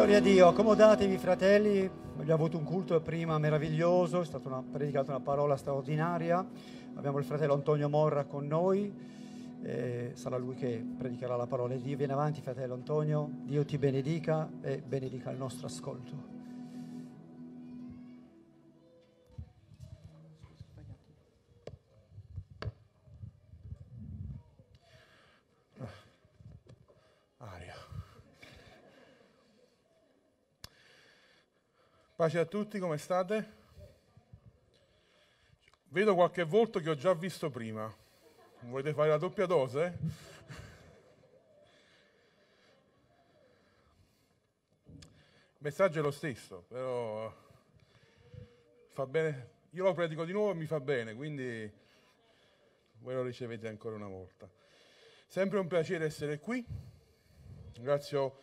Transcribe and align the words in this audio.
Gloria 0.00 0.16
a 0.16 0.22
Dio, 0.22 0.48
accomodatevi 0.48 1.18
fratelli, 1.18 1.90
abbiamo 2.16 2.32
avuto 2.32 2.56
un 2.56 2.64
culto 2.64 2.98
prima 3.02 3.36
meraviglioso, 3.36 4.22
è 4.22 4.24
stata 4.24 4.48
una, 4.48 4.62
predicata 4.62 5.10
una 5.10 5.20
parola 5.20 5.58
straordinaria, 5.58 6.42
abbiamo 6.94 7.18
il 7.18 7.24
fratello 7.24 7.52
Antonio 7.52 7.86
Morra 7.90 8.24
con 8.24 8.46
noi, 8.46 8.90
eh, 9.60 10.12
sarà 10.14 10.38
lui 10.38 10.54
che 10.54 10.82
predicherà 10.96 11.36
la 11.36 11.46
parola 11.46 11.74
di 11.74 11.82
Dio. 11.82 11.98
Vieni 11.98 12.14
avanti 12.14 12.40
fratello 12.40 12.72
Antonio, 12.72 13.28
Dio 13.42 13.62
ti 13.66 13.76
benedica 13.76 14.48
e 14.62 14.80
benedica 14.80 15.30
il 15.32 15.36
nostro 15.36 15.66
ascolto. 15.66 16.39
Pace 32.20 32.38
a 32.38 32.44
tutti, 32.44 32.78
come 32.78 32.98
state? 32.98 33.50
Vedo 35.88 36.14
qualche 36.14 36.42
volto 36.42 36.78
che 36.78 36.90
ho 36.90 36.94
già 36.94 37.14
visto 37.14 37.48
prima. 37.48 37.90
Volete 38.64 38.92
fare 38.92 39.08
la 39.08 39.16
doppia 39.16 39.46
dose? 39.46 39.98
Il 44.84 45.60
messaggio 45.60 46.00
è 46.00 46.02
lo 46.02 46.10
stesso, 46.10 46.66
però 46.68 47.34
fa 48.90 49.06
bene. 49.06 49.52
Io 49.70 49.84
lo 49.84 49.94
predico 49.94 50.26
di 50.26 50.32
nuovo 50.32 50.50
e 50.50 50.56
mi 50.56 50.66
fa 50.66 50.78
bene, 50.78 51.14
quindi 51.14 51.72
voi 52.98 53.14
lo 53.14 53.22
ricevete 53.22 53.66
ancora 53.66 53.96
una 53.96 54.08
volta. 54.08 54.46
Sempre 55.26 55.58
un 55.58 55.66
piacere 55.66 56.04
essere 56.04 56.38
qui. 56.38 56.62
Ringrazio 57.72 58.42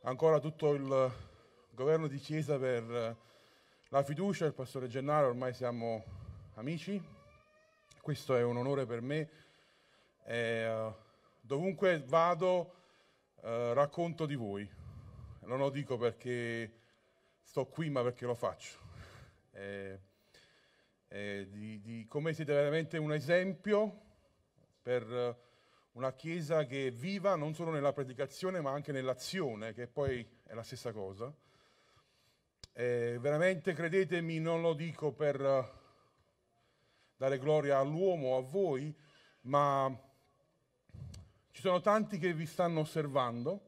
ancora 0.00 0.40
tutto 0.40 0.72
il 0.72 1.30
governo 1.74 2.06
di 2.06 2.18
Chiesa 2.18 2.58
per 2.58 2.82
eh, 2.82 3.16
la 3.88 4.02
fiducia, 4.02 4.44
il 4.44 4.52
pastore 4.52 4.88
Gennaro, 4.88 5.28
ormai 5.28 5.54
siamo 5.54 6.04
amici, 6.54 7.02
questo 8.02 8.36
è 8.36 8.42
un 8.42 8.58
onore 8.58 8.84
per 8.84 9.00
me. 9.00 9.30
E, 10.24 10.70
uh, 10.70 10.94
dovunque 11.40 12.02
vado 12.06 12.74
uh, 13.36 13.72
racconto 13.72 14.26
di 14.26 14.34
voi, 14.34 14.68
non 15.40 15.58
lo 15.58 15.70
dico 15.70 15.96
perché 15.96 16.80
sto 17.42 17.66
qui 17.66 17.88
ma 17.88 18.02
perché 18.02 18.26
lo 18.26 18.34
faccio, 18.34 18.78
e, 19.52 19.98
e 21.08 21.48
di, 21.50 21.80
di, 21.80 22.06
come 22.06 22.34
siete 22.34 22.52
veramente 22.52 22.98
un 22.98 23.14
esempio 23.14 24.00
per 24.82 25.40
una 25.92 26.12
Chiesa 26.12 26.64
che 26.66 26.90
viva 26.90 27.34
non 27.34 27.54
solo 27.54 27.70
nella 27.70 27.92
predicazione 27.92 28.60
ma 28.60 28.72
anche 28.72 28.92
nell'azione, 28.92 29.72
che 29.72 29.86
poi 29.86 30.26
è 30.44 30.54
la 30.54 30.62
stessa 30.62 30.92
cosa. 30.92 31.34
Eh, 32.74 33.18
veramente 33.20 33.74
credetemi, 33.74 34.38
non 34.38 34.62
lo 34.62 34.72
dico 34.72 35.12
per 35.12 35.38
uh, 35.38 35.62
dare 37.16 37.38
gloria 37.38 37.76
all'uomo 37.76 38.38
a 38.38 38.40
voi, 38.40 38.94
ma 39.42 39.94
ci 41.50 41.60
sono 41.60 41.82
tanti 41.82 42.16
che 42.16 42.32
vi 42.32 42.46
stanno 42.46 42.80
osservando, 42.80 43.60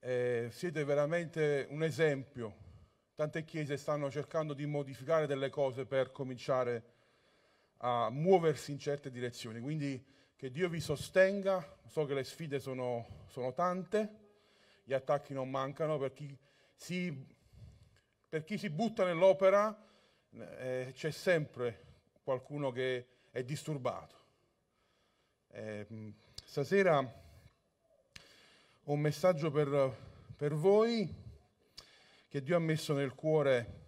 eh, 0.00 0.48
siete 0.50 0.84
veramente 0.84 1.66
un 1.70 1.82
esempio. 1.82 2.56
Tante 3.14 3.42
chiese 3.44 3.78
stanno 3.78 4.10
cercando 4.10 4.52
di 4.52 4.66
modificare 4.66 5.26
delle 5.26 5.48
cose 5.48 5.86
per 5.86 6.12
cominciare 6.12 6.92
a 7.78 8.10
muoversi 8.10 8.70
in 8.70 8.78
certe 8.78 9.10
direzioni. 9.10 9.60
Quindi 9.60 10.04
che 10.36 10.50
Dio 10.50 10.68
vi 10.68 10.80
sostenga, 10.80 11.78
so 11.86 12.04
che 12.04 12.12
le 12.12 12.24
sfide 12.24 12.60
sono, 12.60 13.24
sono 13.28 13.54
tante, 13.54 14.08
gli 14.84 14.92
attacchi 14.92 15.32
non 15.32 15.48
mancano 15.48 15.96
per 15.96 16.12
chi 16.12 16.36
si 16.74 17.32
per 18.34 18.42
chi 18.42 18.58
si 18.58 18.68
butta 18.68 19.04
nell'opera 19.04 19.80
eh, 20.58 20.90
c'è 20.92 21.12
sempre 21.12 21.84
qualcuno 22.24 22.72
che 22.72 23.06
è 23.30 23.44
disturbato. 23.44 24.16
Eh, 25.52 25.86
stasera 26.44 26.98
ho 26.98 28.92
un 28.92 28.98
messaggio 28.98 29.52
per, 29.52 29.96
per 30.36 30.52
voi 30.52 31.08
che 32.26 32.42
Dio 32.42 32.56
ha 32.56 32.58
messo 32.58 32.92
nel 32.92 33.14
cuore 33.14 33.82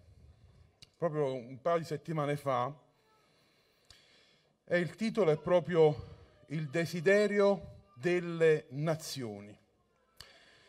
proprio 0.96 1.34
un 1.34 1.60
paio 1.60 1.78
di 1.78 1.84
settimane 1.84 2.36
fa 2.36 2.72
e 4.62 4.78
il 4.78 4.94
titolo 4.94 5.32
è 5.32 5.38
proprio 5.38 6.44
Il 6.50 6.68
desiderio 6.68 7.86
delle 7.94 8.66
nazioni. 8.68 9.58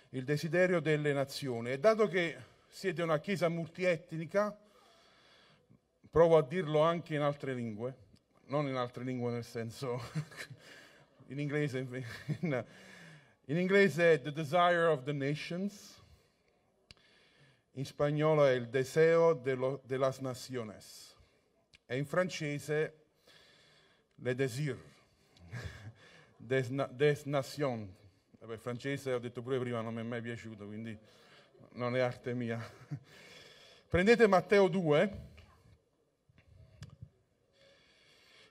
Il 0.10 0.24
desiderio 0.24 0.80
delle 0.80 1.14
nazioni. 1.14 1.70
E 1.70 1.78
dato 1.78 2.08
che 2.08 2.56
siete 2.78 3.02
una 3.02 3.18
chiesa 3.18 3.50
multietnica, 3.50 4.56
provo 6.12 6.38
a 6.38 6.44
dirlo 6.44 6.82
anche 6.82 7.16
in 7.16 7.22
altre 7.22 7.56
lingue, 7.56 7.98
non 8.50 8.68
in 8.68 8.76
altre 8.76 9.04
lingue 9.04 9.32
nel 9.32 9.44
senso, 9.44 10.00
in 11.30 11.40
inglese, 11.40 11.80
in, 11.80 12.66
in 13.46 13.58
inglese 13.58 14.22
The 14.22 14.32
Desire 14.32 14.86
of 14.86 15.02
the 15.06 15.12
Nations, 15.12 16.00
in 17.72 17.84
spagnolo 17.84 18.46
è 18.46 18.52
il 18.52 18.70
Deseo 18.70 19.34
de, 19.34 19.80
de 19.84 19.98
las 19.98 20.20
Naciones 20.20 21.16
e 21.88 21.98
in 21.98 22.06
francese 22.06 22.94
Le 24.18 24.36
Désir, 24.36 24.78
des, 26.38 26.70
des 26.92 27.26
Nations. 27.26 27.90
Vabbè, 28.38 28.58
francese 28.58 29.14
ho 29.14 29.20
detto 29.20 29.42
pure 29.42 29.58
prima, 29.58 29.82
non 29.82 29.96
mi 29.96 30.02
è 30.02 30.04
mai 30.04 30.22
piaciuto, 30.22 30.68
quindi 30.68 30.96
non 31.74 31.96
è 31.96 32.00
arte 32.00 32.34
mia. 32.34 32.60
Prendete 33.90 34.28
Matteo 34.28 34.68
2. 34.68 35.26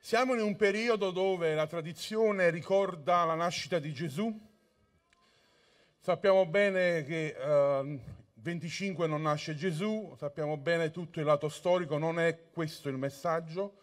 Siamo 0.01 0.35
in 0.35 0.41
un 0.41 0.57
periodo 0.57 1.11
dove 1.11 1.55
la 1.55 1.67
tradizione 1.67 2.51
ricorda 2.51 3.25
la 3.25 3.35
nascita 3.35 3.79
di 3.79 3.93
Gesù. 3.93 4.33
Sappiamo 5.99 6.47
bene 6.47 7.03
che 7.03 7.35
eh, 7.37 8.01
25 8.35 9.09
non 9.09 9.23
nasce 9.23 9.57
Gesù, 9.57 10.15
sappiamo 10.17 10.57
bene 10.57 10.93
tutto 10.93 11.19
il 11.19 11.27
lato 11.27 11.49
storico, 11.49 11.99
non 11.99 12.21
è 12.21 12.51
questo 12.53 12.89
il 12.89 12.97
messaggio, 12.97 13.79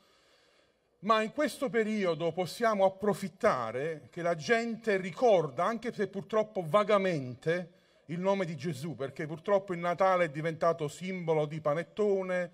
ma 1.00 1.22
in 1.22 1.34
questo 1.34 1.70
periodo 1.70 2.32
possiamo 2.32 2.86
approfittare 2.86 4.08
che 4.10 4.22
la 4.22 4.36
gente 4.36 4.96
ricorda, 4.96 5.66
anche 5.66 5.92
se 5.92 6.08
purtroppo 6.08 6.64
vagamente, 6.66 7.72
il 8.13 8.19
nome 8.19 8.46
di 8.46 8.56
Gesù, 8.56 8.96
perché 8.96 9.25
purtroppo 9.25 9.74
il 9.74 9.79
Natale 9.79 10.25
è 10.25 10.29
diventato 10.29 10.88
simbolo 10.88 11.46
di 11.46 11.59
panettone, 11.59 12.51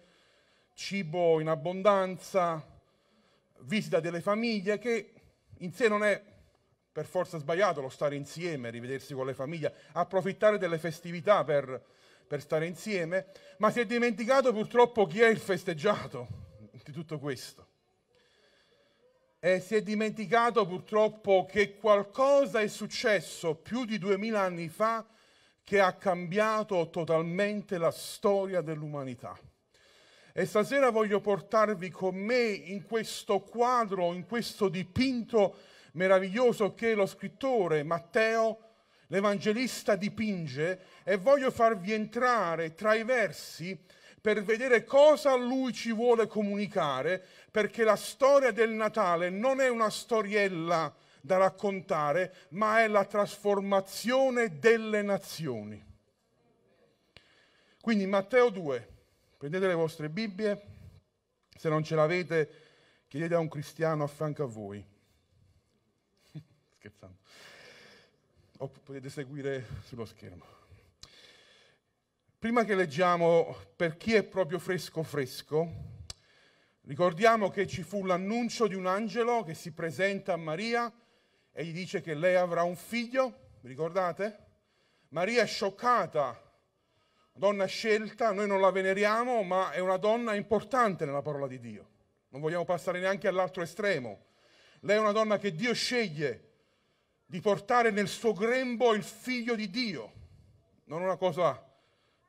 cibo 0.73 1.39
in 1.39 1.47
abbondanza, 1.47 2.65
visita 3.61 3.99
delle 3.99 4.21
famiglie, 4.21 4.79
che 4.79 5.13
in 5.59 5.73
sé 5.73 5.87
non 5.87 6.03
è 6.03 6.23
per 6.91 7.05
forza 7.05 7.37
sbagliato 7.37 7.81
lo 7.81 7.89
stare 7.89 8.15
insieme, 8.15 8.69
rivedersi 8.69 9.13
con 9.13 9.25
le 9.25 9.33
famiglie, 9.33 9.73
approfittare 9.91 10.57
delle 10.57 10.79
festività 10.79 11.43
per, 11.43 11.81
per 12.25 12.41
stare 12.41 12.65
insieme, 12.65 13.27
ma 13.57 13.69
si 13.69 13.81
è 13.81 13.85
dimenticato 13.85 14.51
purtroppo 14.53 15.05
chi 15.05 15.21
è 15.21 15.27
il 15.27 15.39
festeggiato 15.39 16.27
di 16.83 16.91
tutto 16.91 17.19
questo. 17.19 17.67
E 19.39 19.59
si 19.59 19.75
è 19.75 19.81
dimenticato 19.81 20.65
purtroppo 20.65 21.45
che 21.45 21.75
qualcosa 21.77 22.59
è 22.59 22.67
successo 22.67 23.55
più 23.55 23.85
di 23.85 23.97
duemila 23.97 24.41
anni 24.41 24.67
fa 24.67 25.05
che 25.69 25.79
ha 25.79 25.93
cambiato 25.93 26.89
totalmente 26.89 27.77
la 27.77 27.91
storia 27.91 28.61
dell'umanità. 28.61 29.37
E 30.33 30.45
stasera 30.47 30.89
voglio 30.89 31.21
portarvi 31.21 31.91
con 31.91 32.15
me 32.15 32.41
in 32.41 32.81
questo 32.81 33.41
quadro, 33.41 34.13
in 34.13 34.25
questo 34.25 34.67
dipinto 34.67 35.57
meraviglioso 35.91 36.73
che 36.73 36.95
lo 36.95 37.05
scrittore 37.05 37.83
Matteo, 37.83 38.61
l'Evangelista, 39.09 39.95
dipinge 39.95 40.79
e 41.03 41.17
voglio 41.17 41.51
farvi 41.51 41.93
entrare 41.93 42.73
tra 42.73 42.95
i 42.95 43.03
versi 43.03 43.79
per 44.19 44.41
vedere 44.41 44.83
cosa 44.83 45.35
lui 45.35 45.71
ci 45.71 45.91
vuole 45.93 46.25
comunicare, 46.25 47.23
perché 47.51 47.83
la 47.83 47.95
storia 47.95 48.49
del 48.49 48.71
Natale 48.71 49.29
non 49.29 49.61
è 49.61 49.69
una 49.69 49.91
storiella 49.91 50.91
da 51.21 51.37
raccontare, 51.37 52.47
ma 52.49 52.81
è 52.81 52.87
la 52.87 53.05
trasformazione 53.05 54.59
delle 54.59 55.01
nazioni. 55.01 55.85
Quindi 57.81 58.05
Matteo 58.05 58.49
2, 58.49 58.87
prendete 59.37 59.67
le 59.67 59.73
vostre 59.73 60.09
Bibbie, 60.09 60.61
se 61.55 61.69
non 61.69 61.83
ce 61.83 61.95
l'avete 61.95 62.67
chiedete 63.09 63.33
a 63.33 63.39
un 63.39 63.47
cristiano 63.47 64.03
a 64.03 64.07
fianco 64.07 64.43
a 64.43 64.45
voi. 64.45 64.85
Scherzando. 66.77 67.17
O 68.59 68.67
potete 68.67 69.09
seguire 69.09 69.65
sullo 69.83 70.05
schermo. 70.05 70.45
Prima 72.37 72.63
che 72.63 72.75
leggiamo 72.75 73.55
per 73.75 73.97
chi 73.97 74.13
è 74.13 74.23
proprio 74.23 74.59
fresco 74.59 75.03
fresco, 75.03 75.69
ricordiamo 76.83 77.49
che 77.49 77.67
ci 77.67 77.83
fu 77.83 78.05
l'annuncio 78.05 78.67
di 78.67 78.75
un 78.75 78.85
angelo 78.85 79.43
che 79.43 79.55
si 79.55 79.71
presenta 79.71 80.33
a 80.33 80.37
Maria 80.37 80.93
e 81.51 81.63
gli 81.63 81.73
dice 81.73 82.01
che 82.01 82.13
lei 82.13 82.35
avrà 82.35 82.63
un 82.63 82.75
figlio, 82.75 83.57
ricordate? 83.61 84.47
Maria 85.09 85.43
è 85.43 85.47
scioccata 85.47 86.47
donna 87.39 87.65
scelta, 87.65 88.33
noi 88.33 88.47
non 88.47 88.59
la 88.59 88.69
veneriamo, 88.69 89.41
ma 89.43 89.71
è 89.71 89.79
una 89.79 89.95
donna 89.95 90.35
importante 90.35 91.05
nella 91.05 91.21
parola 91.21 91.47
di 91.47 91.59
Dio. 91.59 91.87
Non 92.29 92.41
vogliamo 92.41 92.65
passare 92.65 92.99
neanche 92.99 93.29
all'altro 93.29 93.63
estremo. 93.63 94.25
Lei 94.81 94.97
è 94.97 94.99
una 94.99 95.13
donna 95.13 95.37
che 95.37 95.53
Dio 95.53 95.73
sceglie 95.73 96.47
di 97.25 97.39
portare 97.39 97.91
nel 97.91 98.09
suo 98.09 98.33
grembo 98.33 98.93
il 98.93 99.03
figlio 99.03 99.55
di 99.55 99.69
Dio, 99.69 100.13
non 100.85 101.01
una 101.01 101.15
cosa 101.15 101.65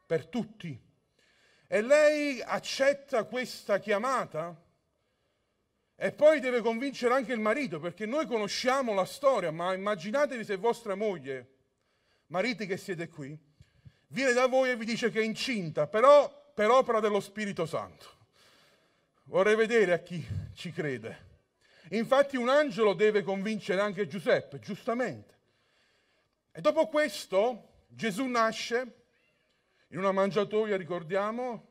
per 0.06 0.26
tutti. 0.26 0.80
E 1.66 1.82
lei 1.82 2.40
accetta 2.40 3.24
questa 3.24 3.78
chiamata 3.78 4.56
e 6.02 6.12
poi 6.12 6.40
deve 6.40 6.62
convincere 6.62 7.12
anche 7.12 7.34
il 7.34 7.40
marito, 7.40 7.78
perché 7.78 8.06
noi 8.06 8.24
conosciamo 8.24 8.94
la 8.94 9.04
storia, 9.04 9.50
ma 9.50 9.74
immaginatevi 9.74 10.44
se 10.44 10.56
vostra 10.56 10.94
moglie, 10.94 11.56
mariti 12.28 12.64
che 12.64 12.78
siete 12.78 13.10
qui, 13.10 13.38
viene 14.06 14.32
da 14.32 14.46
voi 14.46 14.70
e 14.70 14.76
vi 14.76 14.86
dice 14.86 15.10
che 15.10 15.20
è 15.20 15.22
incinta, 15.22 15.88
però 15.88 16.52
per 16.54 16.70
opera 16.70 17.00
dello 17.00 17.20
Spirito 17.20 17.66
Santo. 17.66 18.06
Vorrei 19.24 19.54
vedere 19.56 19.92
a 19.92 19.98
chi 19.98 20.26
ci 20.54 20.72
crede. 20.72 21.28
Infatti 21.90 22.38
un 22.38 22.48
angelo 22.48 22.94
deve 22.94 23.22
convincere 23.22 23.82
anche 23.82 24.06
Giuseppe, 24.06 24.58
giustamente. 24.58 25.38
E 26.50 26.62
dopo 26.62 26.86
questo 26.86 27.82
Gesù 27.88 28.24
nasce 28.24 29.02
in 29.88 29.98
una 29.98 30.12
mangiatoia, 30.12 30.78
ricordiamo, 30.78 31.68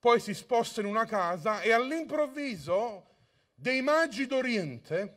poi 0.00 0.18
si 0.18 0.34
sposta 0.34 0.80
in 0.80 0.86
una 0.88 1.04
casa 1.04 1.60
e 1.60 1.70
all'improvviso 1.70 3.14
dei 3.58 3.80
magi 3.80 4.26
d'Oriente 4.26 5.16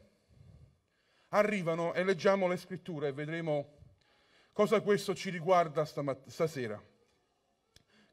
arrivano 1.30 1.94
e 1.94 2.04
leggiamo 2.06 2.48
le 2.48 2.56
scritture 2.56 3.10
e 3.10 3.12
vedremo 3.12 3.78
cosa 4.54 4.80
questo 4.80 5.14
ci 5.14 5.30
riguarda 5.30 5.84
stasera. 5.84 6.82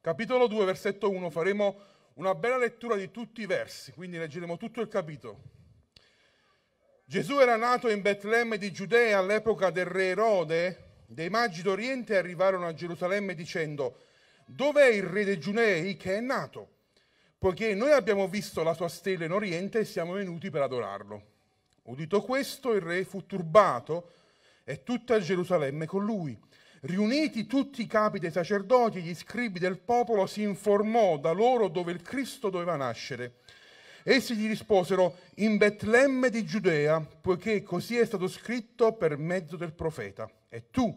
Capitolo 0.01 0.49
2, 0.49 0.65
versetto 0.65 1.11
1, 1.11 1.31
faremo 1.31 1.81
una 2.15 2.35
bella 2.35 2.59
lettura 2.59 2.97
di 2.97 3.11
tutti 3.11 3.43
i 3.43 3.47
versi, 3.47 3.93
quindi 3.93 4.19
leggeremo 4.19 4.57
tutto 4.57 4.81
il 4.81 4.89
capitolo. 4.89 5.43
Gesù 7.05 7.39
era 7.39 7.57
nato 7.57 7.89
in 7.89 8.03
Betlemme 8.03 8.59
di 8.59 8.73
Giudea 8.73 9.19
all'epoca 9.19 9.71
del 9.71 9.87
re 9.87 10.09
Erode. 10.09 11.05
Dei 11.07 11.31
magi 11.31 11.63
d'Oriente 11.63 12.17
arrivarono 12.17 12.67
a 12.67 12.75
Gerusalemme 12.75 13.35
dicendo, 13.35 14.03
dov'è 14.45 14.89
il 14.89 15.05
re 15.05 15.25
dei 15.25 15.39
Giudei 15.39 15.97
che 15.97 16.17
è 16.17 16.21
nato? 16.21 16.76
Poiché 17.39 17.75
noi 17.75 17.93
abbiamo 17.93 18.29
visto 18.29 18.63
la 18.63 18.75
sua 18.75 18.89
stella 18.89 19.25
in 19.25 19.33
Oriente 19.33 19.81
e 19.81 19.85
siamo 19.85 20.13
venuti 20.15 20.51
per 20.51 20.63
adorarlo. 20.63 21.35
Udito 21.85 22.21
questo, 22.23 22.73
il 22.73 22.81
re 22.81 23.05
fu 23.05 23.27
turbato 23.27 24.11
e 24.65 24.83
tutta 24.83 25.21
Gerusalemme 25.21 25.87
con 25.87 26.05
lui. 26.05 26.37
Riuniti 26.81 27.47
tutti 27.47 27.83
i 27.83 27.87
capi 27.87 28.19
dei 28.19 28.31
sacerdoti 28.31 28.99
e 28.99 29.01
gli 29.03 29.15
scribi 29.15 29.59
del 29.59 29.79
popolo, 29.79 30.27
si 30.27 30.43
informò 30.43 31.19
da 31.19 31.31
loro 31.33 31.69
dove 31.69 31.93
il 31.93 32.03
Cristo 32.03 32.51
doveva 32.51 32.77
nascere. 32.77 33.37
Essi 34.03 34.37
gli 34.37 34.47
risposero 34.47 35.17
in 35.37 35.57
Betlemme 35.57 36.31
di 36.31 36.45
Giudea, 36.45 37.01
poiché 37.01 37.63
così 37.63 37.97
è 37.97 38.05
stato 38.05 38.29
scritto 38.29 38.93
per 38.93 39.17
mezzo 39.17 39.57
del 39.57 39.73
profeta. 39.73 40.31
E 40.49 40.71
tu, 40.71 40.97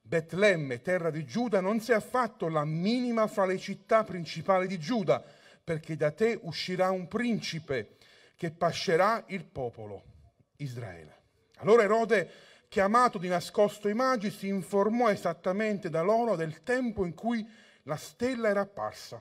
Betlemme, 0.00 0.80
terra 0.80 1.10
di 1.10 1.24
Giuda, 1.24 1.60
non 1.60 1.80
sei 1.80 1.96
affatto 1.96 2.48
la 2.48 2.64
minima 2.64 3.26
fra 3.26 3.44
le 3.44 3.58
città 3.58 4.04
principali 4.04 4.66
di 4.66 4.78
Giuda, 4.78 5.22
perché 5.66 5.96
da 5.96 6.12
te 6.12 6.38
uscirà 6.42 6.92
un 6.92 7.08
principe 7.08 7.96
che 8.36 8.52
pascerà 8.52 9.24
il 9.26 9.44
popolo 9.44 10.04
Israele. 10.58 11.22
Allora 11.56 11.82
Erode, 11.82 12.30
chiamato 12.68 13.18
di 13.18 13.26
nascosto 13.26 13.88
i 13.88 13.92
magi, 13.92 14.30
si 14.30 14.46
informò 14.46 15.10
esattamente 15.10 15.90
da 15.90 16.02
loro 16.02 16.36
del 16.36 16.62
tempo 16.62 17.04
in 17.04 17.14
cui 17.14 17.44
la 17.82 17.96
stella 17.96 18.46
era 18.46 18.60
apparsa. 18.60 19.20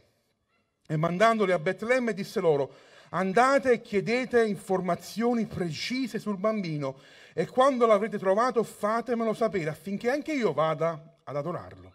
E 0.88 0.95
mandandoli 0.95 1.51
a 1.51 1.57
Betlemme 1.57 2.13
disse 2.13 2.39
loro, 2.39 2.75
andate 3.09 3.71
e 3.71 3.81
chiedete 3.81 4.45
informazioni 4.45 5.47
precise 5.47 6.19
sul 6.19 6.38
bambino 6.38 7.00
e 7.33 7.47
quando 7.47 7.88
l'avrete 7.88 8.19
trovato 8.19 8.62
fatemelo 8.62 9.33
sapere 9.33 9.71
affinché 9.71 10.12
anche 10.12 10.33
io 10.33 10.53
vada 10.53 11.15
ad 11.24 11.36
adorarlo. 11.36 11.94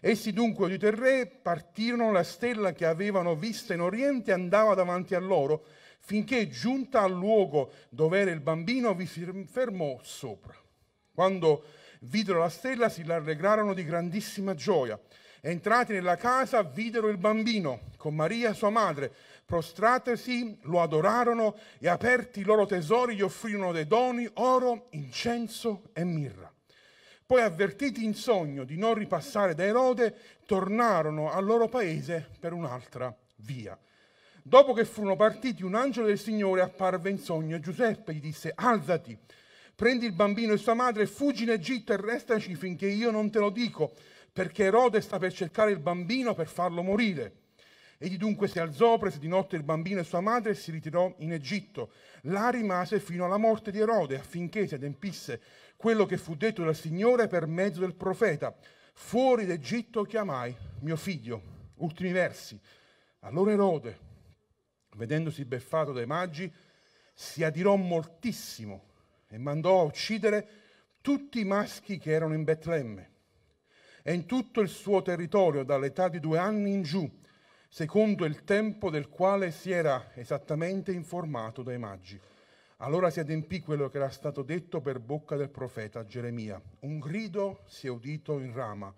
Essi 0.00 0.32
dunque, 0.32 0.64
udito 0.64 0.86
il 0.86 0.94
re, 0.94 1.26
partirono, 1.26 2.10
la 2.10 2.22
stella 2.22 2.72
che 2.72 2.86
avevano 2.86 3.36
vista 3.36 3.74
in 3.74 3.80
oriente 3.80 4.32
andava 4.32 4.74
davanti 4.74 5.14
a 5.14 5.20
loro, 5.20 5.64
finché 5.98 6.48
giunta 6.48 7.02
al 7.02 7.12
luogo 7.12 7.72
dove 7.90 8.20
era 8.20 8.30
il 8.30 8.40
bambino 8.40 8.94
vi 8.94 9.06
si 9.06 9.24
fermò 9.46 9.98
sopra. 10.02 10.54
Quando 11.12 11.64
videro 12.00 12.38
la 12.38 12.48
stella 12.48 12.88
si 12.88 13.02
rallegrarono 13.02 13.74
di 13.74 13.84
grandissima 13.84 14.54
gioia. 14.54 14.98
Entrati 15.42 15.92
nella 15.92 16.16
casa 16.16 16.62
videro 16.62 17.08
il 17.08 17.18
bambino 17.18 17.90
con 17.96 18.14
Maria 18.14 18.52
sua 18.54 18.70
madre, 18.70 19.12
prostratesi 19.44 20.58
lo 20.62 20.80
adorarono 20.80 21.56
e 21.78 21.88
aperti 21.88 22.40
i 22.40 22.44
loro 22.44 22.66
tesori 22.66 23.16
gli 23.16 23.22
offrirono 23.22 23.72
dei 23.72 23.86
doni, 23.86 24.28
oro, 24.34 24.88
incenso 24.90 25.90
e 25.92 26.04
mirra. 26.04 26.50
Poi, 27.30 27.42
avvertiti 27.42 28.02
in 28.02 28.16
sogno 28.16 28.64
di 28.64 28.76
non 28.76 28.94
ripassare 28.94 29.54
da 29.54 29.62
Erode, 29.62 30.16
tornarono 30.46 31.30
al 31.30 31.44
loro 31.44 31.68
paese 31.68 32.28
per 32.40 32.52
un'altra 32.52 33.16
via. 33.36 33.78
Dopo 34.42 34.72
che 34.72 34.84
furono 34.84 35.14
partiti, 35.14 35.62
un 35.62 35.76
angelo 35.76 36.08
del 36.08 36.18
Signore 36.18 36.60
apparve 36.60 37.08
in 37.08 37.18
sogno 37.18 37.54
e 37.54 37.60
Giuseppe 37.60 38.14
gli 38.14 38.20
disse, 38.20 38.52
alzati, 38.52 39.16
prendi 39.76 40.06
il 40.06 40.12
bambino 40.12 40.54
e 40.54 40.56
sua 40.56 40.74
madre, 40.74 41.06
fuggi 41.06 41.44
in 41.44 41.50
Egitto 41.50 41.92
e 41.92 41.98
restaci 41.98 42.56
finché 42.56 42.88
io 42.88 43.12
non 43.12 43.30
te 43.30 43.38
lo 43.38 43.50
dico, 43.50 43.92
perché 44.32 44.64
Erode 44.64 45.00
sta 45.00 45.18
per 45.18 45.32
cercare 45.32 45.70
il 45.70 45.78
bambino 45.78 46.34
per 46.34 46.48
farlo 46.48 46.82
morire. 46.82 47.34
Egli 48.02 48.16
dunque 48.16 48.48
si 48.48 48.58
alzò, 48.58 48.98
prese 48.98 49.18
di 49.18 49.28
notte 49.28 49.54
il 49.54 49.62
bambino 49.62 50.00
e 50.00 50.04
sua 50.04 50.20
madre 50.20 50.52
e 50.52 50.54
si 50.54 50.70
ritirò 50.70 51.14
in 51.18 51.32
Egitto. 51.32 51.92
Là 52.22 52.48
rimase 52.48 52.98
fino 52.98 53.26
alla 53.26 53.36
morte 53.36 53.70
di 53.70 53.78
Erode, 53.78 54.18
affinché 54.18 54.66
si 54.66 54.74
adempisse 54.74 55.40
quello 55.80 56.04
che 56.04 56.18
fu 56.18 56.34
detto 56.34 56.62
dal 56.62 56.76
Signore 56.76 57.26
per 57.26 57.46
mezzo 57.46 57.80
del 57.80 57.94
profeta. 57.94 58.54
Fuori 58.92 59.46
d'Egitto 59.46 60.02
chiamai 60.02 60.54
mio 60.80 60.96
figlio. 60.96 61.70
Ultimi 61.76 62.12
versi. 62.12 62.60
Allora 63.20 63.52
Erode, 63.52 63.98
vedendosi 64.96 65.42
beffato 65.46 65.92
dai 65.92 66.04
magi, 66.04 66.52
si 67.14 67.42
adirò 67.42 67.76
moltissimo 67.76 68.88
e 69.26 69.38
mandò 69.38 69.80
a 69.80 69.84
uccidere 69.84 70.48
tutti 71.00 71.40
i 71.40 71.46
maschi 71.46 71.96
che 71.96 72.10
erano 72.10 72.34
in 72.34 72.44
Betlemme 72.44 73.10
e 74.02 74.12
in 74.12 74.26
tutto 74.26 74.60
il 74.60 74.68
suo 74.68 75.00
territorio 75.00 75.64
dall'età 75.64 76.10
di 76.10 76.20
due 76.20 76.36
anni 76.36 76.74
in 76.74 76.82
giù, 76.82 77.10
secondo 77.70 78.26
il 78.26 78.44
tempo 78.44 78.90
del 78.90 79.08
quale 79.08 79.50
si 79.50 79.70
era 79.70 80.10
esattamente 80.14 80.92
informato 80.92 81.62
dai 81.62 81.78
magi. 81.78 82.20
Allora 82.82 83.10
si 83.10 83.20
adempì 83.20 83.60
quello 83.60 83.90
che 83.90 83.98
era 83.98 84.08
stato 84.08 84.42
detto 84.42 84.80
per 84.80 85.00
bocca 85.00 85.36
del 85.36 85.50
profeta 85.50 86.06
Geremia. 86.06 86.60
Un 86.80 86.98
grido 86.98 87.62
si 87.66 87.86
è 87.86 87.90
udito 87.90 88.38
in 88.38 88.54
Rama, 88.54 88.94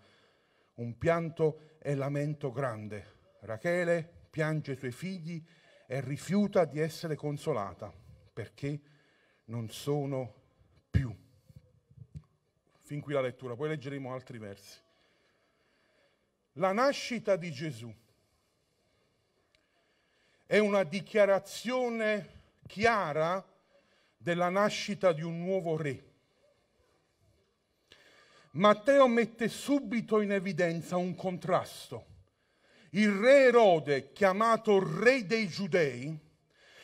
un 0.74 0.96
pianto 0.96 1.78
e 1.80 1.96
lamento 1.96 2.52
grande. 2.52 3.20
Rachele 3.40 4.28
piange 4.30 4.72
i 4.72 4.76
suoi 4.76 4.92
figli 4.92 5.44
e 5.88 6.00
rifiuta 6.00 6.64
di 6.64 6.78
essere 6.78 7.16
consolata 7.16 7.92
perché 8.32 8.80
non 9.46 9.68
sono 9.68 10.32
più. 10.88 11.12
Fin 12.82 13.00
qui 13.00 13.12
la 13.14 13.20
lettura, 13.20 13.56
poi 13.56 13.70
leggeremo 13.70 14.12
altri 14.12 14.38
versi. 14.38 14.78
La 16.52 16.70
nascita 16.70 17.34
di 17.34 17.50
Gesù 17.50 17.92
è 20.46 20.58
una 20.58 20.84
dichiarazione 20.84 22.42
chiara 22.68 23.44
della 24.22 24.48
nascita 24.48 25.12
di 25.12 25.22
un 25.22 25.40
nuovo 25.40 25.76
re. 25.76 26.10
Matteo 28.52 29.08
mette 29.08 29.48
subito 29.48 30.20
in 30.20 30.30
evidenza 30.30 30.96
un 30.96 31.16
contrasto. 31.16 32.06
Il 32.90 33.10
re 33.10 33.46
Erode, 33.46 34.12
chiamato 34.12 34.78
re 34.78 35.26
dei 35.26 35.48
giudei, 35.48 36.16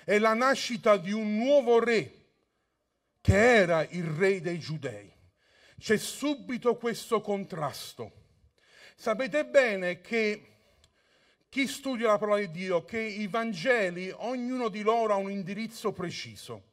è 0.04 0.18
la 0.18 0.35
nascita 0.35 0.97
di 0.97 1.12
un 1.12 1.37
nuovo 1.37 1.78
re 1.78 2.14
che 3.21 3.54
era 3.57 3.87
il 3.90 4.04
re 4.04 4.40
dei 4.40 4.59
giudei. 4.59 5.12
C'è 5.78 5.97
subito 5.97 6.76
questo 6.76 7.21
contrasto. 7.21 8.12
Sapete 8.97 9.45
bene 9.45 10.00
che 10.00 10.42
chi 11.49 11.68
studia 11.68 12.09
la 12.09 12.18
parola 12.18 12.38
di 12.38 12.50
Dio, 12.50 12.85
che 12.85 12.99
i 12.99 13.28
Vangeli, 13.28 14.11
ognuno 14.11 14.68
di 14.68 14.83
loro 14.83 15.12
ha 15.12 15.16
un 15.16 15.30
indirizzo 15.30 15.92
preciso. 15.92 16.67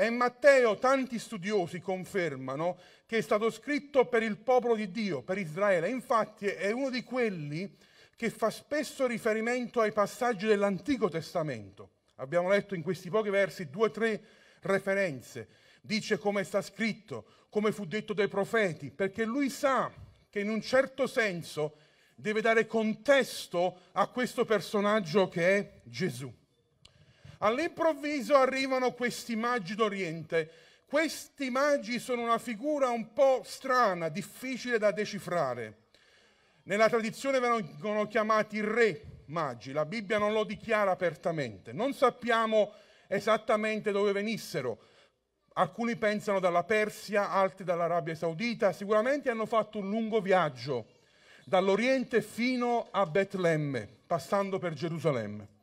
E 0.00 0.10
Matteo 0.10 0.76
tanti 0.76 1.18
studiosi 1.18 1.80
confermano 1.80 2.78
che 3.04 3.18
è 3.18 3.20
stato 3.20 3.50
scritto 3.50 4.06
per 4.06 4.22
il 4.22 4.36
popolo 4.36 4.76
di 4.76 4.92
Dio, 4.92 5.22
per 5.22 5.38
Israele. 5.38 5.88
Infatti 5.88 6.46
è 6.46 6.70
uno 6.70 6.88
di 6.88 7.02
quelli 7.02 7.76
che 8.14 8.30
fa 8.30 8.48
spesso 8.48 9.08
riferimento 9.08 9.80
ai 9.80 9.90
passaggi 9.90 10.46
dell'Antico 10.46 11.08
Testamento. 11.08 11.90
Abbiamo 12.18 12.48
letto 12.48 12.76
in 12.76 12.82
questi 12.82 13.10
pochi 13.10 13.28
versi 13.30 13.70
due 13.70 13.86
o 13.86 13.90
tre 13.90 14.22
referenze. 14.60 15.48
Dice 15.80 16.16
come 16.16 16.44
sta 16.44 16.62
scritto, 16.62 17.24
come 17.48 17.72
fu 17.72 17.84
detto 17.84 18.12
dai 18.12 18.28
profeti, 18.28 18.92
perché 18.92 19.24
lui 19.24 19.50
sa 19.50 19.92
che 20.30 20.38
in 20.38 20.48
un 20.48 20.62
certo 20.62 21.08
senso 21.08 21.74
deve 22.14 22.40
dare 22.40 22.68
contesto 22.68 23.80
a 23.94 24.06
questo 24.06 24.44
personaggio 24.44 25.28
che 25.28 25.56
è 25.56 25.80
Gesù. 25.82 26.32
All'improvviso 27.38 28.36
arrivano 28.36 28.92
questi 28.92 29.36
magi 29.36 29.74
d'Oriente. 29.74 30.50
Questi 30.86 31.50
magi 31.50 31.98
sono 31.98 32.22
una 32.22 32.38
figura 32.38 32.88
un 32.88 33.12
po' 33.12 33.42
strana, 33.44 34.08
difficile 34.08 34.78
da 34.78 34.90
decifrare. 34.90 35.86
Nella 36.64 36.88
tradizione 36.88 37.38
vengono 37.38 38.06
chiamati 38.06 38.60
re 38.60 39.22
magi, 39.26 39.72
la 39.72 39.84
Bibbia 39.84 40.18
non 40.18 40.32
lo 40.32 40.44
dichiara 40.44 40.90
apertamente. 40.90 41.72
Non 41.72 41.92
sappiamo 41.92 42.72
esattamente 43.06 43.92
dove 43.92 44.12
venissero. 44.12 44.78
Alcuni 45.54 45.96
pensano 45.96 46.40
dalla 46.40 46.64
Persia, 46.64 47.30
altri 47.30 47.64
dall'Arabia 47.64 48.14
Saudita, 48.14 48.72
sicuramente 48.72 49.30
hanno 49.30 49.46
fatto 49.46 49.78
un 49.78 49.88
lungo 49.88 50.20
viaggio 50.20 50.86
dall'Oriente 51.44 52.20
fino 52.22 52.88
a 52.90 53.06
Betlemme, 53.06 53.88
passando 54.06 54.58
per 54.58 54.74
Gerusalemme. 54.74 55.56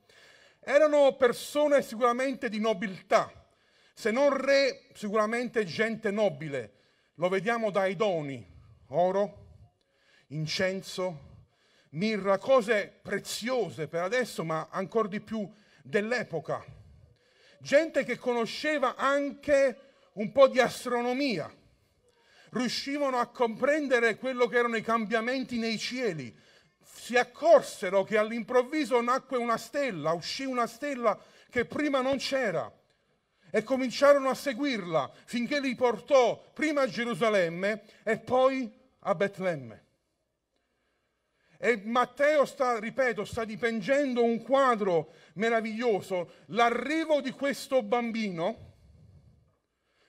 Erano 0.68 1.16
persone 1.16 1.84
sicuramente 1.84 2.50
di 2.50 2.60
nobiltà, 2.60 3.32
se 3.94 4.10
non 4.10 4.36
re, 4.36 4.88
sicuramente 4.96 5.64
gente 5.64 6.10
nobile. 6.10 6.74
Lo 7.18 7.30
vediamo 7.30 7.70
dai 7.70 7.96
doni, 7.96 8.44
oro, 8.88 9.46
incenso, 10.30 11.34
mirra, 11.92 12.40
cose 12.40 12.92
preziose 13.00 13.88
per 13.88 14.02
adesso, 14.02 14.44
ma 14.44 14.68
ancora 14.72 15.08
di 15.08 15.20
più 15.20 15.48
dell'epoca. 15.84 16.66
Gente 17.60 18.04
che 18.04 18.18
conosceva 18.18 18.96
anche 18.96 19.80
un 20.14 20.32
po' 20.32 20.48
di 20.48 20.60
astronomia, 20.60 21.48
riuscivano 22.50 23.20
a 23.20 23.28
comprendere 23.28 24.18
quello 24.18 24.48
che 24.48 24.58
erano 24.58 24.78
i 24.78 24.82
cambiamenti 24.82 25.60
nei 25.60 25.78
cieli, 25.78 26.36
si 26.96 27.18
accorsero 27.18 28.04
che 28.04 28.18
all'improvviso 28.18 29.02
nacque 29.02 29.38
una 29.38 29.58
stella, 29.58 30.14
uscì 30.14 30.46
una 30.46 30.66
stella 30.66 31.20
che 31.50 31.66
prima 31.66 32.02
non 32.02 32.18
c'era 32.18 32.72
e 33.52 33.64
cominciarono 33.64 34.30
a 34.30 34.34
seguirla 34.34 35.12
finché 35.26 35.60
li 35.60 35.76
portò 35.76 36.42
prima 36.54 36.82
a 36.82 36.88
Gerusalemme 36.88 37.84
e 38.04 38.18
poi 38.18 38.72
a 39.00 39.14
Betlemme. 39.14 39.84
E 41.58 41.82
Matteo 41.84 42.46
sta, 42.46 42.80
ripeto, 42.80 43.26
sta 43.26 43.44
dipingendo 43.44 44.24
un 44.24 44.42
quadro 44.42 45.14
meraviglioso, 45.34 46.32
l'arrivo 46.48 47.22
di 47.22 47.32
questo 47.32 47.82
bambino 47.84 48.74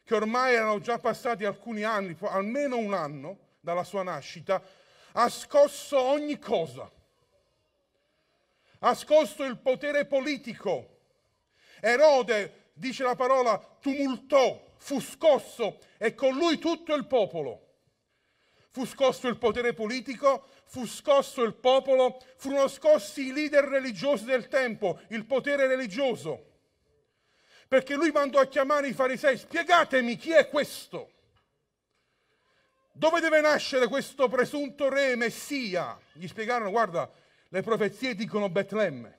che 0.04 0.14
ormai 0.14 0.54
erano 0.54 0.78
già 0.80 0.98
passati 0.98 1.44
alcuni 1.44 1.82
anni, 1.82 2.16
almeno 2.20 2.78
un 2.78 2.94
anno 2.94 3.38
dalla 3.60 3.84
sua 3.84 4.02
nascita, 4.04 4.62
ha 5.18 5.28
scosso 5.28 5.98
ogni 5.98 6.38
cosa. 6.38 6.90
Ha 8.80 8.94
scosso 8.94 9.44
il 9.44 9.58
potere 9.58 10.04
politico. 10.04 10.98
Erode, 11.80 12.70
dice 12.74 13.02
la 13.02 13.14
parola, 13.14 13.58
tumultò, 13.80 14.62
fu 14.76 15.00
scosso 15.00 15.78
e 15.98 16.14
con 16.14 16.36
lui 16.36 16.58
tutto 16.58 16.94
il 16.94 17.06
popolo. 17.06 17.62
Fu 18.70 18.84
scosso 18.84 19.26
il 19.28 19.38
potere 19.38 19.72
politico, 19.72 20.48
fu 20.66 20.86
scosso 20.86 21.42
il 21.42 21.54
popolo, 21.54 22.18
furono 22.36 22.68
scossi 22.68 23.28
i 23.28 23.32
leader 23.32 23.64
religiosi 23.64 24.24
del 24.26 24.48
tempo, 24.48 25.00
il 25.08 25.24
potere 25.24 25.66
religioso 25.66 26.52
perché 27.68 27.94
lui 27.94 28.12
mandò 28.12 28.38
a 28.38 28.46
chiamare 28.46 28.86
i 28.86 28.92
farisei, 28.92 29.36
spiegatemi 29.36 30.16
chi 30.16 30.30
è 30.30 30.48
questo. 30.48 31.15
Dove 32.96 33.20
deve 33.20 33.42
nascere 33.42 33.88
questo 33.88 34.26
presunto 34.26 34.88
re 34.88 35.16
messia? 35.16 36.00
Gli 36.14 36.26
spiegarono, 36.26 36.70
guarda, 36.70 37.10
le 37.50 37.60
profezie 37.60 38.14
dicono 38.14 38.48
Betlemme. 38.48 39.18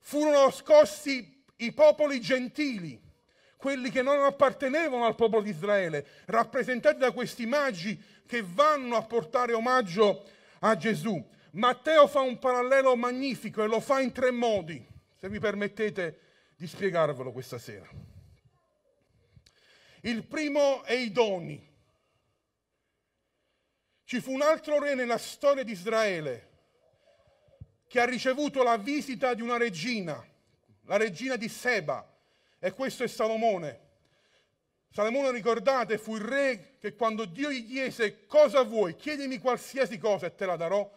Furono 0.00 0.50
scossi 0.50 1.44
i 1.58 1.70
popoli 1.70 2.20
gentili, 2.20 3.00
quelli 3.56 3.88
che 3.90 4.02
non 4.02 4.20
appartenevano 4.24 5.06
al 5.06 5.14
popolo 5.14 5.42
di 5.42 5.50
Israele, 5.50 6.04
rappresentati 6.24 6.98
da 6.98 7.12
questi 7.12 7.46
magi 7.46 7.96
che 8.26 8.42
vanno 8.42 8.96
a 8.96 9.04
portare 9.04 9.52
omaggio 9.52 10.28
a 10.58 10.76
Gesù. 10.76 11.24
Matteo 11.52 12.08
fa 12.08 12.18
un 12.18 12.40
parallelo 12.40 12.96
magnifico 12.96 13.62
e 13.62 13.68
lo 13.68 13.78
fa 13.78 14.00
in 14.00 14.10
tre 14.10 14.32
modi, 14.32 14.84
se 15.14 15.28
mi 15.28 15.38
permettete 15.38 16.18
di 16.56 16.66
spiegarvelo 16.66 17.30
questa 17.30 17.58
sera. 17.58 17.88
Il 20.00 20.26
primo 20.26 20.82
è 20.82 20.94
i 20.94 21.12
doni. 21.12 21.70
Ci 24.12 24.20
fu 24.20 24.32
un 24.32 24.42
altro 24.42 24.78
re 24.78 24.94
nella 24.94 25.16
storia 25.16 25.62
di 25.62 25.72
Israele 25.72 26.48
che 27.88 27.98
ha 27.98 28.04
ricevuto 28.04 28.62
la 28.62 28.76
visita 28.76 29.32
di 29.32 29.40
una 29.40 29.56
regina, 29.56 30.22
la 30.84 30.98
regina 30.98 31.36
di 31.36 31.48
Seba, 31.48 32.06
e 32.58 32.74
questo 32.74 33.04
è 33.04 33.08
Salomone. 33.08 33.80
Salomone, 34.92 35.30
ricordate, 35.30 35.96
fu 35.96 36.16
il 36.16 36.20
re 36.24 36.76
che 36.78 36.94
quando 36.94 37.24
Dio 37.24 37.50
gli 37.50 37.66
chiese 37.66 38.26
cosa 38.26 38.60
vuoi, 38.64 38.96
chiedimi 38.96 39.38
qualsiasi 39.38 39.96
cosa 39.96 40.26
e 40.26 40.34
te 40.34 40.44
la 40.44 40.56
darò, 40.56 40.92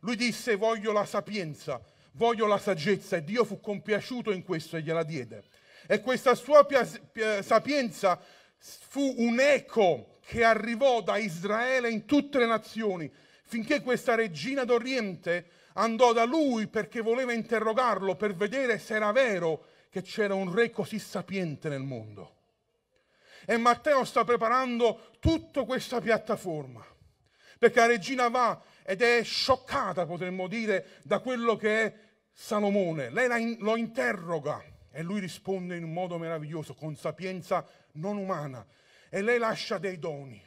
lui 0.00 0.16
disse 0.16 0.54
voglio 0.56 0.92
la 0.92 1.06
sapienza, 1.06 1.82
voglio 2.12 2.46
la 2.46 2.58
saggezza 2.58 3.16
e 3.16 3.24
Dio 3.24 3.46
fu 3.46 3.60
compiaciuto 3.60 4.30
in 4.30 4.42
questo 4.42 4.76
e 4.76 4.82
gliela 4.82 5.04
diede. 5.04 5.42
E 5.86 6.02
questa 6.02 6.34
sua 6.34 6.66
sapienza 7.40 8.20
fu 8.58 9.14
un 9.16 9.40
eco 9.40 10.17
che 10.28 10.44
arrivò 10.44 11.00
da 11.00 11.16
Israele 11.16 11.88
in 11.88 12.04
tutte 12.04 12.38
le 12.38 12.44
nazioni, 12.44 13.10
finché 13.44 13.80
questa 13.80 14.14
regina 14.14 14.64
d'Oriente 14.64 15.46
andò 15.72 16.12
da 16.12 16.24
lui 16.24 16.66
perché 16.66 17.00
voleva 17.00 17.32
interrogarlo 17.32 18.14
per 18.14 18.34
vedere 18.34 18.78
se 18.78 18.96
era 18.96 19.10
vero 19.10 19.64
che 19.88 20.02
c'era 20.02 20.34
un 20.34 20.54
re 20.54 20.68
così 20.68 20.98
sapiente 20.98 21.70
nel 21.70 21.80
mondo. 21.80 22.34
E 23.46 23.56
Matteo 23.56 24.04
sta 24.04 24.22
preparando 24.24 25.12
tutta 25.18 25.64
questa 25.64 25.98
piattaforma, 25.98 26.84
perché 27.58 27.80
la 27.80 27.86
regina 27.86 28.28
va 28.28 28.62
ed 28.82 29.00
è 29.00 29.24
scioccata, 29.24 30.04
potremmo 30.04 30.46
dire, 30.46 30.98
da 31.04 31.20
quello 31.20 31.56
che 31.56 31.84
è 31.84 31.94
Salomone, 32.34 33.08
lei 33.08 33.56
lo 33.60 33.76
interroga 33.76 34.62
e 34.90 35.02
lui 35.02 35.20
risponde 35.20 35.74
in 35.74 35.84
un 35.84 35.92
modo 35.94 36.18
meraviglioso, 36.18 36.74
con 36.74 36.96
sapienza 36.96 37.66
non 37.92 38.18
umana, 38.18 38.66
e 39.10 39.22
lei 39.22 39.38
lascia 39.38 39.78
dei 39.78 39.98
doni. 39.98 40.42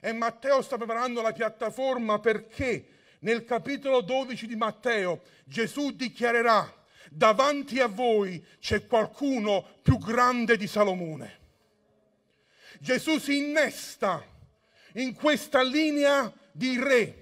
E 0.00 0.12
Matteo 0.12 0.62
sta 0.62 0.76
preparando 0.76 1.22
la 1.22 1.32
piattaforma 1.32 2.18
perché 2.18 2.88
nel 3.20 3.44
capitolo 3.44 4.00
12 4.00 4.46
di 4.46 4.56
Matteo 4.56 5.22
Gesù 5.44 5.92
dichiarerà, 5.92 6.80
davanti 7.10 7.78
a 7.78 7.86
voi 7.86 8.44
c'è 8.58 8.86
qualcuno 8.86 9.78
più 9.82 9.98
grande 9.98 10.56
di 10.56 10.66
Salomone. 10.66 11.40
Gesù 12.80 13.18
si 13.18 13.38
innesta 13.38 14.26
in 14.94 15.14
questa 15.14 15.62
linea 15.62 16.32
di 16.50 16.78
re 16.80 17.18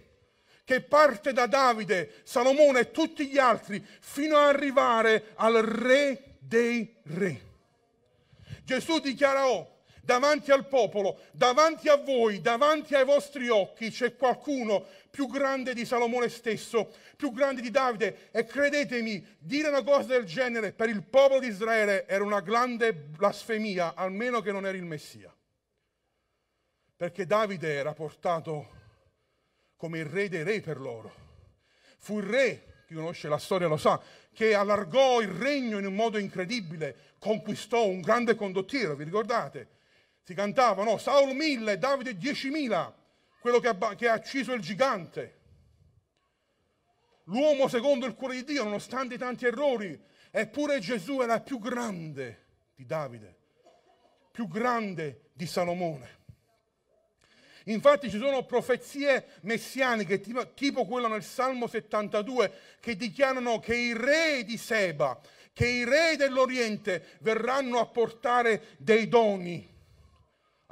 che 0.65 0.81
parte 0.81 1.33
da 1.33 1.47
Davide, 1.47 2.21
Salomone 2.23 2.81
e 2.81 2.91
tutti 2.93 3.27
gli 3.27 3.39
altri 3.39 3.85
fino 4.01 4.37
ad 4.37 4.55
arrivare 4.55 5.33
al 5.35 5.55
re 5.55 6.37
dei 6.39 6.95
re. 7.05 7.49
Gesù 8.63 9.01
dichiarò 9.01 9.79
davanti 10.03 10.51
al 10.51 10.67
popolo, 10.67 11.21
davanti 11.33 11.89
a 11.89 11.97
voi, 11.97 12.41
davanti 12.41 12.95
ai 12.95 13.05
vostri 13.05 13.49
occhi 13.49 13.91
c'è 13.91 14.17
qualcuno 14.17 14.85
più 15.11 15.27
grande 15.27 15.75
di 15.75 15.85
Salomone 15.85 16.29
stesso, 16.29 16.93
più 17.17 17.33
grande 17.33 17.61
di 17.61 17.71
Davide 17.71 18.31
e 18.31 18.45
credetemi, 18.45 19.25
dire 19.39 19.69
una 19.69 19.83
cosa 19.83 20.09
del 20.09 20.25
genere 20.25 20.73
per 20.73 20.89
il 20.89 21.03
popolo 21.03 21.41
di 21.41 21.49
Israele 21.49 22.07
era 22.07 22.25
una 22.25 22.41
grande 22.41 22.95
blasfemia, 22.95 23.95
almeno 23.95 24.41
che 24.41 24.53
non 24.53 24.67
era 24.67 24.77
il 24.77 24.85
Messia. 24.85 25.35
Perché 26.97 27.27
Davide 27.27 27.75
era 27.75 27.93
portato 27.93 28.79
come 29.77 29.99
il 29.99 30.07
re 30.07 30.29
dei 30.29 30.43
re 30.43 30.61
per 30.61 30.79
loro. 30.79 31.29
Fu 31.99 32.19
il 32.19 32.25
re, 32.25 32.85
chi 32.87 32.95
conosce 32.95 33.29
la 33.29 33.39
storia 33.39 33.67
lo 33.67 33.77
sa, 33.77 34.01
che 34.33 34.55
allargò 34.55 35.21
il 35.21 35.29
regno 35.29 35.79
in 35.79 35.87
un 35.87 35.95
modo 35.95 36.19
incredibile, 36.19 37.15
conquistò 37.19 37.87
un 37.87 38.01
grande 38.01 38.35
condottiero, 38.35 38.95
vi 38.95 39.05
ricordate? 39.05 39.79
Si 40.23 40.35
cantava, 40.35 40.85
no? 40.85 40.99
Saul 40.99 41.35
mille, 41.35 41.79
Davide 41.79 42.17
diecimila, 42.17 42.95
quello 43.41 43.59
che 43.59 43.69
ha, 43.69 43.95
che 43.95 44.09
ha 44.09 44.15
ucciso 44.15 44.53
il 44.53 44.61
gigante. 44.61 45.39
L'uomo 47.25 47.69
secondo 47.69 48.07
il 48.07 48.15
cuore 48.15 48.35
di 48.37 48.45
Dio, 48.45 48.65
nonostante 48.65 49.15
i 49.15 49.19
tanti 49.19 49.47
errori, 49.47 49.99
eppure 50.31 50.79
Gesù 50.79 51.21
era 51.21 51.41
più 51.41 51.59
grande 51.59 52.47
di 52.75 52.85
Davide, 52.85 53.37
più 54.31 54.47
grande 54.49 55.31
di 55.33 55.47
Salomone. 55.47 56.19
Infatti 57.65 58.11
ci 58.11 58.19
sono 58.19 58.45
profezie 58.45 59.39
messianiche, 59.43 60.21
tipo, 60.21 60.55
tipo 60.55 60.87
quella 60.87 61.09
nel 61.09 61.23
Salmo 61.23 61.67
72, 61.67 62.53
che 62.81 62.97
dichiarano 62.97 63.59
che 63.61 63.77
i 63.77 63.93
re 63.93 64.45
di 64.45 64.57
Seba, 64.57 65.21
che 65.53 65.67
i 65.67 65.85
re 65.85 66.17
dell'Oriente 66.17 67.19
verranno 67.21 67.79
a 67.79 67.87
portare 67.87 68.75
dei 68.79 69.09
doni 69.09 69.70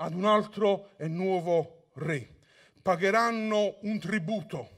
ad 0.00 0.14
un 0.14 0.24
altro 0.24 0.90
e 0.96 1.08
nuovo 1.08 1.88
re. 1.94 2.36
pagheranno 2.82 3.78
un 3.82 3.98
tributo. 3.98 4.76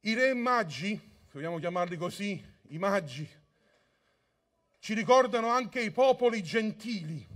I 0.00 0.14
re 0.14 0.34
magi, 0.34 0.98
vogliamo 1.32 1.58
chiamarli 1.58 1.96
così, 1.96 2.42
i 2.68 2.78
magi, 2.78 3.28
ci 4.78 4.94
ricordano 4.94 5.48
anche 5.48 5.80
i 5.80 5.90
popoli 5.90 6.42
gentili, 6.42 7.26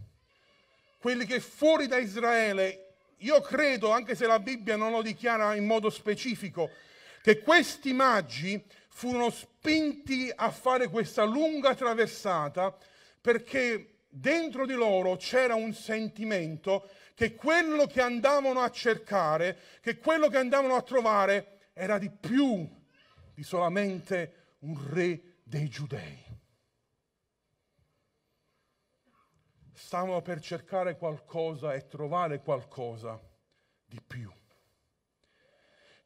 quelli 0.99 1.27
che 1.27 1.41
fuori 1.41 1.87
da 1.87 1.99
Israele, 1.99 2.95
io 3.19 3.41
credo, 3.41 3.91
anche 3.91 4.15
se 4.15 4.27
la 4.27 4.39
Bibbia 4.39 4.77
non 4.77 4.93
lo 4.93 5.03
dichiara 5.03 5.55
in 5.55 5.67
modo 5.67 5.91
specifico, 5.91 6.71
che 7.23 7.41
questi 7.41 7.93
magi 7.93 8.65
furono 8.89 9.31
spinti 9.31 10.33
a 10.35 10.51
fare 10.51 10.89
questa 10.89 11.25
lunga 11.25 11.75
traversata 11.75 12.77
perché 13.21 13.96
dentro 14.19 14.65
di 14.65 14.73
loro 14.73 15.17
c'era 15.17 15.55
un 15.55 15.75
sentimento 15.75 16.89
che 17.15 17.35
quello 17.35 17.87
che 17.87 18.01
andavano 18.01 18.61
a 18.61 18.71
cercare, 18.71 19.59
che 19.81 19.99
quello 19.99 20.29
che 20.29 20.39
andavano 20.39 20.75
a 20.75 20.83
trovare 20.83 21.71
era 21.75 21.99
di 21.99 22.11
più 22.11 22.69
di 23.35 23.43
solamente 23.43 24.55
un 24.61 24.93
re 24.93 25.41
dei 25.43 25.69
giudei. 25.69 26.25
Stavano 29.73 30.23
per 30.23 30.41
cercare 30.41 30.97
qualcosa 30.97 31.75
e 31.75 31.87
trovare 31.87 32.41
qualcosa 32.41 33.21
di 33.85 34.01
più. 34.05 34.33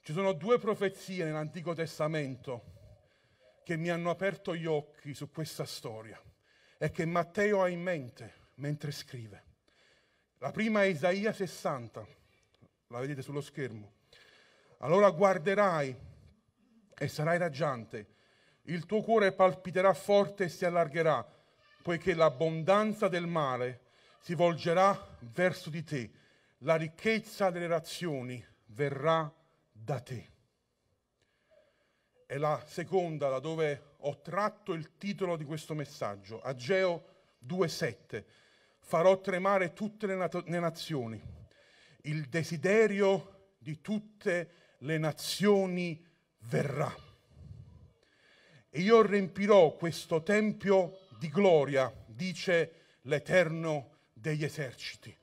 Ci 0.02 0.12
sono 0.12 0.32
due 0.32 0.58
profezie 0.58 1.24
nell'Antico 1.24 1.74
Testamento 1.74 2.78
che 3.62 3.76
mi 3.76 3.88
hanno 3.90 4.10
aperto 4.10 4.56
gli 4.56 4.66
occhi 4.66 5.14
su 5.14 5.30
questa 5.30 5.64
storia 5.64 6.20
e 6.82 6.90
che 6.90 7.04
Matteo 7.04 7.62
ha 7.62 7.68
in 7.68 7.82
mente 7.82 8.32
mentre 8.54 8.90
scrive. 8.90 9.44
La 10.38 10.50
prima 10.50 10.82
è 10.82 10.87
Isaia 10.87 11.30
60, 11.30 12.06
la 12.87 13.00
vedete 13.00 13.20
sullo 13.20 13.42
schermo. 13.42 13.92
Allora 14.78 15.10
guarderai 15.10 15.94
e 16.96 17.08
sarai 17.08 17.37
raggiante, 17.37 18.14
il 18.62 18.87
tuo 18.87 19.02
cuore 19.02 19.32
palpiterà 19.32 19.92
forte 19.92 20.44
e 20.44 20.49
si 20.49 20.64
allargherà, 20.64 21.22
poiché 21.82 22.14
l'abbondanza 22.14 23.08
del 23.08 23.26
male 23.26 23.82
si 24.20 24.34
volgerà 24.34 25.18
verso 25.34 25.68
di 25.68 25.84
te, 25.84 26.10
la 26.60 26.76
ricchezza 26.76 27.50
delle 27.50 27.66
razioni 27.66 28.42
verrà 28.68 29.30
da 29.70 30.00
te. 30.00 30.30
È 32.25 32.38
la 32.38 32.62
seconda 32.64 33.28
da 33.28 33.38
dove 33.38 33.89
ho 34.02 34.21
tratto 34.21 34.73
il 34.73 34.97
titolo 34.97 35.37
di 35.37 35.45
questo 35.45 35.75
messaggio, 35.75 36.40
Ageo 36.40 37.04
2.7. 37.47 38.25
Farò 38.78 39.21
tremare 39.21 39.73
tutte 39.73 40.07
le, 40.07 40.14
nat- 40.14 40.47
le 40.47 40.59
nazioni, 40.59 41.23
il 42.02 42.28
desiderio 42.28 43.52
di 43.59 43.80
tutte 43.80 44.52
le 44.78 44.99
nazioni 44.99 46.04
verrà. 46.40 46.92
E 48.71 48.80
io 48.80 49.02
riempirò 49.02 49.75
questo 49.76 50.23
tempio 50.23 51.07
di 51.19 51.28
gloria, 51.28 51.92
dice 52.07 52.99
l'Eterno 53.02 53.99
degli 54.12 54.45
eserciti. 54.45 55.14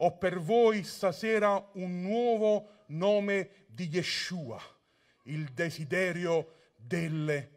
Ho 0.00 0.16
per 0.18 0.38
voi 0.38 0.84
stasera 0.84 1.70
un 1.74 2.02
nuovo 2.02 2.84
nome 2.86 3.64
di 3.66 3.88
Yeshua, 3.88 4.60
il 5.24 5.52
desiderio 5.52 6.52
delle 6.76 7.34
nazioni. 7.34 7.55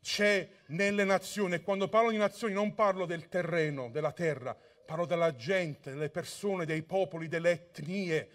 C'è 0.00 0.48
nelle 0.66 1.02
nazioni, 1.02 1.60
quando 1.60 1.88
parlo 1.88 2.10
di 2.10 2.16
nazioni 2.16 2.52
non 2.54 2.74
parlo 2.74 3.04
del 3.04 3.28
terreno, 3.28 3.90
della 3.90 4.12
terra, 4.12 4.56
parlo 4.86 5.06
della 5.06 5.34
gente, 5.34 5.90
delle 5.90 6.10
persone, 6.10 6.66
dei 6.66 6.82
popoli, 6.82 7.26
delle 7.26 7.50
etnie, 7.50 8.28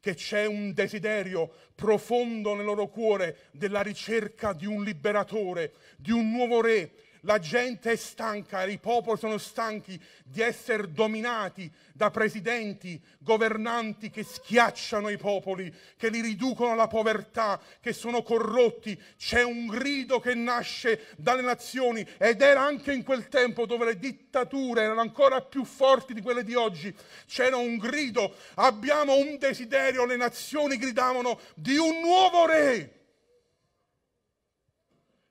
che 0.00 0.14
c'è 0.14 0.46
un 0.46 0.72
desiderio 0.72 1.52
profondo 1.74 2.54
nel 2.54 2.64
loro 2.64 2.88
cuore 2.88 3.50
della 3.52 3.82
ricerca 3.82 4.52
di 4.52 4.66
un 4.66 4.82
liberatore, 4.82 5.74
di 5.96 6.10
un 6.10 6.30
nuovo 6.30 6.60
re, 6.60 6.92
la 7.22 7.38
gente 7.38 7.92
è 7.92 7.96
stanca, 7.96 8.64
i 8.64 8.78
popoli 8.78 9.18
sono 9.18 9.38
stanchi 9.38 10.00
di 10.24 10.40
essere 10.40 10.90
dominati 10.92 11.70
da 11.92 12.10
presidenti, 12.10 13.00
governanti 13.18 14.10
che 14.10 14.22
schiacciano 14.22 15.08
i 15.08 15.18
popoli, 15.18 15.72
che 15.96 16.08
li 16.08 16.20
riducono 16.20 16.72
alla 16.72 16.86
povertà, 16.86 17.60
che 17.80 17.92
sono 17.92 18.22
corrotti. 18.22 18.98
C'è 19.16 19.42
un 19.42 19.66
grido 19.66 20.18
che 20.20 20.34
nasce 20.34 21.08
dalle 21.16 21.42
nazioni 21.42 22.06
ed 22.16 22.40
era 22.40 22.62
anche 22.62 22.92
in 22.92 23.02
quel 23.02 23.28
tempo 23.28 23.66
dove 23.66 23.84
le 23.84 23.98
dittature 23.98 24.82
erano 24.82 25.00
ancora 25.00 25.42
più 25.42 25.64
forti 25.64 26.14
di 26.14 26.22
quelle 26.22 26.44
di 26.44 26.54
oggi. 26.54 26.94
C'era 27.26 27.56
un 27.56 27.76
grido, 27.76 28.34
abbiamo 28.54 29.16
un 29.16 29.36
desiderio, 29.38 30.06
le 30.06 30.16
nazioni 30.16 30.78
gridavano 30.78 31.38
di 31.54 31.76
un 31.76 32.00
nuovo 32.00 32.46
re 32.46 32.99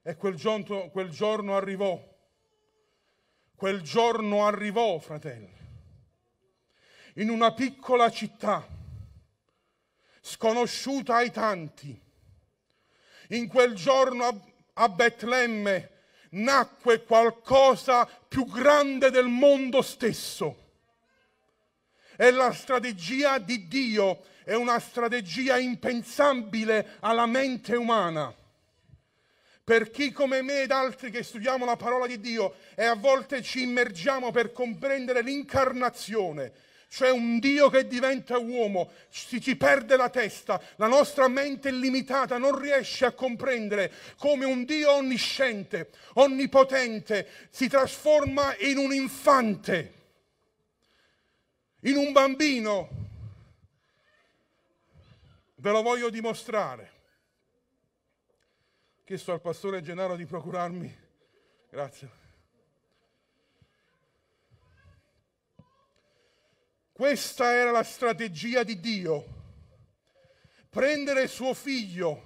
e 0.10 0.16
quel 0.16 0.34
giorno, 0.34 0.90
quel 0.90 1.12
giorno 1.12 1.56
arrivò. 1.56 2.04
Quel 3.56 3.82
giorno 3.82 4.44
arrivò, 4.48 4.98
fratelli, 4.98 5.56
in 7.16 7.30
una 7.30 7.54
piccola 7.54 8.10
città, 8.10 8.68
sconosciuta 10.20 11.18
ai 11.18 11.30
tanti. 11.30 12.02
In 13.30 13.48
quel 13.48 13.76
giorno 13.76 14.42
a, 14.74 14.90
Betlemme 14.90 15.92
nacque 16.32 17.04
qualcosa 17.04 18.06
più 18.06 18.48
grande 18.48 19.12
del 19.12 19.28
mondo 19.28 19.84
stesso. 19.84 20.72
E 22.18 22.32
la 22.32 22.52
strategia 22.52 23.38
di 23.38 23.68
Dio 23.68 24.24
è 24.44 24.56
una 24.56 24.80
strategia 24.80 25.60
impensabile 25.60 26.98
alla 27.02 27.28
mente 27.28 27.76
umana 27.76 28.38
per 29.70 29.92
chi 29.92 30.12
come 30.12 30.42
me 30.42 30.64
ed 30.64 30.72
altri 30.72 31.12
che 31.12 31.22
studiamo 31.22 31.64
la 31.64 31.76
parola 31.76 32.08
di 32.08 32.20
Dio 32.20 32.56
e 32.74 32.86
a 32.86 32.96
volte 32.96 33.44
ci 33.44 33.62
immergiamo 33.62 34.32
per 34.32 34.52
comprendere 34.52 35.22
l'incarnazione, 35.22 36.52
cioè 36.88 37.12
un 37.12 37.38
Dio 37.38 37.70
che 37.70 37.86
diventa 37.86 38.40
uomo, 38.40 38.90
si 39.10 39.40
ci 39.40 39.56
perde 39.58 39.96
la 39.96 40.10
testa, 40.10 40.60
la 40.78 40.88
nostra 40.88 41.28
mente 41.28 41.70
è 41.70 41.72
limitata, 41.72 42.40
non 42.40 42.60
riesce 42.60 43.06
a 43.06 43.12
comprendere 43.12 43.94
come 44.18 44.44
un 44.44 44.66
Dio 44.66 44.94
onnisciente, 44.94 45.92
onnipotente, 46.14 47.28
si 47.52 47.68
trasforma 47.68 48.56
in 48.62 48.80
un 48.80 48.92
infante, 48.92 49.94
in 51.82 51.96
un 51.96 52.12
bambino. 52.12 52.90
Ve 55.58 55.70
lo 55.70 55.84
voglio 55.84 56.10
dimostrare 56.10 56.98
chiesto 59.10 59.32
al 59.32 59.42
pastore 59.42 59.82
Gennaro 59.82 60.16
di 60.16 60.28
procurarmi. 60.28 60.98
Grazie. 61.72 62.10
Questa 66.92 67.52
era 67.52 67.72
la 67.72 67.82
strategia 67.82 68.62
di 68.62 68.80
Dio. 68.80 69.26
Prendere 70.70 71.28
suo 71.28 71.56
figlio, 71.56 72.24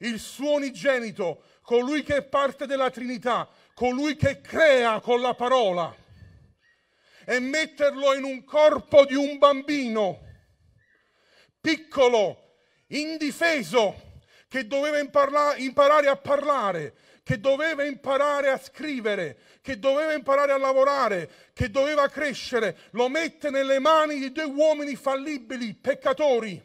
il 0.00 0.18
suo 0.18 0.56
unigenito, 0.56 1.42
colui 1.62 2.02
che 2.02 2.16
è 2.16 2.22
parte 2.22 2.66
della 2.66 2.90
Trinità, 2.90 3.48
colui 3.72 4.14
che 4.14 4.42
crea 4.42 5.00
con 5.00 5.22
la 5.22 5.32
parola, 5.32 5.96
e 7.24 7.38
metterlo 7.38 8.12
in 8.12 8.24
un 8.24 8.44
corpo 8.44 9.06
di 9.06 9.14
un 9.14 9.38
bambino, 9.38 10.20
piccolo, 11.62 12.58
indifeso, 12.88 14.12
che 14.54 14.68
doveva 14.68 15.00
imparare 15.00 16.06
a 16.06 16.16
parlare, 16.16 16.94
che 17.24 17.40
doveva 17.40 17.82
imparare 17.82 18.50
a 18.50 18.56
scrivere, 18.56 19.36
che 19.60 19.80
doveva 19.80 20.12
imparare 20.12 20.52
a 20.52 20.58
lavorare, 20.58 21.50
che 21.52 21.72
doveva 21.72 22.08
crescere, 22.08 22.78
lo 22.92 23.08
mette 23.08 23.50
nelle 23.50 23.80
mani 23.80 24.20
di 24.20 24.30
due 24.30 24.44
uomini 24.44 24.94
fallibili, 24.94 25.74
peccatori. 25.74 26.62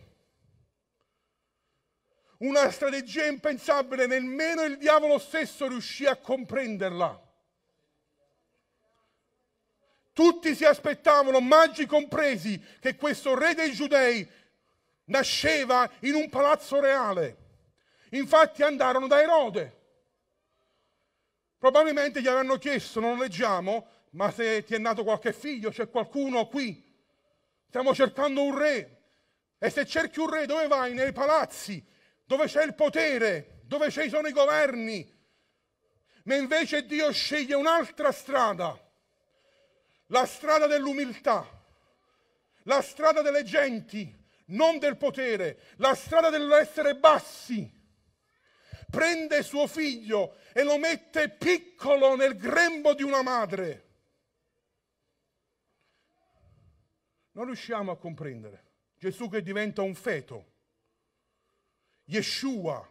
Una 2.37 2.69
strategia 2.69 3.25
impensabile, 3.25 4.05
nemmeno 4.05 4.61
il 4.65 4.77
diavolo 4.77 5.17
stesso 5.17 5.67
riuscì 5.67 6.05
a 6.05 6.15
comprenderla. 6.15 7.19
Tutti 10.13 10.53
si 10.53 10.63
aspettavano, 10.63 11.39
magi 11.39 11.87
compresi, 11.87 12.63
che 12.79 12.95
questo 12.95 13.33
re 13.33 13.55
dei 13.55 13.71
giudei 13.71 14.29
nasceva 15.05 15.89
in 16.01 16.13
un 16.13 16.29
palazzo 16.29 16.79
reale. 16.79 17.38
Infatti 18.11 18.63
andarono 18.63 19.07
da 19.07 19.21
Erode. 19.21 19.77
Probabilmente 21.57 22.21
gli 22.21 22.27
avranno 22.27 22.57
chiesto, 22.57 22.99
non 22.99 23.17
leggiamo, 23.17 23.87
ma 24.11 24.31
se 24.31 24.63
ti 24.63 24.73
è 24.73 24.77
nato 24.77 25.03
qualche 25.03 25.33
figlio, 25.33 25.69
c'è 25.69 25.89
qualcuno 25.89 26.47
qui. 26.47 26.85
Stiamo 27.67 27.93
cercando 27.93 28.43
un 28.43 28.57
re. 28.57 29.01
E 29.59 29.69
se 29.69 29.85
cerchi 29.85 30.19
un 30.19 30.29
re, 30.29 30.45
dove 30.45 30.67
vai? 30.67 30.93
Nei 30.93 31.11
palazzi, 31.11 31.85
dove 32.25 32.45
c'è 32.45 32.63
il 32.63 32.73
potere, 32.75 33.61
dove 33.65 33.91
ci 33.91 34.07
sono 34.09 34.27
i 34.27 34.31
governi. 34.31 35.17
Ma 36.23 36.35
invece 36.35 36.85
Dio 36.85 37.11
sceglie 37.11 37.55
un'altra 37.55 38.11
strada, 38.11 38.77
la 40.07 40.25
strada 40.25 40.65
dell'umiltà, 40.65 41.45
la 42.63 42.81
strada 42.81 43.21
delle 43.21 43.43
genti, 43.43 44.15
non 44.47 44.79
del 44.79 44.95
potere, 44.97 45.59
la 45.77 45.93
strada 45.93 46.29
dell'essere 46.29 46.95
bassi. 46.95 47.78
Prende 48.89 49.43
suo 49.43 49.67
figlio 49.67 50.37
e 50.53 50.63
lo 50.63 50.77
mette 50.77 51.29
piccolo 51.29 52.15
nel 52.15 52.35
grembo 52.35 52.93
di 52.93 53.03
una 53.03 53.21
madre. 53.21 53.87
Non 57.33 57.45
riusciamo 57.45 57.91
a 57.91 57.97
comprendere. 57.97 58.63
Gesù 58.97 59.29
che 59.29 59.41
diventa 59.41 59.81
un 59.81 59.95
feto. 59.95 60.45
Yeshua, 62.05 62.85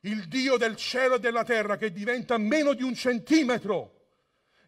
il 0.00 0.26
Dio 0.26 0.56
del 0.56 0.76
cielo 0.76 1.14
e 1.14 1.20
della 1.20 1.44
terra 1.44 1.76
che 1.76 1.92
diventa 1.92 2.36
meno 2.38 2.74
di 2.74 2.82
un 2.82 2.94
centimetro 2.94 3.96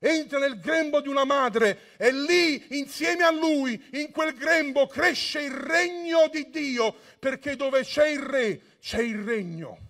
entra 0.01 0.39
nel 0.39 0.61
grembo 0.61 1.01
di 1.01 1.09
una 1.09 1.25
madre 1.25 1.97
e 1.97 2.13
lì 2.13 2.79
insieme 2.79 3.25
a 3.25 3.33
lui, 3.33 3.83
in 3.93 4.11
quel 4.11 4.35
grembo, 4.35 4.87
cresce 4.87 5.41
il 5.41 5.53
regno 5.53 6.29
di 6.31 6.49
Dio, 6.51 6.95
perché 7.19 7.57
dove 7.57 7.83
c'è 7.83 8.09
il 8.09 8.21
re 8.21 8.61
c'è 8.81 9.01
il 9.01 9.19
regno. 9.19 9.88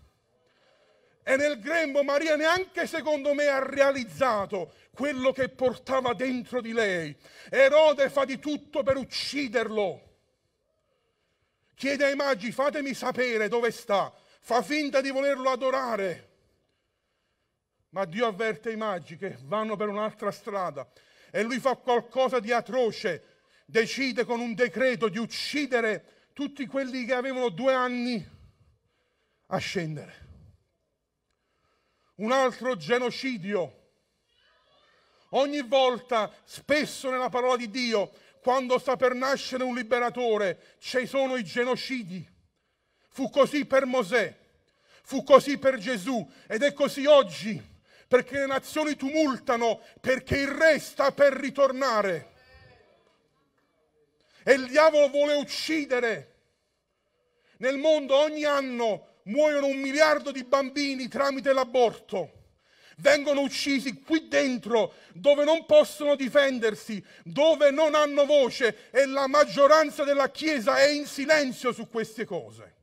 E 1.28 1.36
nel 1.36 1.60
grembo 1.60 2.02
Maria 2.02 2.36
neanche 2.36 2.86
secondo 2.86 3.34
me 3.34 3.48
ha 3.48 3.62
realizzato 3.62 4.72
quello 4.94 5.30
che 5.30 5.50
portava 5.50 6.14
dentro 6.14 6.62
di 6.62 6.72
lei. 6.72 7.14
Erode 7.50 8.08
fa 8.08 8.24
di 8.24 8.38
tutto 8.38 8.82
per 8.82 8.96
ucciderlo. 8.96 10.16
Chiede 11.74 12.06
ai 12.06 12.14
magi, 12.14 12.50
fatemi 12.50 12.94
sapere 12.94 13.48
dove 13.48 13.70
sta. 13.72 14.10
Fa 14.40 14.62
finta 14.62 15.02
di 15.02 15.10
volerlo 15.10 15.50
adorare. 15.50 16.30
Ma 17.90 18.06
Dio 18.06 18.26
avverte 18.26 18.70
i 18.70 18.76
magi 18.76 19.18
che 19.18 19.36
vanno 19.42 19.76
per 19.76 19.88
un'altra 19.88 20.30
strada 20.30 20.90
e 21.30 21.42
lui 21.42 21.58
fa 21.58 21.76
qualcosa 21.76 22.40
di 22.40 22.52
atroce. 22.52 23.42
Decide 23.66 24.24
con 24.24 24.40
un 24.40 24.54
decreto 24.54 25.10
di 25.10 25.18
uccidere 25.18 26.30
tutti 26.32 26.64
quelli 26.64 27.04
che 27.04 27.12
avevano 27.12 27.50
due 27.50 27.74
anni 27.74 28.26
a 29.48 29.58
scendere. 29.58 30.27
Un 32.18 32.32
altro 32.32 32.76
genocidio. 32.76 33.74
Ogni 35.30 35.62
volta, 35.62 36.32
spesso 36.44 37.10
nella 37.10 37.28
parola 37.28 37.56
di 37.56 37.70
Dio, 37.70 38.10
quando 38.40 38.78
sta 38.78 38.96
per 38.96 39.14
nascere 39.14 39.62
un 39.64 39.74
liberatore, 39.74 40.76
ci 40.78 41.06
sono 41.06 41.36
i 41.36 41.44
genocidi. 41.44 42.26
Fu 43.10 43.30
così 43.30 43.66
per 43.66 43.84
Mosè, 43.84 44.36
fu 45.02 45.22
così 45.22 45.58
per 45.58 45.78
Gesù 45.78 46.26
ed 46.46 46.62
è 46.62 46.72
così 46.72 47.04
oggi 47.06 47.76
perché 48.08 48.38
le 48.38 48.46
nazioni 48.46 48.96
tumultano, 48.96 49.82
perché 50.00 50.38
il 50.38 50.48
re 50.48 50.78
sta 50.78 51.12
per 51.12 51.34
ritornare. 51.34 52.32
E 54.42 54.54
il 54.54 54.66
diavolo 54.66 55.08
vuole 55.08 55.34
uccidere. 55.34 56.36
Nel 57.58 57.76
mondo 57.76 58.16
ogni 58.16 58.44
anno 58.44 59.07
muoiono 59.28 59.66
un 59.66 59.78
miliardo 59.78 60.30
di 60.30 60.44
bambini 60.44 61.08
tramite 61.08 61.52
l'aborto. 61.52 62.34
Vengono 62.98 63.42
uccisi 63.42 64.00
qui 64.02 64.26
dentro, 64.26 64.94
dove 65.12 65.44
non 65.44 65.64
possono 65.66 66.16
difendersi, 66.16 67.02
dove 67.22 67.70
non 67.70 67.94
hanno 67.94 68.26
voce 68.26 68.90
e 68.90 69.06
la 69.06 69.28
maggioranza 69.28 70.02
della 70.02 70.30
Chiesa 70.30 70.78
è 70.78 70.88
in 70.88 71.06
silenzio 71.06 71.72
su 71.72 71.88
queste 71.88 72.24
cose. 72.24 72.76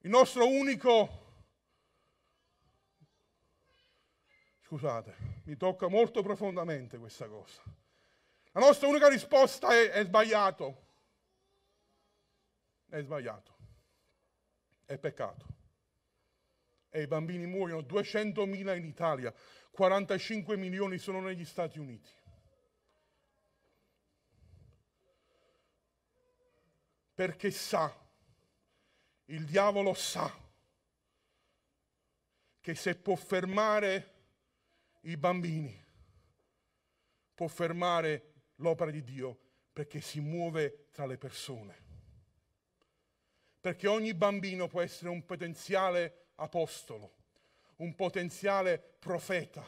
Il 0.00 0.10
nostro 0.10 0.48
unico 0.48 1.20
Scusate, 4.72 5.14
mi 5.44 5.56
tocca 5.58 5.86
molto 5.88 6.22
profondamente 6.22 6.96
questa 6.96 7.28
cosa. 7.28 7.60
La 8.52 8.60
nostra 8.60 8.88
unica 8.88 9.06
risposta 9.06 9.68
è, 9.68 9.90
è 9.90 10.02
sbagliato. 10.02 10.84
È 12.88 12.98
sbagliato. 13.02 13.52
È 14.92 14.98
peccato. 14.98 15.46
E 16.90 17.00
i 17.00 17.06
bambini 17.06 17.46
muoiono 17.46 17.80
200.000 17.80 18.76
in 18.76 18.84
Italia, 18.84 19.32
45 19.70 20.58
milioni 20.58 20.98
sono 20.98 21.22
negli 21.22 21.46
Stati 21.46 21.78
Uniti. 21.78 22.10
Perché 27.14 27.50
sa, 27.50 27.90
il 29.26 29.46
diavolo 29.46 29.94
sa, 29.94 30.30
che 32.60 32.74
se 32.74 32.94
può 32.96 33.16
fermare 33.16 34.12
i 35.04 35.16
bambini, 35.16 35.84
può 37.34 37.48
fermare 37.48 38.32
l'opera 38.56 38.90
di 38.90 39.02
Dio 39.02 39.38
perché 39.72 40.02
si 40.02 40.20
muove 40.20 40.88
tra 40.92 41.06
le 41.06 41.16
persone. 41.16 41.91
Perché 43.62 43.86
ogni 43.86 44.12
bambino 44.12 44.66
può 44.66 44.80
essere 44.80 45.08
un 45.08 45.24
potenziale 45.24 46.30
apostolo, 46.34 47.12
un 47.76 47.94
potenziale 47.94 48.76
profeta, 48.98 49.64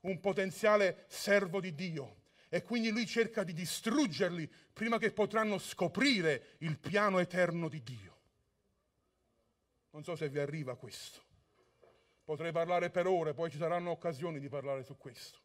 un 0.00 0.18
potenziale 0.18 1.04
servo 1.08 1.60
di 1.60 1.74
Dio. 1.74 2.22
E 2.48 2.62
quindi 2.62 2.88
lui 2.88 3.06
cerca 3.06 3.44
di 3.44 3.52
distruggerli 3.52 4.50
prima 4.72 4.96
che 4.96 5.12
potranno 5.12 5.58
scoprire 5.58 6.56
il 6.60 6.78
piano 6.78 7.18
eterno 7.18 7.68
di 7.68 7.82
Dio. 7.82 8.20
Non 9.90 10.04
so 10.04 10.16
se 10.16 10.30
vi 10.30 10.38
arriva 10.38 10.74
questo. 10.76 11.20
Potrei 12.24 12.50
parlare 12.50 12.88
per 12.88 13.06
ore, 13.06 13.34
poi 13.34 13.50
ci 13.50 13.58
saranno 13.58 13.90
occasioni 13.90 14.40
di 14.40 14.48
parlare 14.48 14.84
su 14.84 14.96
questo. 14.96 15.38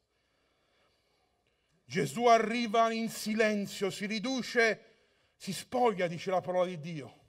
Gesù 1.84 2.28
arriva 2.28 2.90
in 2.94 3.10
silenzio, 3.10 3.90
si 3.90 4.06
riduce, 4.06 4.84
si 5.36 5.52
spoglia, 5.52 6.08
dice 6.08 6.32
la 6.32 6.40
parola 6.40 6.66
di 6.66 6.80
Dio. 6.80 7.26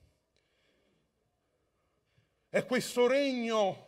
È 2.48 2.64
questo 2.64 3.06
regno 3.06 3.86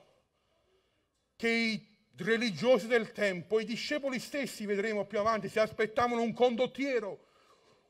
che 1.37 1.49
i 1.49 1.99
religiosi 2.16 2.87
del 2.87 3.12
tempo, 3.12 3.59
i 3.59 3.64
discepoli 3.64 4.18
stessi, 4.18 4.66
vedremo 4.66 5.07
più 5.07 5.18
avanti, 5.18 5.49
si 5.49 5.59
aspettavano 5.59 6.20
un 6.20 6.35
condottiero, 6.35 7.27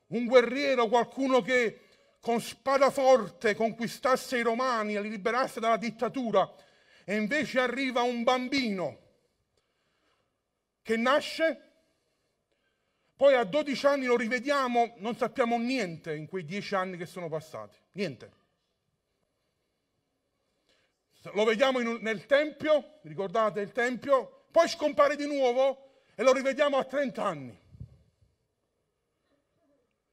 un 0.07 0.25
guerriero, 0.25 0.87
qualcuno 0.87 1.41
che 1.41 1.81
con 2.21 2.39
spada 2.39 2.89
forte 2.89 3.55
conquistasse 3.55 4.37
i 4.37 4.43
romani 4.43 4.95
e 4.95 5.01
li 5.01 5.09
liberasse 5.09 5.59
dalla 5.59 5.77
dittatura 5.77 6.49
e 7.03 7.15
invece 7.15 7.59
arriva 7.59 8.03
un 8.03 8.23
bambino 8.23 8.99
che 10.83 10.95
nasce, 10.95 11.69
poi 13.15 13.33
a 13.33 13.43
12 13.43 13.85
anni 13.85 14.05
lo 14.05 14.15
rivediamo, 14.15 14.95
non 14.97 15.15
sappiamo 15.15 15.57
niente 15.57 16.15
in 16.15 16.27
quei 16.27 16.45
10 16.45 16.75
anni 16.75 16.97
che 16.97 17.05
sono 17.05 17.27
passati, 17.27 17.77
niente. 17.93 18.39
Lo 21.33 21.43
vediamo 21.43 21.79
in, 21.79 21.99
nel 22.01 22.25
Tempio, 22.25 22.99
ricordate 23.03 23.61
il 23.61 23.71
Tempio, 23.71 24.45
poi 24.51 24.67
scompare 24.67 25.15
di 25.15 25.27
nuovo 25.27 26.03
e 26.15 26.23
lo 26.23 26.33
rivediamo 26.33 26.77
a 26.77 26.83
30 26.83 27.23
anni. 27.23 27.59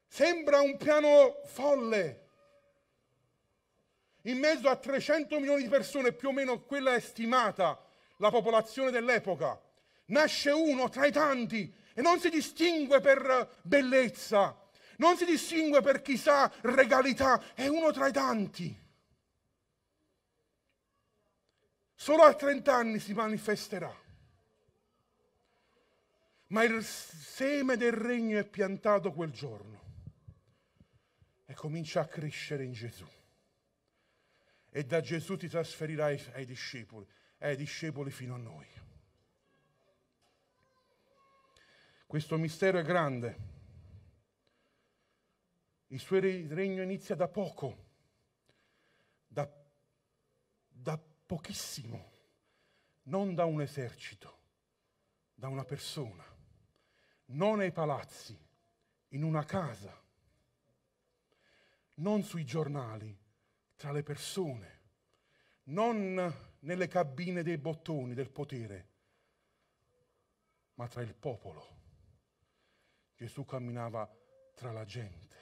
Sembra 0.06 0.60
un 0.60 0.76
piano 0.76 1.40
folle, 1.44 2.26
in 4.22 4.38
mezzo 4.38 4.68
a 4.68 4.76
300 4.76 5.38
milioni 5.38 5.62
di 5.62 5.68
persone, 5.68 6.12
più 6.12 6.28
o 6.28 6.32
meno 6.32 6.60
quella 6.60 6.94
è 6.94 7.00
stimata 7.00 7.82
la 8.16 8.30
popolazione 8.30 8.90
dell'epoca, 8.90 9.60
nasce 10.06 10.50
uno 10.50 10.88
tra 10.88 11.06
i 11.06 11.12
tanti 11.12 11.72
e 11.94 12.02
non 12.02 12.20
si 12.20 12.28
distingue 12.28 13.00
per 13.00 13.60
bellezza, 13.62 14.56
non 14.96 15.16
si 15.16 15.24
distingue 15.24 15.80
per 15.80 16.02
chissà 16.02 16.52
regalità, 16.62 17.54
è 17.54 17.66
uno 17.66 17.90
tra 17.92 18.08
i 18.08 18.12
tanti. 18.12 18.86
Solo 22.00 22.22
a 22.22 22.32
30 22.32 22.72
anni 22.72 23.00
si 23.00 23.12
manifesterà. 23.12 23.92
Ma 26.46 26.62
il 26.62 26.84
seme 26.84 27.76
del 27.76 27.90
regno 27.90 28.38
è 28.38 28.44
piantato 28.44 29.10
quel 29.12 29.32
giorno 29.32 29.80
e 31.44 31.54
comincia 31.54 32.02
a 32.02 32.06
crescere 32.06 32.62
in 32.62 32.72
Gesù 32.72 33.04
e 34.70 34.84
da 34.84 35.00
Gesù 35.00 35.36
ti 35.36 35.48
trasferirai 35.48 36.30
ai 36.34 36.44
discepoli, 36.44 37.04
ai 37.38 37.56
discepoli 37.56 38.12
fino 38.12 38.36
a 38.36 38.38
noi. 38.38 38.66
Questo 42.06 42.38
mistero 42.38 42.78
è 42.78 42.84
grande. 42.84 43.38
Il 45.88 45.98
suo 45.98 46.20
regno 46.20 46.80
inizia 46.80 47.16
da 47.16 47.26
poco, 47.26 47.86
da, 49.26 49.50
da 50.68 51.16
pochissimo, 51.28 52.10
non 53.02 53.34
da 53.34 53.44
un 53.44 53.60
esercito, 53.60 54.38
da 55.34 55.48
una 55.48 55.64
persona, 55.64 56.24
non 57.26 57.60
ai 57.60 57.70
palazzi, 57.70 58.34
in 59.08 59.22
una 59.22 59.44
casa, 59.44 59.94
non 61.96 62.22
sui 62.22 62.46
giornali, 62.46 63.14
tra 63.76 63.92
le 63.92 64.02
persone, 64.02 64.80
non 65.64 66.34
nelle 66.60 66.88
cabine 66.88 67.42
dei 67.42 67.58
bottoni 67.58 68.14
del 68.14 68.30
potere, 68.30 68.88
ma 70.74 70.88
tra 70.88 71.02
il 71.02 71.14
popolo. 71.14 71.76
Gesù 73.14 73.44
camminava 73.44 74.10
tra 74.54 74.72
la 74.72 74.86
gente. 74.86 75.36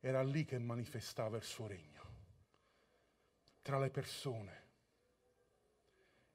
Era 0.00 0.24
lì 0.24 0.44
che 0.44 0.58
manifestava 0.58 1.36
il 1.36 1.44
suo 1.44 1.68
regno, 1.68 1.93
tra 3.64 3.78
le 3.78 3.88
persone. 3.88 4.62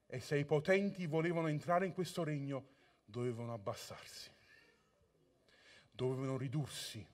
E 0.08 0.20
se 0.20 0.36
i 0.36 0.46
potenti 0.46 1.06
volevano 1.06 1.48
entrare 1.48 1.86
in 1.86 1.94
questo 1.94 2.24
regno, 2.24 2.70
dovevano 3.06 3.54
abbassarsi, 3.54 4.32
dovevano 5.92 6.38
ridursi 6.38 7.06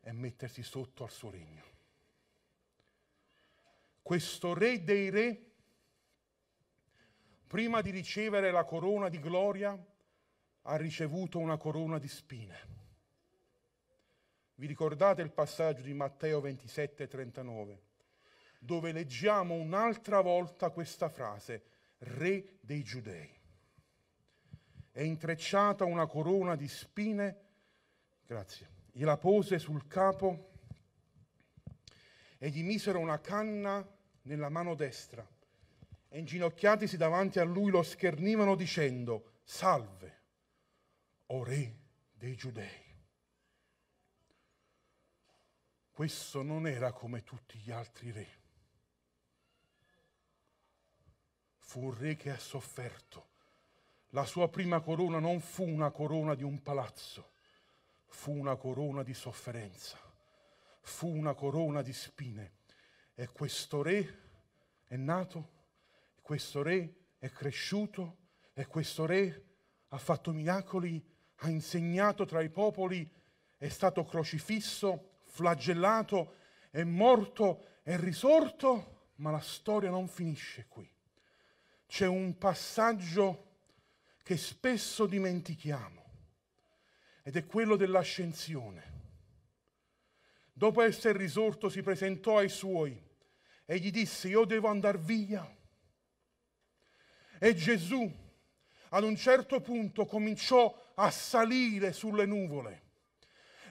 e 0.00 0.12
mettersi 0.12 0.64
sotto 0.64 1.04
al 1.04 1.10
suo 1.10 1.30
regno. 1.30 1.62
Questo 4.02 4.54
re 4.54 4.82
dei 4.82 5.08
re, 5.08 5.50
prima 7.46 7.80
di 7.80 7.90
ricevere 7.90 8.50
la 8.50 8.64
corona 8.64 9.08
di 9.08 9.20
gloria, 9.20 9.78
ha 10.62 10.76
ricevuto 10.76 11.38
una 11.38 11.56
corona 11.56 11.98
di 11.98 12.08
spine. 12.08 12.76
Vi 14.56 14.66
ricordate 14.66 15.22
il 15.22 15.30
passaggio 15.30 15.82
di 15.82 15.94
Matteo 15.94 16.40
27, 16.40 17.06
39, 17.06 17.82
dove 18.58 18.92
leggiamo 18.92 19.54
un'altra 19.54 20.20
volta 20.20 20.70
questa 20.70 21.08
frase, 21.08 21.62
re 21.98 22.58
dei 22.60 22.82
giudei. 22.82 23.30
È 24.90 25.00
intrecciata 25.00 25.84
una 25.84 26.06
corona 26.06 26.56
di 26.56 26.66
spine, 26.66 27.40
grazie, 28.26 28.68
gliela 28.92 29.16
pose 29.16 29.58
sul 29.58 29.86
capo 29.86 30.50
e 32.36 32.50
gli 32.50 32.62
misero 32.62 32.98
una 32.98 33.20
canna 33.20 33.86
nella 34.22 34.48
mano 34.48 34.74
destra 34.74 35.26
e 36.08 36.18
inginocchiatisi 36.18 36.96
davanti 36.96 37.38
a 37.38 37.44
lui 37.44 37.70
lo 37.70 37.82
schernivano 37.82 38.54
dicendo, 38.54 39.40
salve, 39.44 40.16
o 41.26 41.44
re 41.44 41.76
dei 42.12 42.34
giudei. 42.34 42.86
Questo 45.90 46.42
non 46.42 46.66
era 46.66 46.92
come 46.92 47.24
tutti 47.24 47.58
gli 47.58 47.70
altri 47.70 48.10
re. 48.12 48.37
Fu 51.68 51.84
un 51.84 51.98
re 51.98 52.16
che 52.16 52.30
ha 52.30 52.38
sofferto. 52.38 53.26
La 54.12 54.24
sua 54.24 54.48
prima 54.48 54.80
corona 54.80 55.18
non 55.18 55.38
fu 55.38 55.68
una 55.68 55.90
corona 55.90 56.34
di 56.34 56.42
un 56.42 56.62
palazzo, 56.62 57.32
fu 58.06 58.32
una 58.32 58.56
corona 58.56 59.02
di 59.02 59.12
sofferenza, 59.12 59.98
fu 60.80 61.08
una 61.08 61.34
corona 61.34 61.82
di 61.82 61.92
spine. 61.92 62.52
E 63.14 63.28
questo 63.28 63.82
re 63.82 64.18
è 64.84 64.96
nato, 64.96 65.50
questo 66.22 66.62
re 66.62 66.94
è 67.18 67.28
cresciuto, 67.28 68.16
e 68.54 68.64
questo 68.64 69.04
re 69.04 69.44
ha 69.88 69.98
fatto 69.98 70.32
miracoli 70.32 71.04
ha 71.40 71.50
insegnato 71.50 72.24
tra 72.24 72.40
i 72.40 72.48
popoli, 72.48 73.06
è 73.58 73.68
stato 73.68 74.06
crocifisso, 74.06 75.18
flagellato, 75.24 76.36
è 76.70 76.82
morto, 76.82 77.80
è 77.82 77.98
risorto, 77.98 79.10
ma 79.16 79.30
la 79.30 79.40
storia 79.40 79.90
non 79.90 80.08
finisce 80.08 80.64
qui. 80.66 80.90
C'è 81.88 82.06
un 82.06 82.36
passaggio 82.36 83.46
che 84.22 84.36
spesso 84.36 85.06
dimentichiamo 85.06 86.04
ed 87.22 87.36
è 87.36 87.46
quello 87.46 87.76
dell'ascensione. 87.76 88.96
Dopo 90.52 90.82
essere 90.82 91.16
risorto 91.16 91.70
si 91.70 91.80
presentò 91.80 92.36
ai 92.36 92.50
suoi 92.50 93.02
e 93.64 93.78
gli 93.78 93.90
disse 93.90 94.28
io 94.28 94.44
devo 94.44 94.68
andare 94.68 94.98
via. 94.98 95.56
E 97.38 97.54
Gesù 97.54 98.26
ad 98.90 99.02
un 99.02 99.16
certo 99.16 99.60
punto 99.60 100.04
cominciò 100.04 100.92
a 100.94 101.10
salire 101.10 101.94
sulle 101.94 102.26
nuvole. 102.26 102.82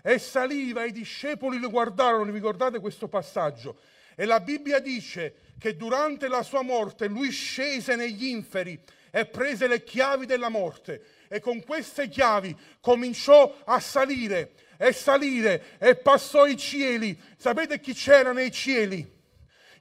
E 0.02 0.18
saliva, 0.18 0.86
i 0.86 0.92
discepoli 0.92 1.60
lo 1.60 1.70
guardarono, 1.70 2.26
vi 2.26 2.32
ricordate 2.32 2.80
questo 2.80 3.08
passaggio? 3.08 3.80
E 4.16 4.26
la 4.26 4.40
Bibbia 4.40 4.80
dice 4.80 5.47
che 5.60 5.76
durante 5.76 6.28
la 6.28 6.44
sua 6.44 6.62
morte 6.62 7.08
lui 7.08 7.32
scese 7.32 7.96
negli 7.96 8.26
inferi 8.28 8.80
e 9.12 9.26
prese 9.26 9.68
le 9.68 9.84
chiavi 9.84 10.26
della 10.26 10.50
morte 10.50 11.02
e 11.28 11.40
con 11.40 11.64
queste 11.64 12.08
chiavi 12.10 12.56
cominciò 12.80 13.62
a 13.66 13.80
salire 13.80 14.54
e 14.78 14.94
salire 14.94 15.78
e 15.80 15.96
passò 15.96 16.46
i 16.46 16.56
cieli. 16.56 17.20
Sapete 17.38 17.80
chi 17.80 17.94
c'era 17.94 18.32
nei 18.32 18.52
cieli? 18.52 19.16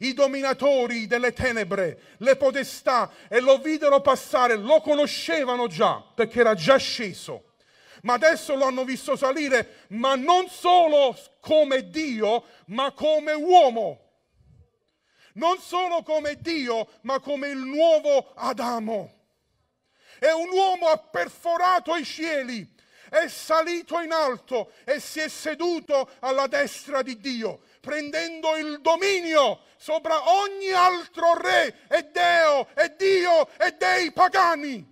i 0.01 0.13
dominatori 0.13 1.07
delle 1.07 1.33
tenebre, 1.33 1.99
le 2.19 2.37
podestà, 2.37 3.11
e 3.29 3.41
lo 3.41 3.59
videro 3.59 4.01
passare, 4.01 4.57
lo 4.57 4.81
conoscevano 4.81 5.69
già 5.69 6.05
perché 6.15 6.41
era 6.41 6.55
già 6.55 6.77
sceso. 6.77 7.53
Ma 8.03 8.15
adesso 8.15 8.55
lo 8.55 8.65
hanno 8.65 8.85
visto 8.85 9.17
salire, 9.17 9.85
ma 9.89 10.15
non 10.15 10.49
solo 10.49 11.17
come 11.41 11.89
Dio, 11.89 12.45
ma 12.67 12.93
come 12.93 13.33
uomo. 13.33 14.06
Non 15.37 15.59
solo 15.59 16.03
come 16.03 16.37
Dio, 16.41 16.89
ma 17.03 17.19
come 17.21 17.49
il 17.49 17.59
nuovo 17.59 18.33
Adamo. 18.35 19.13
E 20.19 20.33
un 20.33 20.51
uomo 20.51 20.89
ha 20.89 20.99
perforato 20.99 21.95
i 21.95 22.05
cieli, 22.05 22.75
è 23.11 23.29
salito 23.29 24.01
in 24.01 24.13
alto 24.13 24.73
e 24.85 24.99
si 25.01 25.21
è 25.21 25.29
seduto 25.29 26.11
alla 26.21 26.47
destra 26.47 27.03
di 27.03 27.19
Dio 27.19 27.61
prendendo 27.87 28.57
il 28.57 28.81
dominio 28.81 29.61
sopra 29.77 30.29
ogni 30.41 30.73
altro 30.73 31.41
re 31.41 31.87
e 31.89 32.11
deo 32.11 32.67
e 32.75 32.97
Dio 32.97 33.49
e 33.59 33.77
dei 33.79 34.11
pagani, 34.11 34.85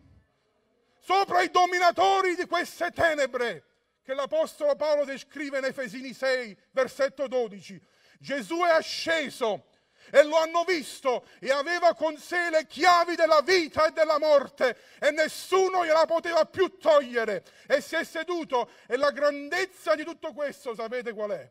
sopra 1.00 1.42
i 1.42 1.50
dominatori 1.50 2.36
di 2.36 2.46
queste 2.46 2.92
tenebre 2.92 3.64
che 4.04 4.14
l'Apostolo 4.14 4.76
Paolo 4.76 5.04
descrive 5.04 5.58
in 5.58 5.64
Efesini 5.64 6.12
6, 6.12 6.56
versetto 6.70 7.26
12. 7.26 7.82
Gesù 8.20 8.60
è 8.60 8.70
asceso 8.70 9.70
e 10.10 10.22
lo 10.24 10.36
hanno 10.36 10.64
visto 10.64 11.26
e 11.38 11.50
aveva 11.50 11.94
con 11.94 12.16
sé 12.16 12.50
le 12.50 12.66
chiavi 12.66 13.14
della 13.14 13.40
vita 13.42 13.86
e 13.86 13.92
della 13.92 14.18
morte 14.18 14.76
e 15.00 15.10
nessuno 15.10 15.84
gliela 15.84 16.06
poteva 16.06 16.44
più 16.44 16.76
togliere 16.78 17.44
e 17.66 17.80
si 17.80 17.96
è 17.96 18.04
seduto 18.04 18.70
e 18.86 18.96
la 18.96 19.10
grandezza 19.10 19.94
di 19.94 20.04
tutto 20.04 20.32
questo 20.32 20.74
sapete 20.74 21.12
qual 21.12 21.30
è? 21.30 21.50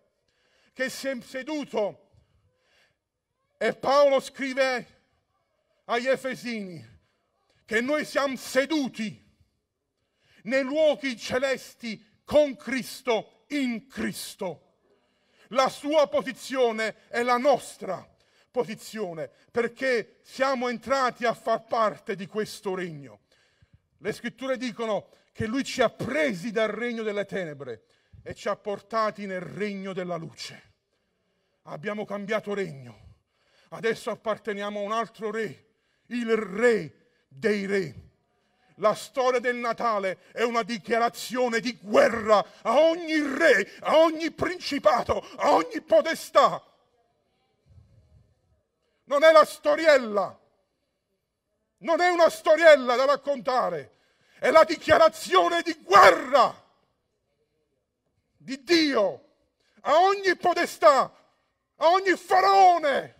che 0.73 0.89
si 0.89 1.07
è 1.07 1.17
seduto. 1.21 2.09
E 3.57 3.73
Paolo 3.75 4.19
scrive 4.19 5.01
agli 5.85 6.07
Efesini 6.07 6.91
che 7.63 7.79
noi 7.79 8.03
siamo 8.03 8.35
seduti 8.35 9.21
nei 10.43 10.63
luoghi 10.63 11.15
celesti 11.15 12.21
con 12.25 12.57
Cristo, 12.57 13.45
in 13.49 13.87
Cristo. 13.87 14.59
La 15.49 15.69
sua 15.69 16.07
posizione 16.07 17.07
è 17.07 17.21
la 17.21 17.37
nostra 17.37 18.05
posizione 18.53 19.31
perché 19.49 20.19
siamo 20.21 20.69
entrati 20.69 21.25
a 21.25 21.33
far 21.33 21.65
parte 21.65 22.15
di 22.15 22.27
questo 22.27 22.75
regno. 22.75 23.21
Le 23.97 24.13
scritture 24.13 24.57
dicono 24.57 25.09
che 25.31 25.47
lui 25.47 25.63
ci 25.63 25.81
ha 25.81 25.89
presi 25.89 26.51
dal 26.51 26.67
regno 26.67 27.01
delle 27.01 27.25
tenebre 27.25 27.85
e 28.21 28.35
ci 28.35 28.47
ha 28.49 28.55
portati 28.55 29.25
nel 29.25 29.41
regno 29.41 29.91
della 29.91 30.17
luce. 30.17 30.71
Abbiamo 31.63 32.05
cambiato 32.05 32.53
regno. 32.53 33.15
Adesso 33.69 34.11
apparteniamo 34.11 34.79
a 34.79 34.83
un 34.83 34.91
altro 34.91 35.31
re, 35.31 35.69
il 36.07 36.37
re 36.37 37.07
dei 37.27 37.65
re. 37.65 37.95
La 38.75 38.93
storia 38.93 39.39
del 39.39 39.55
Natale 39.55 40.19
è 40.31 40.43
una 40.43 40.61
dichiarazione 40.61 41.59
di 41.59 41.75
guerra 41.81 42.45
a 42.61 42.77
ogni 42.77 43.19
re, 43.19 43.67
a 43.79 43.97
ogni 43.97 44.29
principato, 44.29 45.25
a 45.37 45.53
ogni 45.53 45.81
podestà. 45.81 46.63
Non 49.05 49.23
è 49.23 49.31
la 49.31 49.45
storiella, 49.45 50.39
non 51.77 51.99
è 51.99 52.07
una 52.09 52.29
storiella 52.29 52.95
da 52.95 53.05
raccontare, 53.05 53.97
è 54.39 54.49
la 54.49 54.63
dichiarazione 54.63 55.61
di 55.61 55.73
guerra 55.81 56.61
di 58.37 58.63
Dio 58.63 59.23
a 59.81 59.99
ogni 60.01 60.35
podestà, 60.35 61.13
a 61.75 61.87
ogni 61.89 62.15
faraone, 62.15 63.15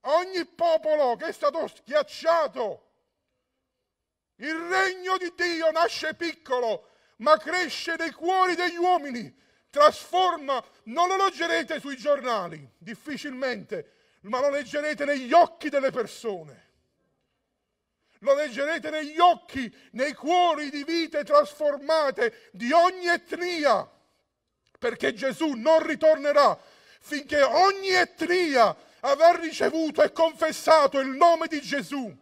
a 0.00 0.14
ogni 0.14 0.44
popolo 0.46 1.16
che 1.16 1.26
è 1.26 1.32
stato 1.32 1.66
schiacciato. 1.66 2.90
Il 4.36 4.54
regno 4.54 5.16
di 5.18 5.32
Dio 5.34 5.70
nasce 5.70 6.14
piccolo, 6.14 6.90
ma 7.16 7.36
cresce 7.38 7.94
nei 7.96 8.10
cuori 8.10 8.54
degli 8.54 8.76
uomini, 8.76 9.40
trasforma, 9.72 10.62
non 10.84 11.08
lo 11.08 11.16
leggerete 11.16 11.80
sui 11.80 11.96
giornali, 11.96 12.68
difficilmente, 12.76 14.18
ma 14.22 14.38
lo 14.38 14.50
leggerete 14.50 15.06
negli 15.06 15.32
occhi 15.32 15.70
delle 15.70 15.90
persone 15.90 16.62
lo 18.22 18.34
leggerete 18.34 18.90
negli 18.90 19.18
occhi, 19.18 19.72
nei 19.92 20.14
cuori 20.14 20.70
di 20.70 20.84
vite 20.84 21.24
trasformate 21.24 22.50
di 22.52 22.70
ogni 22.72 23.06
etnia, 23.06 23.88
perché 24.78 25.12
Gesù 25.12 25.54
non 25.54 25.84
ritornerà 25.84 26.56
finché 27.00 27.42
ogni 27.42 27.88
etnia 27.88 28.76
avrà 29.00 29.36
ricevuto 29.36 30.02
e 30.02 30.12
confessato 30.12 31.00
il 31.00 31.08
nome 31.08 31.48
di 31.48 31.60
Gesù. 31.60 32.16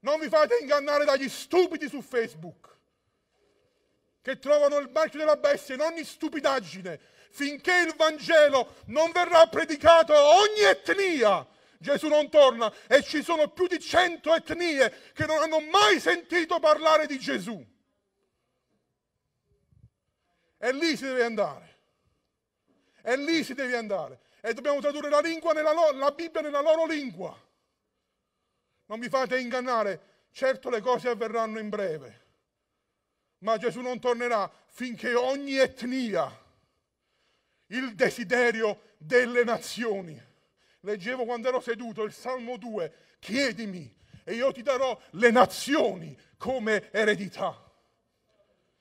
Non 0.00 0.20
vi 0.20 0.28
fate 0.28 0.58
ingannare 0.60 1.04
dagli 1.04 1.28
stupidi 1.28 1.88
su 1.88 2.00
Facebook 2.00 2.71
che 4.22 4.38
trovano 4.38 4.78
il 4.78 4.88
marchio 4.88 5.18
della 5.18 5.36
bestia 5.36 5.74
in 5.74 5.80
ogni 5.80 6.04
stupidaggine, 6.04 6.98
finché 7.30 7.80
il 7.80 7.94
Vangelo 7.96 8.76
non 8.86 9.10
verrà 9.10 9.46
predicato 9.48 10.14
a 10.14 10.36
ogni 10.36 10.60
etnia. 10.60 11.46
Gesù 11.78 12.06
non 12.06 12.30
torna 12.30 12.72
e 12.86 13.02
ci 13.02 13.24
sono 13.24 13.48
più 13.48 13.66
di 13.66 13.80
cento 13.80 14.32
etnie 14.32 15.10
che 15.12 15.26
non 15.26 15.42
hanno 15.42 15.58
mai 15.58 15.98
sentito 15.98 16.60
parlare 16.60 17.06
di 17.06 17.18
Gesù. 17.18 17.60
E 20.58 20.72
lì 20.72 20.96
si 20.96 21.02
deve 21.02 21.24
andare. 21.24 21.78
E 23.02 23.16
lì 23.16 23.42
si 23.42 23.54
deve 23.54 23.76
andare. 23.76 24.20
E 24.40 24.54
dobbiamo 24.54 24.80
tradurre 24.80 25.08
la, 25.08 25.20
lo- 25.72 25.92
la 25.92 26.12
Bibbia 26.12 26.40
nella 26.40 26.60
loro 26.60 26.86
lingua. 26.86 27.36
Non 28.86 29.00
vi 29.00 29.08
fate 29.08 29.40
ingannare, 29.40 30.28
certo 30.30 30.70
le 30.70 30.80
cose 30.80 31.08
avverranno 31.08 31.58
in 31.58 31.68
breve, 31.68 32.21
ma 33.42 33.56
Gesù 33.58 33.80
non 33.80 33.98
tornerà 33.98 34.50
finché 34.66 35.14
ogni 35.14 35.56
etnia, 35.56 36.30
il 37.66 37.94
desiderio 37.94 38.94
delle 38.98 39.44
nazioni. 39.44 40.20
Leggevo 40.80 41.24
quando 41.24 41.48
ero 41.48 41.60
seduto 41.60 42.02
il 42.02 42.12
Salmo 42.12 42.56
2, 42.56 42.92
chiedimi 43.18 43.94
e 44.24 44.34
io 44.34 44.52
ti 44.52 44.62
darò 44.62 44.98
le 45.12 45.30
nazioni 45.30 46.16
come 46.36 46.90
eredità. 46.92 47.70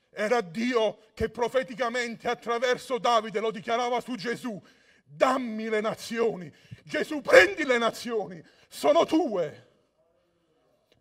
Era 0.10 0.42
Dio 0.42 1.06
che 1.14 1.30
profeticamente 1.30 2.28
attraverso 2.28 2.98
Davide 2.98 3.40
lo 3.40 3.52
dichiarava 3.52 4.02
su 4.02 4.16
Gesù. 4.16 4.62
Dammi 5.04 5.70
le 5.70 5.82
nazioni. 5.82 6.54
Gesù, 6.84 7.22
prendi 7.22 7.64
le 7.64 7.78
nazioni. 7.78 8.44
Sono 8.68 9.06
tue. 9.06 9.70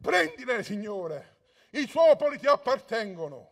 Prendile, 0.00 0.62
Signore. 0.62 1.36
I 1.70 1.86
popoli 1.86 2.38
ti 2.38 2.46
appartengono. 2.46 3.49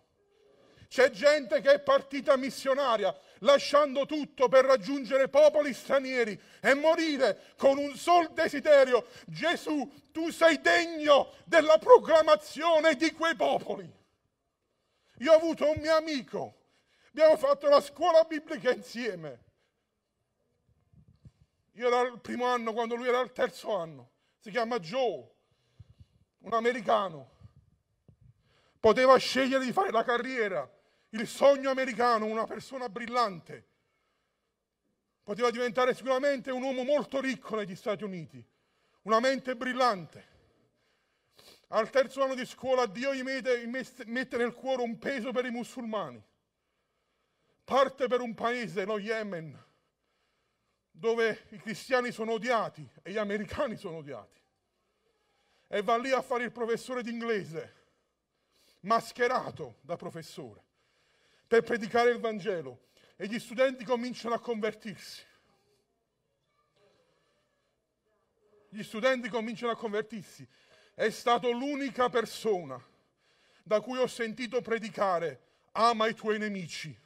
C'è 0.89 1.11
gente 1.11 1.61
che 1.61 1.75
è 1.75 1.81
partita 1.81 2.37
missionaria, 2.37 3.15
lasciando 3.41 4.07
tutto 4.07 4.49
per 4.49 4.65
raggiungere 4.65 5.29
popoli 5.29 5.75
stranieri 5.75 6.41
e 6.61 6.75
morire 6.75 7.53
con 7.59 7.77
un 7.77 7.95
sol 7.95 8.33
desiderio. 8.33 9.07
Gesù, 9.27 9.87
tu 10.13 10.31
sei 10.31 10.61
degno 10.63 11.35
della 11.45 11.77
proclamazione 11.77 12.95
di 12.95 13.13
quei 13.13 13.37
popoli. 13.37 13.97
Io 15.19 15.33
ho 15.33 15.37
avuto 15.37 15.69
un 15.69 15.77
mio 15.79 15.95
amico, 15.95 16.55
abbiamo 17.09 17.37
fatto 17.37 17.69
la 17.69 17.83
scuola 17.83 18.25
biblica 18.25 18.71
insieme. 18.71 19.45
Io 21.73 21.87
ero 21.87 21.99
al 21.99 22.21
primo 22.21 22.47
anno 22.47 22.73
quando 22.73 22.95
lui 22.95 23.09
era 23.09 23.21
al 23.21 23.33
terzo 23.33 23.77
anno. 23.77 24.11
Si 24.39 24.51
chiama 24.51 24.79
Joe 24.79 25.37
un 26.41 26.53
americano, 26.55 27.31
poteva 28.81 29.17
scegliere 29.19 29.65
di 29.65 29.73
fare 29.73 29.91
la 29.91 30.03
carriera, 30.03 30.69
il 31.11 31.27
sogno 31.27 31.71
americano, 31.71 32.27
una 32.27 32.45
persona 32.45 32.89
brillante. 32.89 33.67
Poteva 35.23 35.51
diventare 35.51 35.95
sicuramente 35.95 36.51
un 36.51 36.63
uomo 36.63 36.83
molto 36.83 37.21
ricco 37.21 37.57
negli 37.57 37.77
Stati 37.77 38.05
Uniti, 38.05 38.45
una 39.03 39.21
mente 39.21 39.57
brillante. 39.57 40.37
Al 41.69 41.91
terzo 41.91 42.23
anno 42.23 42.35
di 42.35 42.47
scuola 42.47 42.87
Dio 42.87 43.15
gli 43.15 43.23
mette, 43.23 44.05
mette 44.07 44.37
nel 44.37 44.55
cuore 44.55 44.83
un 44.83 44.99
peso 44.99 45.33
per 45.33 45.45
i 45.45 45.51
musulmani. 45.51 46.23
Parte 47.65 48.07
per 48.07 48.21
un 48.21 48.35
paese, 48.35 48.87
lo 48.87 48.99
Yemen, 48.99 49.67
dove 50.91 51.47
i 51.51 51.59
cristiani 51.59 52.11
sono 52.11 52.33
odiati 52.33 52.89
e 53.03 53.13
gli 53.13 53.19
americani 53.19 53.77
sono 53.77 53.99
odiati 53.99 54.39
e 55.69 55.83
va 55.83 55.99
lì 55.99 56.11
a 56.11 56.23
fare 56.23 56.45
il 56.45 56.53
professore 56.53 57.03
d'inglese, 57.03 57.75
mascherato 58.81 59.77
da 59.83 59.97
professore, 59.97 60.65
per 61.49 61.63
predicare 61.63 62.11
il 62.11 62.21
Vangelo 62.21 62.89
e 63.17 63.27
gli 63.27 63.39
studenti 63.39 63.85
cominciano 63.85 64.35
a 64.35 64.39
convertirsi. 64.39 65.25
Gli 68.69 68.83
studenti 68.83 69.31
cominciano 69.31 69.73
a 69.73 69.77
convertirsi. 69.77 70.47
È 70.95 71.09
stato 71.09 71.51
l'unica 71.51 72.11
persona 72.11 72.81
da 73.63 73.81
cui 73.81 73.99
ho 73.99 74.07
sentito 74.07 74.61
predicare 74.61 75.47
ama 75.73 76.07
i 76.07 76.15
tuoi 76.15 76.39
nemici, 76.39 76.97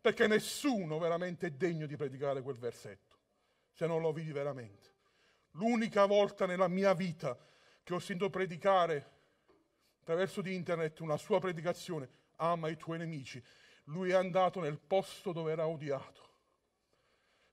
perché 0.00 0.26
nessuno 0.26 0.98
veramente 0.98 1.46
è 1.46 1.50
degno 1.50 1.86
di 1.86 1.96
predicare 1.96 2.42
quel 2.42 2.58
versetto, 2.58 3.16
se 3.72 3.86
non 3.86 4.02
lo 4.02 4.12
vivi 4.12 4.32
veramente. 4.32 4.90
L'unica 5.52 6.04
volta 6.04 6.44
nella 6.44 6.68
mia 6.68 6.92
vita 6.92 7.38
che 7.82 7.94
ho 7.94 7.98
sentito 7.98 8.30
predicare 8.30 9.10
attraverso 10.00 10.42
di 10.42 10.54
internet 10.54 11.00
una 11.00 11.16
sua 11.16 11.38
predicazione, 11.38 12.20
ama 12.42 12.68
i 12.68 12.76
tuoi 12.76 12.98
nemici, 12.98 13.42
lui 13.84 14.10
è 14.10 14.14
andato 14.14 14.60
nel 14.60 14.78
posto 14.78 15.32
dove 15.32 15.52
era 15.52 15.66
odiato 15.66 16.30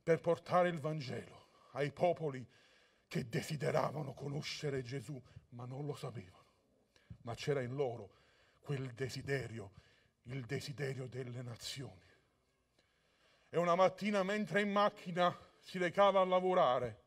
per 0.02 0.20
portare 0.20 0.70
il 0.70 0.80
Vangelo 0.80 1.48
ai 1.74 1.92
popoli 1.92 2.46
che 3.08 3.30
desideravano 3.30 4.14
conoscere 4.14 4.82
Gesù, 4.82 5.22
ma 5.50 5.66
non 5.66 5.86
lo 5.86 5.96
sapevano. 5.96 6.38
Ma 7.22 7.36
c'era 7.36 7.62
in 7.62 7.76
loro 7.76 8.18
quel 8.60 8.92
desiderio, 8.94 9.72
il 10.24 10.46
desiderio 10.46 11.08
delle 11.08 11.42
nazioni. 11.42 12.08
E 13.50 13.58
una 13.58 13.76
mattina 13.76 14.24
mentre 14.24 14.62
in 14.62 14.72
macchina 14.72 15.36
si 15.60 15.78
recava 15.78 16.22
a 16.22 16.26
lavorare, 16.26 17.04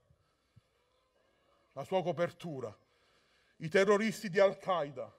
la 1.73 1.85
sua 1.85 2.03
copertura. 2.03 2.77
I 3.57 3.69
terroristi 3.69 4.29
di 4.29 4.39
Al-Qaeda 4.39 5.13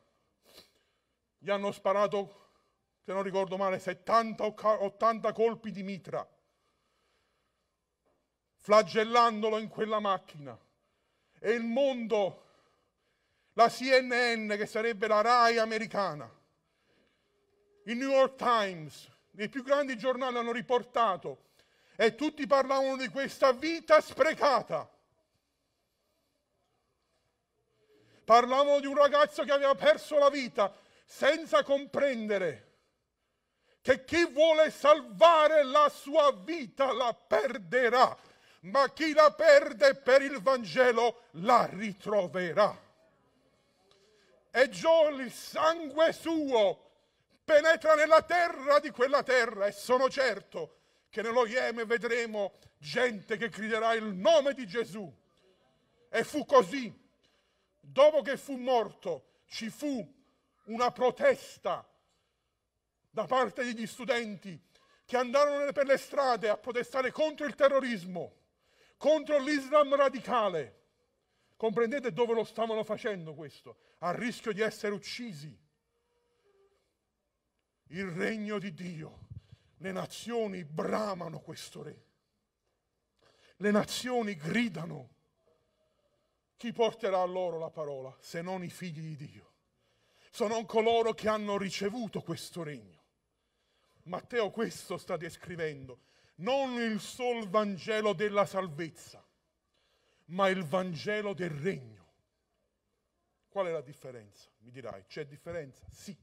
gli 1.44 1.50
hanno 1.50 1.74
sparato, 1.74 2.43
se 3.04 3.12
non 3.12 3.24
ricordo 3.24 3.58
male, 3.58 3.78
70-80 3.78 5.34
colpi 5.34 5.72
di 5.72 5.84
mitra, 5.84 6.28
flagellandolo 8.58 9.58
in 9.58 9.68
quella 9.68 10.00
macchina. 10.00 10.58
E 11.40 11.52
il 11.52 11.64
mondo, 11.64 12.44
la 13.54 13.68
CNN, 13.68 14.50
che 14.56 14.66
sarebbe 14.66 15.08
la 15.08 15.22
RAI 15.22 15.58
americana, 15.58 16.32
il 17.86 17.98
New 17.98 18.10
York 18.10 18.36
Times, 18.36 19.10
i 19.38 19.50
più 19.50 19.64
grandi 19.64 19.98
giornali 19.98 20.38
hanno 20.38 20.54
riportato 20.54 21.50
e 21.96 22.16
tutti 22.16 22.48
parlavano 22.48 22.96
di 22.98 23.10
questa 23.10 23.52
vita 23.52 24.00
sprecata 24.00 24.90
Parlavano 28.24 28.80
di 28.80 28.88
un 28.88 28.96
ragazzo 28.96 29.44
che 29.44 29.52
aveva 29.52 29.76
perso 29.76 30.18
la 30.18 30.30
vita 30.30 30.74
senza 31.06 31.64
comprendere 31.64 32.73
che 33.84 34.06
chi 34.06 34.26
vuole 34.32 34.72
salvare 34.72 35.62
la 35.66 35.90
sua 35.90 36.32
vita 36.32 36.94
la 36.94 37.14
perderà, 37.14 38.18
ma 38.62 38.90
chi 38.94 39.12
la 39.12 39.30
perde 39.34 39.96
per 39.96 40.22
il 40.22 40.42
Vangelo 40.42 41.24
la 41.32 41.66
ritroverà. 41.70 42.80
E 44.50 44.70
già 44.70 45.10
il 45.10 45.30
sangue 45.30 46.14
suo 46.14 46.92
penetra 47.44 47.96
nella 47.96 48.22
terra 48.22 48.80
di 48.80 48.90
quella 48.90 49.22
terra 49.22 49.66
e 49.66 49.74
sono 49.74 50.10
certo 50.10 50.78
che 51.10 51.22
nello 51.22 51.46
Yemen 51.46 51.86
vedremo 51.86 52.54
gente 52.78 53.36
che 53.36 53.50
griderà 53.50 53.96
il 53.96 54.06
nome 54.06 54.54
di 54.54 54.66
Gesù. 54.66 55.14
E 56.10 56.24
fu 56.24 56.46
così 56.46 56.90
dopo 57.82 58.22
che 58.22 58.38
fu 58.38 58.56
morto, 58.56 59.42
ci 59.46 59.70
fu 59.70 60.10
una 60.68 60.90
protesta 60.92 61.86
da 63.14 63.26
parte 63.26 63.64
degli 63.64 63.86
studenti 63.86 64.60
che 65.06 65.18
andarono 65.18 65.72
per 65.72 65.86
le 65.86 65.98
strade 65.98 66.50
a 66.50 66.58
protestare 66.58 67.12
contro 67.12 67.46
il 67.46 67.54
terrorismo, 67.54 68.38
contro 68.98 69.38
l'Islam 69.38 69.94
radicale. 69.94 70.82
Comprendete 71.56 72.12
dove 72.12 72.34
lo 72.34 72.44
stavano 72.44 72.84
facendo 72.84 73.36
questo? 73.36 73.78
A 74.00 74.12
rischio 74.14 74.52
di 74.52 74.62
essere 74.62 74.96
uccisi. 74.96 75.56
Il 77.90 78.08
regno 78.08 78.58
di 78.58 78.74
Dio. 78.74 79.28
Le 79.78 79.92
nazioni 79.92 80.64
bramano 80.64 81.40
questo 81.40 81.84
re. 81.84 82.06
Le 83.58 83.70
nazioni 83.70 84.36
gridano 84.36 85.10
chi 86.58 86.72
porterà 86.72 87.22
a 87.22 87.26
loro 87.26 87.60
la 87.60 87.70
parola 87.70 88.16
se 88.20 88.42
non 88.42 88.64
i 88.64 88.70
figli 88.70 89.16
di 89.16 89.28
Dio? 89.28 89.52
Sono 90.32 90.66
coloro 90.66 91.14
che 91.14 91.30
hanno 91.30 91.60
ricevuto 91.60 92.22
questo 92.22 92.64
regno. 92.64 93.03
Matteo 94.04 94.50
questo 94.50 94.98
sta 94.98 95.18
descrivendo, 95.18 96.02
non 96.36 96.74
il 96.82 97.00
sol 97.00 97.48
Vangelo 97.48 98.14
della 98.14 98.46
salvezza, 98.46 99.26
ma 100.26 100.50
il 100.50 100.64
Vangelo 100.66 101.34
del 101.34 101.50
regno. 101.50 102.02
Qual 103.48 103.68
è 103.68 103.72
la 103.72 103.82
differenza? 103.82 104.50
Mi 104.60 104.72
dirai, 104.72 105.06
c'è 105.08 105.26
differenza? 105.26 105.86
Sì. 105.90 106.18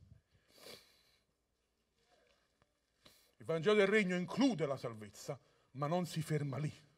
Il 3.37 3.45
Vangelo 3.45 3.77
del 3.77 3.87
regno 3.87 4.17
include 4.17 4.67
la 4.67 4.77
salvezza, 4.77 5.39
ma 5.73 5.87
non 5.87 6.05
si 6.05 6.21
ferma 6.21 6.59
lì 6.59 6.89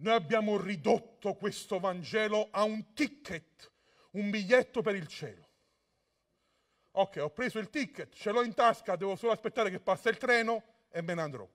Noi 0.00 0.14
abbiamo 0.14 0.56
ridotto 0.60 1.34
questo 1.34 1.78
Vangelo 1.78 2.48
a 2.50 2.62
un 2.62 2.94
ticket, 2.94 3.70
un 4.12 4.30
biglietto 4.30 4.80
per 4.80 4.94
il 4.94 5.06
cielo. 5.06 5.49
Ok, 6.92 7.16
ho 7.20 7.30
preso 7.30 7.58
il 7.58 7.70
ticket, 7.70 8.12
ce 8.14 8.30
l'ho 8.30 8.42
in 8.42 8.52
tasca, 8.52 8.96
devo 8.96 9.14
solo 9.14 9.32
aspettare 9.32 9.70
che 9.70 9.78
passa 9.78 10.08
il 10.08 10.16
treno 10.16 10.62
e 10.90 11.02
me 11.02 11.14
ne 11.14 11.22
andrò. 11.22 11.48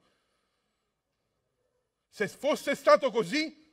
Se 2.08 2.28
fosse 2.30 2.76
stato 2.76 3.12
così, 3.12 3.64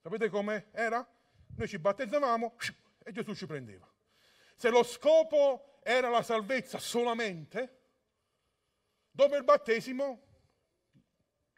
sapete 0.00 0.28
come 0.28 0.70
era? 0.72 1.06
Noi 1.56 1.68
ci 1.68 1.78
battezzavamo 1.78 2.56
e 3.04 3.12
Gesù 3.12 3.34
ci 3.34 3.46
prendeva. 3.46 3.88
Se 4.56 4.70
lo 4.70 4.82
scopo 4.82 5.78
era 5.82 6.08
la 6.08 6.22
salvezza 6.22 6.78
solamente, 6.78 7.82
dopo 9.10 9.36
il 9.36 9.44
battesimo 9.44 10.22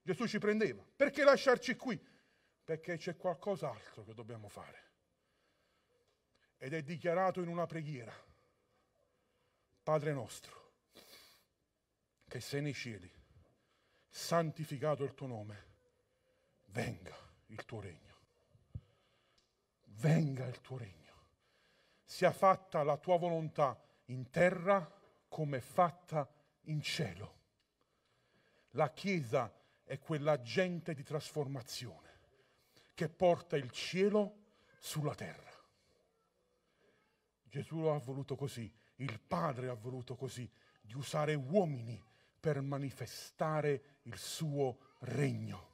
Gesù 0.03 0.27
ci 0.27 0.39
prendeva. 0.39 0.85
Perché 0.95 1.25
lasciarci 1.25 1.75
qui? 1.75 1.99
Perché 2.63 2.97
c'è 2.97 3.17
qualcos'altro 3.17 4.05
che 4.05 4.15
dobbiamo 4.15 4.49
fare. 4.49 4.86
Ed 6.59 6.73
è 6.73 6.83
dichiarato 6.83 7.41
in 7.41 7.49
una 7.49 7.67
preghiera. 7.67 8.15
Padre 9.83 10.13
nostro, 10.13 10.73
che 12.27 12.41
sei 12.41 12.63
nei 12.63 12.75
cieli, 12.75 13.11
santificato 14.09 15.05
il 15.05 15.15
tuo 15.15 15.27
nome, 15.27 15.65
venga 16.67 17.17
il 17.47 17.65
tuo 17.65 17.81
regno. 17.81 18.15
Venga 19.85 20.47
il 20.47 20.61
tuo 20.61 20.79
regno. 20.79 20.95
Sia 22.05 22.33
fatta 22.33 22.83
la 22.83 22.97
tua 22.97 23.19
volontà 23.19 23.81
in 24.07 24.31
terra 24.31 24.91
come 25.29 25.61
fatta 25.61 26.29
in 26.63 26.81
cielo. 26.81 27.35
La 28.71 28.91
Chiesa 28.91 29.53
è 29.85 29.99
quell'agente 29.99 30.95
di 30.95 31.03
trasformazione 31.03 32.05
che 32.95 33.09
porta 33.09 33.57
il 33.57 33.71
cielo 33.71 34.45
sulla 34.79 35.15
terra. 35.15 35.46
Gesù 37.57 37.81
lo 37.81 37.95
ha 37.95 37.99
voluto 37.99 38.37
così, 38.37 38.71
il 38.97 39.19
Padre 39.19 39.71
ha 39.71 39.75
voluto 39.75 40.15
così, 40.15 40.47
di 40.79 40.93
usare 40.93 41.33
uomini 41.33 41.99
per 42.39 42.61
manifestare 42.61 44.01
il 44.03 44.19
suo 44.19 44.77
regno, 44.99 45.71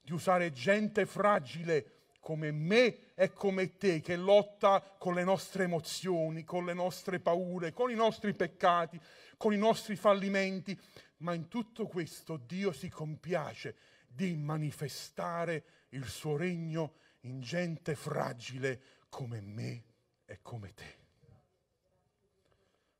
di 0.00 0.12
usare 0.12 0.52
gente 0.52 1.06
fragile 1.06 2.12
come 2.20 2.52
me 2.52 3.14
e 3.16 3.32
come 3.32 3.78
te 3.78 4.00
che 4.00 4.14
lotta 4.14 4.80
con 4.96 5.14
le 5.14 5.24
nostre 5.24 5.64
emozioni, 5.64 6.44
con 6.44 6.64
le 6.64 6.74
nostre 6.74 7.18
paure, 7.18 7.72
con 7.72 7.90
i 7.90 7.96
nostri 7.96 8.32
peccati, 8.32 9.00
con 9.36 9.52
i 9.52 9.58
nostri 9.58 9.96
fallimenti, 9.96 10.78
ma 11.16 11.34
in 11.34 11.48
tutto 11.48 11.88
questo 11.88 12.36
Dio 12.36 12.70
si 12.70 12.88
compiace 12.88 13.74
di 14.06 14.36
manifestare 14.36 15.64
il 15.88 16.06
suo 16.06 16.36
regno 16.36 16.94
in 17.22 17.40
gente 17.40 17.96
fragile 17.96 18.80
come 19.08 19.40
me 19.40 19.88
e 20.30 20.38
come 20.42 20.72
te. 20.74 20.98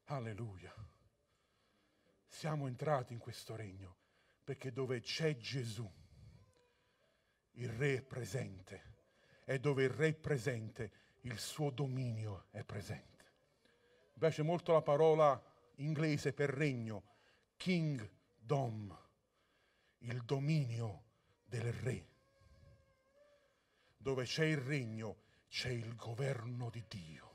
Alleluia. 0.07 0.74
Siamo 2.26 2.66
entrati 2.66 3.12
in 3.12 3.20
questo 3.20 3.55
regno 3.55 3.99
perché 4.43 4.72
dove 4.72 5.01
c'è 5.01 5.37
Gesù, 5.37 5.89
il 7.53 7.68
Re 7.68 7.99
è 7.99 8.03
presente 8.03 8.83
e 9.45 9.61
dove 9.61 9.85
il 9.85 9.91
Re 9.91 10.09
è 10.09 10.14
presente, 10.14 10.93
il 11.20 11.39
suo 11.39 11.70
dominio 11.70 12.47
è 12.51 12.64
presente. 12.64 13.24
Mi 14.14 14.18
piace 14.18 14.43
molto 14.43 14.72
la 14.72 14.83
parola 14.83 15.41
inglese 15.76 16.33
per 16.33 16.51
regno, 16.51 17.05
kingdom, 17.57 18.99
il 19.99 20.24
dominio 20.24 21.05
del 21.45 21.72
re. 21.72 22.09
Dove 23.97 24.24
c'è 24.24 24.47
il 24.47 24.59
regno 24.59 25.28
c'è 25.51 25.69
il 25.69 25.97
governo 25.97 26.71
di 26.71 26.83
Dio. 26.89 27.29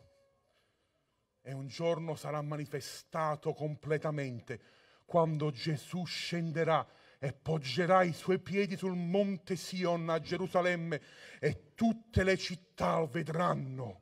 E 1.41 1.53
un 1.53 1.68
giorno 1.68 2.16
sarà 2.16 2.41
manifestato 2.41 3.53
completamente 3.53 4.59
quando 5.05 5.51
Gesù 5.51 6.05
scenderà 6.05 6.88
e 7.20 7.34
poggerà 7.34 8.03
i 8.03 8.13
suoi 8.13 8.39
piedi 8.39 8.78
sul 8.78 8.95
monte 8.95 9.55
Sion 9.55 10.09
a 10.09 10.20
Gerusalemme 10.20 11.01
e 11.39 11.74
tutte 11.76 12.24
le 12.24 12.38
città 12.38 12.99
lo 12.99 13.07
vedranno. 13.07 14.01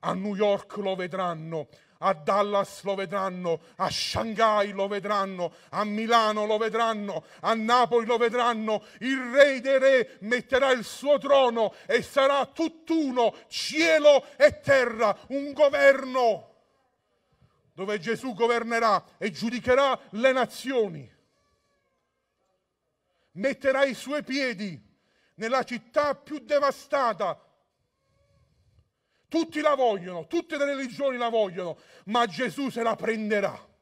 A 0.00 0.12
New 0.12 0.34
York 0.34 0.76
lo 0.76 0.94
vedranno, 0.94 1.68
a 1.98 2.12
Dallas 2.12 2.82
lo 2.82 2.94
vedranno, 2.94 3.60
a 3.76 3.90
Shanghai 3.90 4.72
lo 4.72 4.88
vedranno, 4.88 5.54
a 5.70 5.84
Milano 5.84 6.46
lo 6.46 6.58
vedranno, 6.58 7.24
a 7.40 7.54
Napoli 7.54 8.06
lo 8.06 8.16
vedranno. 8.16 8.84
Il 9.00 9.30
Re 9.32 9.60
dei 9.60 9.78
Re 9.78 10.16
metterà 10.20 10.70
il 10.72 10.84
suo 10.84 11.18
trono 11.18 11.74
e 11.86 12.02
sarà 12.02 12.46
tutt'uno, 12.46 13.34
cielo 13.48 14.24
e 14.36 14.60
terra, 14.60 15.16
un 15.28 15.52
governo 15.52 16.54
dove 17.76 17.98
Gesù 17.98 18.32
governerà 18.32 19.04
e 19.18 19.30
giudicherà 19.30 20.00
le 20.12 20.32
nazioni. 20.32 21.14
Metterà 23.32 23.84
i 23.84 23.92
suoi 23.92 24.22
piedi 24.22 24.82
nella 25.34 25.62
città 25.62 26.14
più 26.14 26.38
devastata 26.38 27.38
tutti 29.28 29.60
la 29.60 29.74
vogliono, 29.74 30.26
tutte 30.26 30.56
le 30.56 30.64
religioni 30.64 31.16
la 31.16 31.28
vogliono, 31.28 31.78
ma 32.06 32.26
Gesù 32.26 32.70
se 32.70 32.82
la 32.82 32.96
prenderà. 32.96 33.74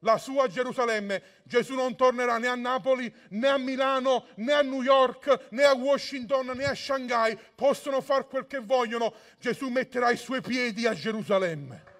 La 0.00 0.18
sua 0.18 0.48
Gerusalemme, 0.48 1.22
Gesù 1.44 1.74
non 1.74 1.96
tornerà 1.96 2.36
né 2.36 2.46
a 2.46 2.54
Napoli, 2.54 3.12
né 3.30 3.48
a 3.48 3.56
Milano, 3.56 4.26
né 4.36 4.52
a 4.52 4.60
New 4.60 4.82
York, 4.82 5.48
né 5.50 5.64
a 5.64 5.72
Washington, 5.72 6.48
né 6.54 6.64
a 6.64 6.74
Shanghai. 6.74 7.38
Possono 7.54 8.02
fare 8.02 8.26
quel 8.26 8.46
che 8.46 8.58
vogliono. 8.58 9.14
Gesù 9.38 9.68
metterà 9.68 10.10
i 10.10 10.18
suoi 10.18 10.42
piedi 10.42 10.86
a 10.86 10.92
Gerusalemme. 10.92 11.92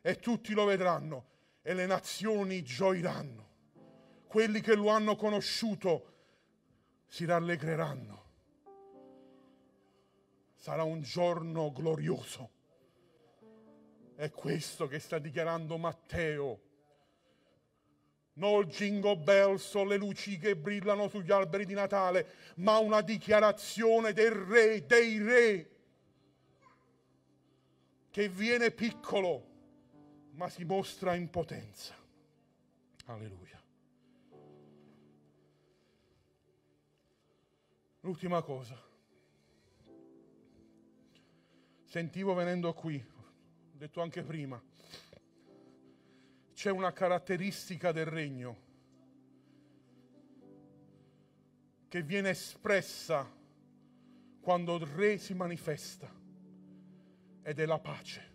E 0.00 0.16
tutti 0.20 0.52
lo 0.54 0.64
vedranno 0.64 1.26
e 1.62 1.74
le 1.74 1.86
nazioni 1.86 2.62
gioiranno. 2.62 3.46
Quelli 4.28 4.60
che 4.60 4.76
lo 4.76 4.90
hanno 4.90 5.16
conosciuto 5.16 6.12
si 7.08 7.24
rallegreranno 7.24 8.27
sarà 10.68 10.82
un 10.82 11.00
giorno 11.00 11.72
glorioso. 11.72 12.50
È 14.14 14.30
questo 14.30 14.86
che 14.86 14.98
sta 14.98 15.18
dichiarando 15.18 15.78
Matteo. 15.78 16.60
Non 18.34 18.64
jingle 18.64 19.16
bells 19.16 19.72
o 19.72 19.84
le 19.84 19.96
luci 19.96 20.36
che 20.36 20.56
brillano 20.56 21.08
sugli 21.08 21.32
alberi 21.32 21.64
di 21.64 21.72
Natale, 21.72 22.52
ma 22.56 22.76
una 22.76 23.00
dichiarazione 23.00 24.12
del 24.12 24.30
re, 24.30 24.84
dei 24.84 25.18
re, 25.18 25.70
che 28.10 28.28
viene 28.28 28.70
piccolo, 28.70 29.46
ma 30.32 30.50
si 30.50 30.64
mostra 30.64 31.14
in 31.14 31.30
potenza. 31.30 31.94
Alleluia. 33.06 33.58
L'ultima 38.00 38.42
cosa. 38.42 38.87
Sentivo 41.88 42.34
venendo 42.34 42.74
qui, 42.74 43.02
ho 43.02 43.78
detto 43.78 44.02
anche 44.02 44.22
prima, 44.22 44.62
c'è 46.52 46.70
una 46.70 46.92
caratteristica 46.92 47.92
del 47.92 48.04
regno 48.04 48.66
che 51.88 52.02
viene 52.02 52.30
espressa 52.30 53.26
quando 54.42 54.76
il 54.76 54.84
re 54.84 55.16
si 55.16 55.32
manifesta 55.32 56.12
ed 57.42 57.58
è 57.58 57.64
la 57.64 57.78
pace. 57.78 58.32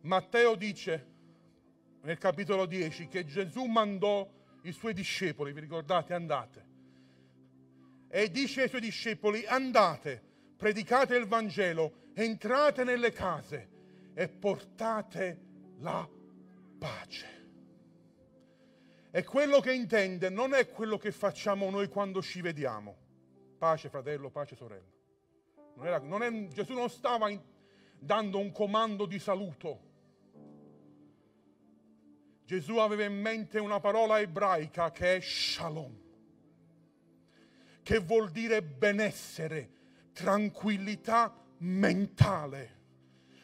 Matteo 0.00 0.56
dice 0.56 1.12
nel 2.00 2.18
capitolo 2.18 2.66
10 2.66 3.06
che 3.06 3.24
Gesù 3.24 3.64
mandò 3.66 4.28
i 4.62 4.72
suoi 4.72 4.92
discepoli, 4.92 5.52
vi 5.52 5.60
ricordate, 5.60 6.14
andate, 6.14 6.66
e 8.08 8.28
dice 8.28 8.62
ai 8.62 8.68
suoi 8.68 8.80
discepoli 8.80 9.46
andate 9.46 10.32
predicate 10.64 11.14
il 11.14 11.26
Vangelo, 11.26 11.92
entrate 12.14 12.84
nelle 12.84 13.12
case 13.12 13.68
e 14.14 14.28
portate 14.30 15.40
la 15.80 16.08
pace. 16.78 17.26
E 19.10 19.24
quello 19.24 19.60
che 19.60 19.74
intende 19.74 20.30
non 20.30 20.54
è 20.54 20.70
quello 20.70 20.96
che 20.96 21.12
facciamo 21.12 21.68
noi 21.68 21.88
quando 21.88 22.22
ci 22.22 22.40
vediamo. 22.40 22.96
Pace 23.58 23.90
fratello, 23.90 24.30
pace 24.30 24.56
sorella. 24.56 24.90
Non 25.74 25.86
era, 25.86 25.98
non 25.98 26.22
è, 26.22 26.46
Gesù 26.48 26.72
non 26.72 26.88
stava 26.88 27.28
in, 27.28 27.38
dando 27.98 28.38
un 28.38 28.50
comando 28.50 29.04
di 29.04 29.18
saluto. 29.18 29.80
Gesù 32.46 32.78
aveva 32.78 33.04
in 33.04 33.20
mente 33.20 33.58
una 33.58 33.80
parola 33.80 34.18
ebraica 34.18 34.90
che 34.92 35.16
è 35.16 35.20
shalom, 35.20 35.94
che 37.82 37.98
vuol 37.98 38.30
dire 38.30 38.62
benessere, 38.62 39.82
tranquillità 40.14 41.34
mentale, 41.58 42.76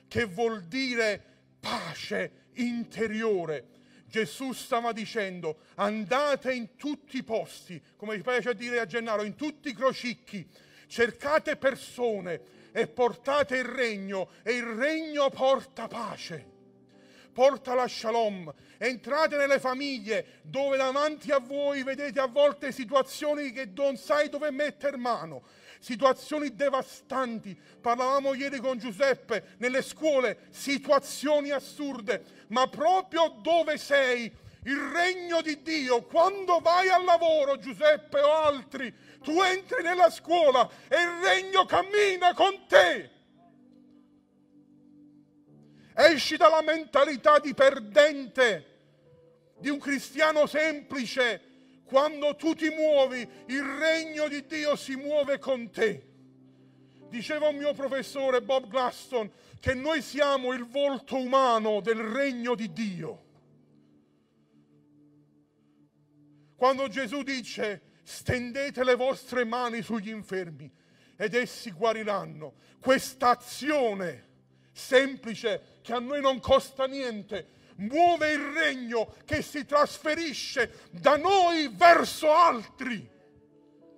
che 0.09 0.25
vuol 0.25 0.63
dire 0.63 1.23
pace 1.61 2.47
interiore, 2.55 3.67
Gesù 4.07 4.53
stava 4.53 4.93
dicendo 4.93 5.61
andate 5.75 6.53
in 6.53 6.77
tutti 6.77 7.19
i 7.19 7.23
posti, 7.23 7.81
come 7.97 8.17
vi 8.17 8.23
piace 8.23 8.55
dire 8.55 8.81
a 8.81 8.87
Gennaro, 8.87 9.23
in 9.23 9.37
tutti 9.37 9.69
i 9.69 9.75
crocicchi, 9.75 10.49
cercate 10.87 11.57
persone 11.57 12.59
e 12.73 12.89
portate 12.89 13.59
il 13.59 13.65
regno 13.65 14.31
e 14.43 14.53
il 14.55 14.65
regno 14.65 15.29
porta 15.29 15.87
pace 15.87 16.59
porta 17.33 17.75
la 17.75 17.89
shalom. 17.89 18.53
Entrate 18.77 19.37
nelle 19.37 19.59
famiglie 19.59 20.41
dove 20.43 20.77
davanti 20.77 21.31
a 21.31 21.39
voi 21.39 21.83
vedete 21.83 22.21
a 22.21 22.27
volte 22.27 22.73
situazioni 22.73 23.53
che 23.53 23.71
non 23.75 23.97
sai 23.97 24.29
dove 24.29 24.51
mettere 24.51 24.97
mano, 24.97 25.43
situazioni 25.81 26.55
devastanti. 26.55 27.59
Parlavamo 27.81 28.35
ieri 28.35 28.59
con 28.59 28.79
Giuseppe, 28.79 29.55
nelle 29.57 29.83
scuole, 29.83 30.47
situazioni 30.51 31.51
assurde, 31.51 32.45
ma 32.49 32.69
proprio 32.69 33.35
dove 33.41 33.77
sei, 33.79 34.33
il 34.65 34.77
regno 34.77 35.41
di 35.41 35.63
Dio, 35.63 36.03
quando 36.03 36.61
vai 36.61 36.89
al 36.91 37.03
lavoro, 37.05 37.59
Giuseppe 37.59 38.21
o 38.21 38.31
altri, 38.31 38.95
tu 39.23 39.41
entri 39.41 39.83
nella 39.83 40.11
scuola 40.11 40.69
e 40.87 41.01
il 41.01 41.21
regno 41.23 41.65
cammina 41.65 42.35
con 42.35 42.67
te. 42.69 43.11
Esci 45.95 46.37
dalla 46.37 46.63
mentalità 46.63 47.39
di 47.39 47.55
perdente, 47.55 48.67
di 49.59 49.71
un 49.71 49.79
cristiano 49.79 50.47
semplice. 50.47 51.50
Quando 51.91 52.37
tu 52.37 52.55
ti 52.55 52.69
muovi, 52.69 53.29
il 53.47 53.65
regno 53.65 54.29
di 54.29 54.47
Dio 54.47 54.77
si 54.77 54.95
muove 54.95 55.41
con 55.41 55.73
te. 55.73 56.07
Diceva 57.09 57.49
un 57.49 57.57
mio 57.57 57.75
professore 57.75 58.41
Bob 58.41 58.69
Glaston 58.69 59.29
che 59.59 59.75
noi 59.75 60.01
siamo 60.01 60.53
il 60.53 60.65
volto 60.67 61.17
umano 61.17 61.81
del 61.81 61.99
regno 61.99 62.55
di 62.55 62.73
Dio. 62.73 63.25
Quando 66.55 66.87
Gesù 66.87 67.25
dice 67.25 67.83
stendete 68.05 68.85
le 68.85 68.95
vostre 68.95 69.45
mani 69.45 69.83
sugli 69.83 70.11
infermi 70.11 70.71
ed 71.17 71.35
essi 71.35 71.73
guariranno, 71.73 72.55
questa 72.81 73.31
azione 73.31 74.29
semplice 74.71 75.81
che 75.83 75.93
a 75.93 75.99
noi 75.99 76.21
non 76.21 76.39
costa 76.39 76.87
niente, 76.87 77.59
muove 77.81 78.33
il 78.33 78.41
regno 78.53 79.13
che 79.25 79.43
si 79.43 79.65
trasferisce 79.65 80.89
da 80.91 81.17
noi 81.17 81.69
verso 81.73 82.33
altri. 82.33 83.09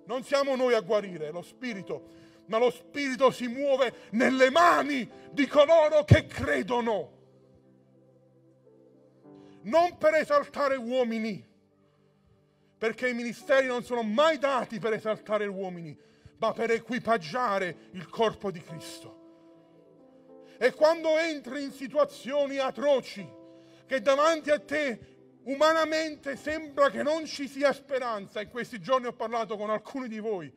Non 0.05 0.23
siamo 0.23 0.55
noi 0.55 0.73
a 0.73 0.81
guarire, 0.81 1.27
è 1.27 1.31
lo 1.31 1.41
Spirito, 1.41 2.09
ma 2.47 2.57
lo 2.57 2.69
Spirito 2.69 3.31
si 3.31 3.47
muove 3.47 4.09
nelle 4.11 4.49
mani 4.49 5.09
di 5.31 5.47
coloro 5.47 6.03
che 6.03 6.25
credono. 6.25 7.11
Non 9.63 9.97
per 9.97 10.15
esaltare 10.15 10.75
uomini, 10.75 11.51
perché 12.77 13.07
i 13.07 13.13
ministeri 13.13 13.67
non 13.67 13.83
sono 13.83 14.03
mai 14.03 14.37
dati 14.37 14.77
per 14.79 14.93
esaltare 14.93 15.45
uomini, 15.45 15.97
ma 16.37 16.51
per 16.51 16.71
equipaggiare 16.71 17.89
il 17.91 18.09
corpo 18.09 18.51
di 18.51 18.61
Cristo. 18.61 19.21
E 20.57 20.73
quando 20.73 21.17
entri 21.17 21.63
in 21.63 21.71
situazioni 21.71 22.57
atroci, 22.57 23.25
che 23.93 24.01
davanti 24.01 24.49
a 24.49 24.59
te 24.59 25.37
umanamente 25.43 26.35
sembra 26.35 26.89
che 26.89 27.03
non 27.03 27.27
ci 27.27 27.47
sia 27.47 27.71
speranza, 27.73 28.41
in 28.41 28.49
questi 28.49 28.81
giorni 28.81 29.05
ho 29.05 29.13
parlato 29.13 29.55
con 29.55 29.69
alcuni 29.69 30.07
di 30.07 30.17
voi, 30.17 30.51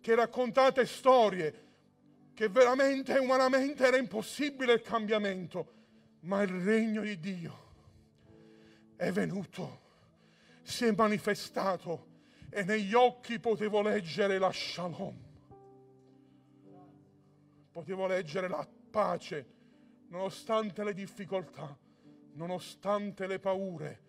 che 0.00 0.14
raccontate 0.14 0.86
storie 0.86 1.62
che 2.32 2.48
veramente 2.48 3.18
umanamente 3.18 3.84
era 3.84 3.96
impossibile 3.96 4.74
il 4.74 4.82
cambiamento, 4.82 5.72
ma 6.20 6.42
il 6.42 6.50
regno 6.50 7.02
di 7.02 7.18
Dio 7.18 7.72
è 8.94 9.10
venuto, 9.10 9.80
si 10.62 10.84
è 10.84 10.92
manifestato 10.92 12.06
e 12.50 12.62
negli 12.62 12.94
occhi 12.94 13.40
potevo 13.40 13.82
leggere 13.82 14.38
la 14.38 14.52
shalom, 14.52 15.16
potevo 17.72 18.06
leggere 18.06 18.46
la 18.46 18.64
pace, 18.92 19.46
nonostante 20.06 20.84
le 20.84 20.94
difficoltà, 20.94 21.82
nonostante 22.34 23.26
le 23.26 23.38
paure, 23.38 24.00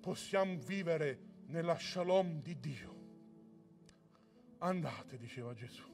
possiamo 0.00 0.56
vivere 0.58 1.44
nella 1.46 1.78
shalom 1.78 2.40
di 2.40 2.58
Dio. 2.58 3.00
Andate, 4.58 5.18
diceva 5.18 5.54
Gesù. 5.54 5.90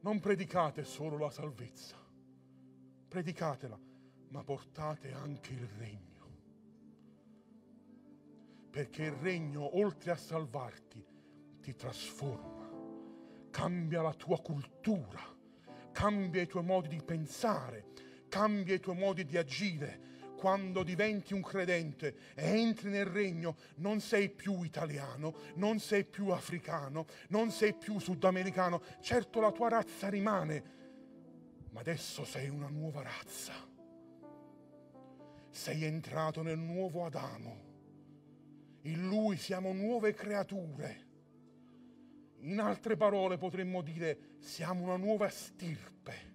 Non 0.00 0.20
predicate 0.20 0.84
solo 0.84 1.18
la 1.18 1.30
salvezza, 1.30 1.96
predicatela, 3.08 3.78
ma 4.28 4.42
portate 4.42 5.12
anche 5.12 5.52
il 5.52 5.66
regno. 5.78 6.08
Perché 8.70 9.04
il 9.04 9.12
regno, 9.12 9.76
oltre 9.76 10.12
a 10.12 10.16
salvarti, 10.16 11.04
ti 11.60 11.74
trasforma, 11.74 12.68
cambia 13.50 14.00
la 14.00 14.14
tua 14.14 14.40
cultura 14.40 15.38
cambia 15.92 16.40
i 16.40 16.46
tuoi 16.46 16.64
modi 16.64 16.88
di 16.88 17.02
pensare, 17.02 17.88
cambia 18.30 18.74
i 18.74 18.80
tuoi 18.80 18.96
modi 18.96 19.26
di 19.26 19.36
agire. 19.36 20.08
Quando 20.38 20.82
diventi 20.82 21.34
un 21.34 21.42
credente 21.42 22.32
e 22.34 22.46
entri 22.58 22.88
nel 22.88 23.04
regno, 23.04 23.56
non 23.76 24.00
sei 24.00 24.30
più 24.30 24.62
italiano, 24.62 25.34
non 25.56 25.78
sei 25.78 26.06
più 26.06 26.28
africano, 26.28 27.04
non 27.28 27.50
sei 27.50 27.74
più 27.74 27.98
sudamericano. 27.98 28.80
Certo 29.02 29.38
la 29.40 29.52
tua 29.52 29.68
razza 29.68 30.08
rimane, 30.08 30.64
ma 31.72 31.80
adesso 31.80 32.24
sei 32.24 32.48
una 32.48 32.68
nuova 32.68 33.02
razza. 33.02 33.52
Sei 35.50 35.84
entrato 35.84 36.40
nel 36.40 36.58
nuovo 36.58 37.04
Adamo. 37.04 37.68
In 38.84 39.08
lui 39.08 39.36
siamo 39.36 39.74
nuove 39.74 40.14
creature 40.14 41.08
in 42.42 42.58
altre 42.58 42.96
parole 42.96 43.36
potremmo 43.36 43.82
dire 43.82 44.36
siamo 44.38 44.84
una 44.84 44.96
nuova 44.96 45.28
stirpe, 45.28 46.29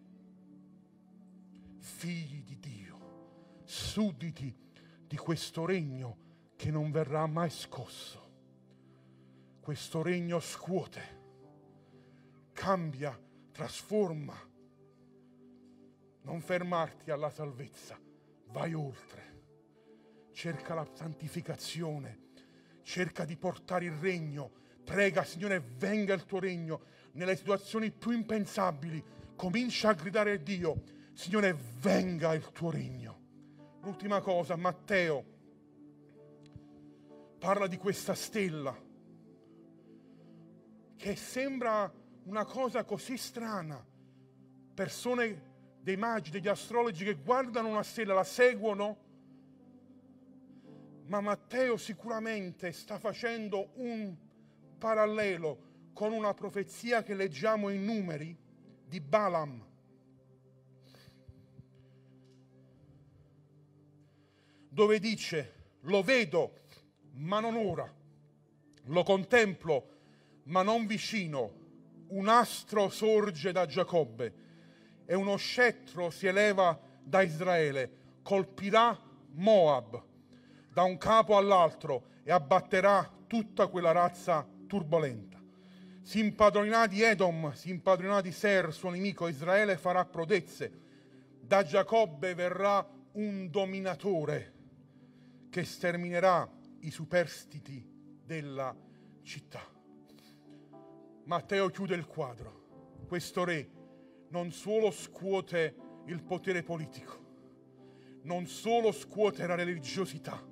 figli 1.86 2.44
di 2.44 2.60
Dio, 2.60 3.62
sudditi 3.64 4.54
di 5.06 5.16
questo 5.16 5.66
regno 5.66 6.18
che 6.56 6.72
non 6.72 6.92
verrà 6.92 7.26
mai 7.28 7.50
scosso. 7.50 8.24
Questo 9.62 10.02
regno 10.02 10.40
scuote, 10.40 11.22
cambia, 12.54 13.18
trasforma. 13.52 14.36
Non 16.24 16.42
fermarti 16.42 17.12
alla 17.12 17.30
salvezza, 17.30 18.00
vai 18.48 18.74
oltre. 18.74 19.34
Cerca 20.32 20.74
la 20.74 20.88
santificazione, 20.92 22.32
cerca 22.82 23.26
di 23.26 23.38
portare 23.38 23.86
il 23.86 23.94
regno 23.94 24.64
Prega, 24.86 25.24
Signore, 25.24 25.60
venga 25.78 26.14
il 26.14 26.26
tuo 26.26 26.40
regno 26.40 26.82
nelle 27.14 27.36
situazioni 27.36 27.90
più 27.90 28.12
impensabili. 28.12 29.04
Comincia 29.36 29.90
a 29.90 29.94
gridare 29.94 30.34
a 30.34 30.38
Dio, 30.38 30.84
Signore, 31.16 31.56
venga 31.80 32.34
il 32.34 32.52
tuo 32.52 32.70
regno. 32.70 33.22
L'ultima 33.84 34.20
cosa, 34.20 34.58
Matteo 34.58 35.24
parla 37.40 37.68
di 37.68 37.78
questa 37.78 38.14
stella 38.14 38.78
che 40.98 41.16
sembra 41.16 41.90
una 42.24 42.44
cosa 42.44 42.84
così 42.84 43.16
strana. 43.16 43.82
Persone 44.74 45.54
dei 45.80 45.96
magi, 45.96 46.32
degli 46.32 46.50
astrologi 46.50 47.06
che 47.06 47.16
guardano 47.16 47.70
una 47.70 47.84
stella, 47.84 48.14
la 48.14 48.26
seguono, 48.26 48.98
ma 51.06 51.22
Matteo 51.22 51.78
sicuramente 51.78 52.74
sta 52.74 53.00
facendo 53.00 53.70
un 53.76 54.14
parallelo 54.78 55.92
con 55.94 56.12
una 56.12 56.34
profezia 56.34 57.04
che 57.04 57.14
leggiamo 57.14 57.70
in 57.70 57.86
numeri 57.86 58.38
di 58.86 59.00
Balaam. 59.00 59.75
Dove 64.76 65.00
dice, 65.00 65.54
lo 65.84 66.04
vedo, 66.04 66.64
ma 67.14 67.40
non 67.40 67.56
ora, 67.56 67.90
lo 68.88 69.04
contemplo, 69.04 69.88
ma 70.48 70.64
non 70.64 70.86
vicino, 70.86 71.54
un 72.08 72.28
astro 72.28 72.90
sorge 72.90 73.54
da 73.54 73.66
Giacobbe 73.66 74.34
e 75.06 75.16
uno 75.16 75.38
scettro 75.38 76.10
si 76.10 76.28
eleva 76.28 76.78
da 77.02 77.22
Israele, 77.22 78.20
colpirà 78.22 79.00
Moab 79.36 80.04
da 80.74 80.84
un 80.84 80.98
capo 80.98 81.38
all'altro 81.38 82.08
e 82.26 82.34
abbatterà 82.34 83.10
tutta 83.28 83.68
quella 83.68 83.94
razza 83.94 84.46
turbolenta. 84.68 85.42
Si 86.02 86.20
impadronerà 86.20 86.86
di 86.86 87.02
Edom, 87.02 87.54
si 87.54 87.70
impadronerà 87.70 88.20
di 88.20 88.34
Ser, 88.34 88.74
suo 88.74 88.90
nemico, 88.90 89.30
Israele 89.30 89.78
farà 89.78 90.04
prodezze. 90.04 90.70
Da 91.40 91.64
Giacobbe 91.64 92.36
verrà 92.36 92.86
un 93.14 93.50
dominatore 93.50 94.55
che 95.56 95.64
sterminerà 95.64 96.52
i 96.82 96.92
superstiti 96.92 97.82
della 98.26 98.76
città. 99.22 99.66
Matteo 101.24 101.70
chiude 101.70 101.96
il 101.96 102.06
quadro. 102.06 103.06
Questo 103.08 103.46
re 103.46 103.70
non 104.32 104.52
solo 104.52 104.92
scuote 104.92 105.76
il 106.08 106.22
potere 106.24 106.62
politico, 106.62 108.20
non 108.24 108.48
solo 108.48 108.92
scuote 108.92 109.48
la 109.48 109.56
religiosità, 109.56 110.46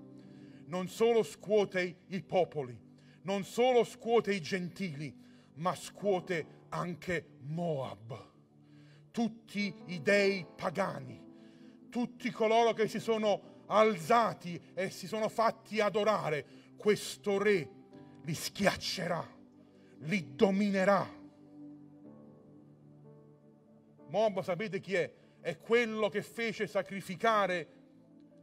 non 0.67 0.87
solo 0.87 1.21
scuote 1.23 2.03
i 2.07 2.21
popoli, 2.21 2.79
non 3.23 3.43
solo 3.43 3.83
scuote 3.83 4.33
i 4.33 4.39
gentili, 4.39 5.13
ma 5.55 5.75
scuote 5.75 6.67
anche 6.69 7.39
Moab, 7.41 8.31
tutti 9.11 9.75
i 9.87 10.01
dei 10.01 10.47
pagani, 10.55 11.21
tutti 11.89 12.31
coloro 12.31 12.71
che 12.71 12.87
si 12.87 13.01
sono 13.01 13.52
alzati 13.77 14.59
e 14.73 14.89
si 14.89 15.07
sono 15.07 15.29
fatti 15.29 15.79
adorare, 15.79 16.45
questo 16.77 17.37
re 17.37 17.69
li 18.23 18.33
schiaccerà, 18.33 19.25
li 19.99 20.35
dominerà. 20.35 21.21
Moab 24.07 24.41
sapete 24.41 24.79
chi 24.79 24.93
è? 24.93 25.11
È 25.39 25.57
quello 25.57 26.07
che 26.09 26.21
fece 26.21 26.67
sacrificare 26.67 27.67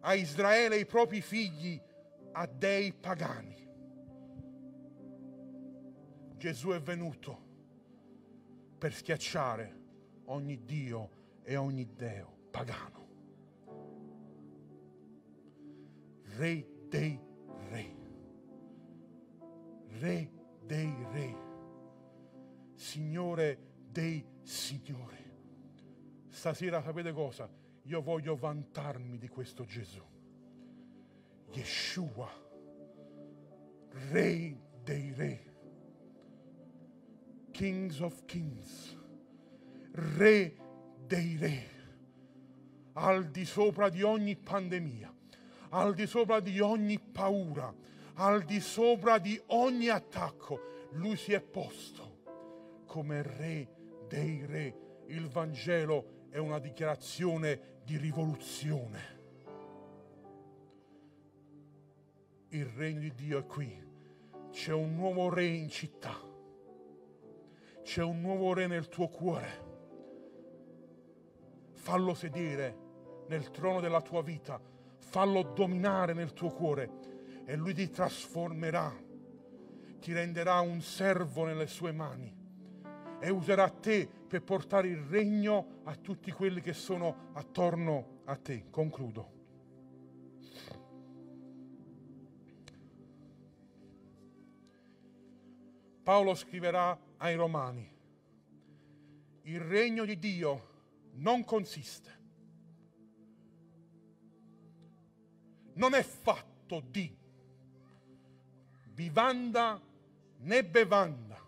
a 0.00 0.14
Israele 0.14 0.76
i 0.78 0.86
propri 0.86 1.20
figli 1.20 1.80
a 2.32 2.46
dei 2.46 2.92
pagani. 2.92 3.68
Gesù 6.36 6.70
è 6.70 6.80
venuto 6.80 7.48
per 8.78 8.94
schiacciare 8.94 9.78
ogni 10.26 10.64
Dio 10.64 11.10
e 11.42 11.56
ogni 11.56 11.94
Deo 11.94 12.48
pagano. 12.50 12.99
Re 16.40 16.66
dei 16.88 17.20
re. 17.68 17.96
Re 19.98 20.30
dei 20.64 21.06
re. 21.12 21.36
Signore 22.76 23.58
dei 23.90 24.26
signori. 24.40 25.22
Stasera 26.30 26.80
sapete 26.80 27.12
cosa? 27.12 27.46
Io 27.82 28.00
voglio 28.00 28.36
vantarmi 28.36 29.18
di 29.18 29.28
questo 29.28 29.66
Gesù. 29.66 30.02
Yeshua, 31.52 32.30
Re 34.10 34.56
dei 34.82 35.12
Re, 35.12 35.54
Kings 37.50 38.00
of 38.00 38.24
Kings, 38.24 38.96
Re 39.92 40.56
dei 41.06 41.36
Re, 41.36 41.64
al 42.94 43.28
di 43.30 43.44
sopra 43.44 43.90
di 43.90 44.00
ogni 44.00 44.36
pandemia, 44.36 45.18
al 45.70 45.94
di 45.94 46.06
sopra 46.06 46.40
di 46.40 46.60
ogni 46.60 46.98
paura, 46.98 47.72
al 48.14 48.42
di 48.44 48.60
sopra 48.60 49.18
di 49.18 49.40
ogni 49.46 49.88
attacco, 49.88 50.88
lui 50.92 51.16
si 51.16 51.32
è 51.32 51.40
posto 51.40 52.18
come 52.86 53.22
Re 53.22 53.68
dei 54.08 54.44
Re. 54.46 54.88
Il 55.06 55.28
Vangelo 55.28 56.26
è 56.30 56.38
una 56.38 56.58
dichiarazione 56.58 57.80
di 57.84 57.96
rivoluzione. 57.96 59.18
Il 62.48 62.66
regno 62.66 63.00
di 63.00 63.14
Dio 63.14 63.38
è 63.38 63.46
qui. 63.46 63.88
C'è 64.50 64.72
un 64.72 64.94
nuovo 64.94 65.32
re 65.32 65.46
in 65.46 65.68
città. 65.68 66.16
C'è 67.82 68.02
un 68.02 68.20
nuovo 68.20 68.52
re 68.52 68.66
nel 68.66 68.88
tuo 68.88 69.08
cuore. 69.08 69.68
Fallo 71.74 72.14
sedere 72.14 72.76
nel 73.28 73.50
trono 73.50 73.80
della 73.80 74.00
tua 74.00 74.22
vita. 74.22 74.60
Fallo 75.10 75.42
dominare 75.42 76.12
nel 76.12 76.32
tuo 76.32 76.50
cuore 76.50 77.42
e 77.44 77.56
lui 77.56 77.74
ti 77.74 77.90
trasformerà. 77.90 78.96
Ti 79.98 80.12
renderà 80.12 80.60
un 80.60 80.80
servo 80.80 81.44
nelle 81.44 81.66
sue 81.66 81.90
mani 81.90 82.32
e 83.18 83.28
userà 83.28 83.68
te 83.68 84.08
per 84.28 84.42
portare 84.42 84.86
il 84.86 84.98
regno 84.98 85.80
a 85.82 85.96
tutti 85.96 86.30
quelli 86.30 86.60
che 86.60 86.72
sono 86.72 87.30
attorno 87.32 88.20
a 88.24 88.36
te. 88.36 88.66
Concludo. 88.70 89.38
Paolo 96.04 96.34
scriverà 96.34 96.98
ai 97.18 97.34
Romani, 97.34 97.88
il 99.42 99.60
regno 99.60 100.04
di 100.04 100.18
Dio 100.18 100.68
non 101.14 101.44
consiste, 101.44 102.19
non 105.80 105.94
è 105.94 106.02
fatto 106.02 106.82
di 106.90 107.16
vivanda 108.92 109.80
né 110.40 110.64
bevanda, 110.64 111.42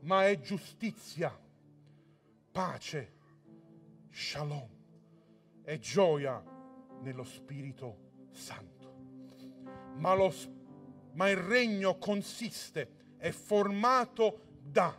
ma 0.00 0.26
è 0.26 0.40
giustizia, 0.40 1.38
pace, 2.50 3.12
shalom 4.10 4.68
e 5.64 5.78
gioia 5.80 6.42
nello 7.02 7.24
Spirito 7.24 8.28
Santo. 8.30 8.94
Ma, 9.96 10.14
lo, 10.14 10.32
ma 11.12 11.28
il 11.28 11.36
regno 11.36 11.98
consiste, 11.98 13.16
è 13.18 13.30
formato 13.32 14.60
da 14.62 14.98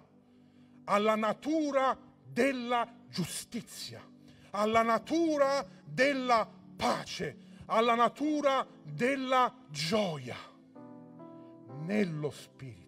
alla 0.84 1.16
natura 1.16 1.97
della 2.24 2.88
giustizia, 3.10 4.08
alla 4.51 4.84
natura 4.84 5.66
della 5.84 6.47
pace, 6.76 7.45
alla 7.66 7.95
natura 7.95 8.66
della 8.84 9.53
gioia 9.70 10.38
nello 11.82 12.32
Spirito. 12.32 12.84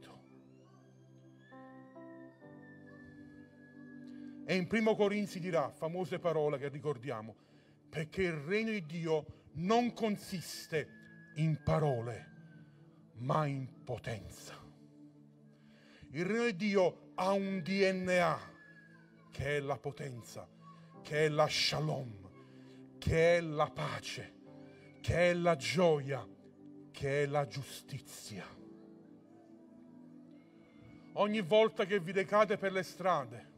E 4.46 4.56
in 4.56 4.68
primo 4.68 4.96
Corinzi 4.96 5.40
dirà 5.40 5.70
famose 5.72 6.20
parole 6.20 6.58
che 6.58 6.70
ricordiamo, 6.70 7.36
perché 7.90 8.24
il 8.24 8.34
regno 8.34 8.72
di 8.72 8.86
Dio 8.86 9.26
non 9.54 9.94
consiste 9.94 10.88
in 11.36 11.62
parole, 11.64 12.32
ma 13.16 13.46
in 13.46 13.84
potenza. 13.84 14.56
Il 16.12 16.26
regno 16.26 16.46
di 16.46 16.56
Dio 16.56 17.12
ha 17.16 17.32
un 17.32 17.62
DNA 17.62 18.40
che 19.32 19.58
è 19.58 19.60
la 19.60 19.78
potenza, 19.78 20.48
che 21.02 21.26
è 21.26 21.30
la 21.30 21.48
shalom, 21.48 22.98
che 22.98 23.38
è 23.38 23.42
la 23.42 23.70
pace, 23.70 24.37
che 25.08 25.30
è 25.30 25.34
la 25.34 25.56
gioia, 25.56 26.28
che 26.92 27.24
è 27.24 27.26
la 27.28 27.48
giustizia. 27.48 28.46
Ogni 31.14 31.40
volta 31.40 31.86
che 31.86 32.02
vi 32.02 32.12
recate 32.12 32.58
per 32.58 32.74
le 32.74 32.84
strade, 32.84 33.52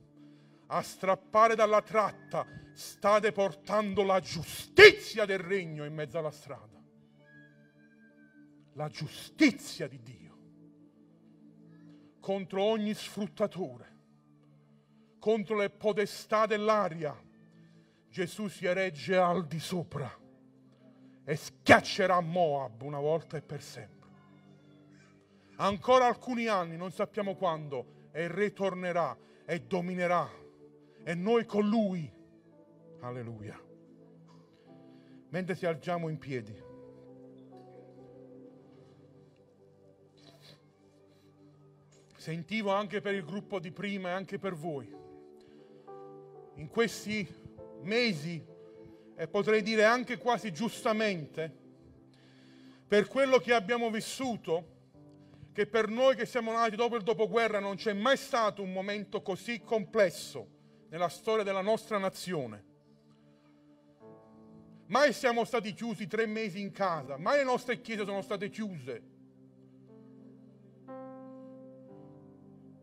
a 0.68 0.84
strappare 0.84 1.56
dalla 1.56 1.82
tratta, 1.82 2.46
state 2.74 3.32
portando 3.32 4.04
la 4.04 4.20
giustizia 4.20 5.26
del 5.26 5.40
regno 5.40 5.86
in 5.86 5.94
mezzo 5.96 6.20
alla 6.20 6.30
strada. 6.30 6.80
La 8.74 8.88
giustizia 8.90 9.88
di 9.88 10.00
Dio 10.04 10.38
contro 12.20 12.62
ogni 12.62 12.94
sfruttatore, 12.94 13.98
contro 15.18 15.58
le 15.58 15.72
podestà 15.72 16.46
dell'aria. 16.46 17.20
Gesù 18.08 18.48
si 18.50 18.68
eregge 18.68 19.18
al 19.18 19.48
di 19.48 19.60
sopra 19.60 20.19
e 21.30 21.36
schiaccerà 21.36 22.20
Moab 22.22 22.82
una 22.82 23.00
volta 23.00 23.38
e 23.38 23.44
per 23.44 23.62
sempre. 23.62 24.10
Ancora 25.58 26.08
alcuni 26.08 26.48
anni, 26.48 26.76
non 26.76 26.92
sappiamo 26.92 27.36
quando, 27.36 28.08
e 28.12 28.24
il 28.24 28.30
re 28.32 28.52
tornerà 28.52 29.16
e 29.46 29.62
dominerà 29.62 30.28
e 31.04 31.14
noi 31.14 31.46
con 31.46 31.70
lui. 31.70 32.12
Alleluia. 33.02 33.62
Mentre 35.30 35.56
ci 35.56 35.68
alziamo 35.68 36.10
in 36.10 36.18
piedi. 36.18 36.64
Sentivo 42.16 42.72
anche 42.72 43.02
per 43.02 43.14
il 43.14 43.24
gruppo 43.24 43.60
di 43.60 43.70
prima 43.70 44.10
e 44.10 44.14
anche 44.14 44.40
per 44.40 44.56
voi. 44.56 44.92
In 46.56 46.68
questi 46.70 47.28
mesi, 47.82 48.44
e 49.20 49.28
potrei 49.28 49.62
dire 49.62 49.84
anche 49.84 50.18
quasi 50.18 50.54
giustamente, 50.54 51.54
per 52.88 53.10
quello 53.10 53.40
che 53.40 53.54
abbiamo 53.54 53.90
vissuto, 53.90 54.78
che 55.52 55.68
per 55.68 55.90
noi 55.90 56.16
che 56.16 56.26
siamo 56.26 56.54
nati 56.54 56.78
dopo 56.78 56.96
il 56.96 57.04
dopoguerra 57.04 57.60
non 57.60 57.76
c'è 57.76 57.92
mai 57.92 58.16
stato 58.16 58.62
un 58.62 58.72
momento 58.72 59.22
così 59.22 59.60
complesso 59.60 60.48
nella 60.88 61.10
storia 61.10 61.44
della 61.44 61.60
nostra 61.60 61.98
nazione. 61.98 62.64
Mai 64.86 65.12
siamo 65.12 65.44
stati 65.44 65.74
chiusi 65.74 66.08
tre 66.08 66.26
mesi 66.26 66.62
in 66.62 66.72
casa, 66.72 67.18
mai 67.18 67.40
le 67.40 67.44
nostre 67.44 67.82
chiese 67.82 68.06
sono 68.06 68.22
state 68.22 68.50
chiuse. 68.50 69.04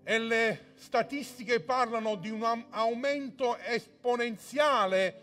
E 0.05 0.19
le 0.19 0.73
statistiche 0.75 1.61
parlano 1.61 2.17
di 2.17 2.29
un 2.29 2.67
aumento 2.69 3.57
esponenziale 3.57 5.23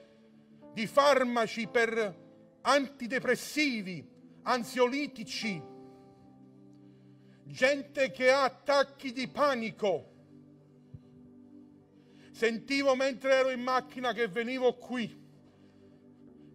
di 0.74 0.88
farmaci 0.88 1.68
per 1.68 2.22
antidepressivi, 2.62 4.06
ansiolitici, 4.44 5.62
gente 7.44 8.12
che 8.12 8.32
ha 8.32 8.44
attacchi 8.44 9.12
di 9.12 9.28
panico 9.28 10.12
Sentivo 12.34 12.96
mentre 12.96 13.36
ero 13.36 13.52
in 13.52 13.62
macchina 13.62 14.12
che 14.12 14.28
venivo 14.28 14.74
qui, 14.74 15.22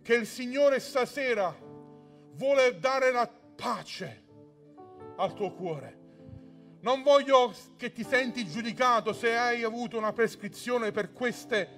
che 0.03 0.15
il 0.15 0.27
Signore 0.27 0.81
stasera 0.81 1.57
vuole 2.33 2.79
dare 2.81 3.13
la 3.13 3.29
pace 3.29 4.25
al 5.17 5.35
tuo 5.35 5.53
cuore. 5.53 5.97
Non 6.81 7.03
voglio 7.03 7.55
che 7.77 7.93
ti 7.93 8.03
senti 8.03 8.45
giudicato 8.45 9.13
se 9.13 9.37
hai 9.37 9.63
avuto 9.63 9.97
una 9.97 10.13
prescrizione 10.13 10.91
per 10.91 11.13
queste, 11.13 11.78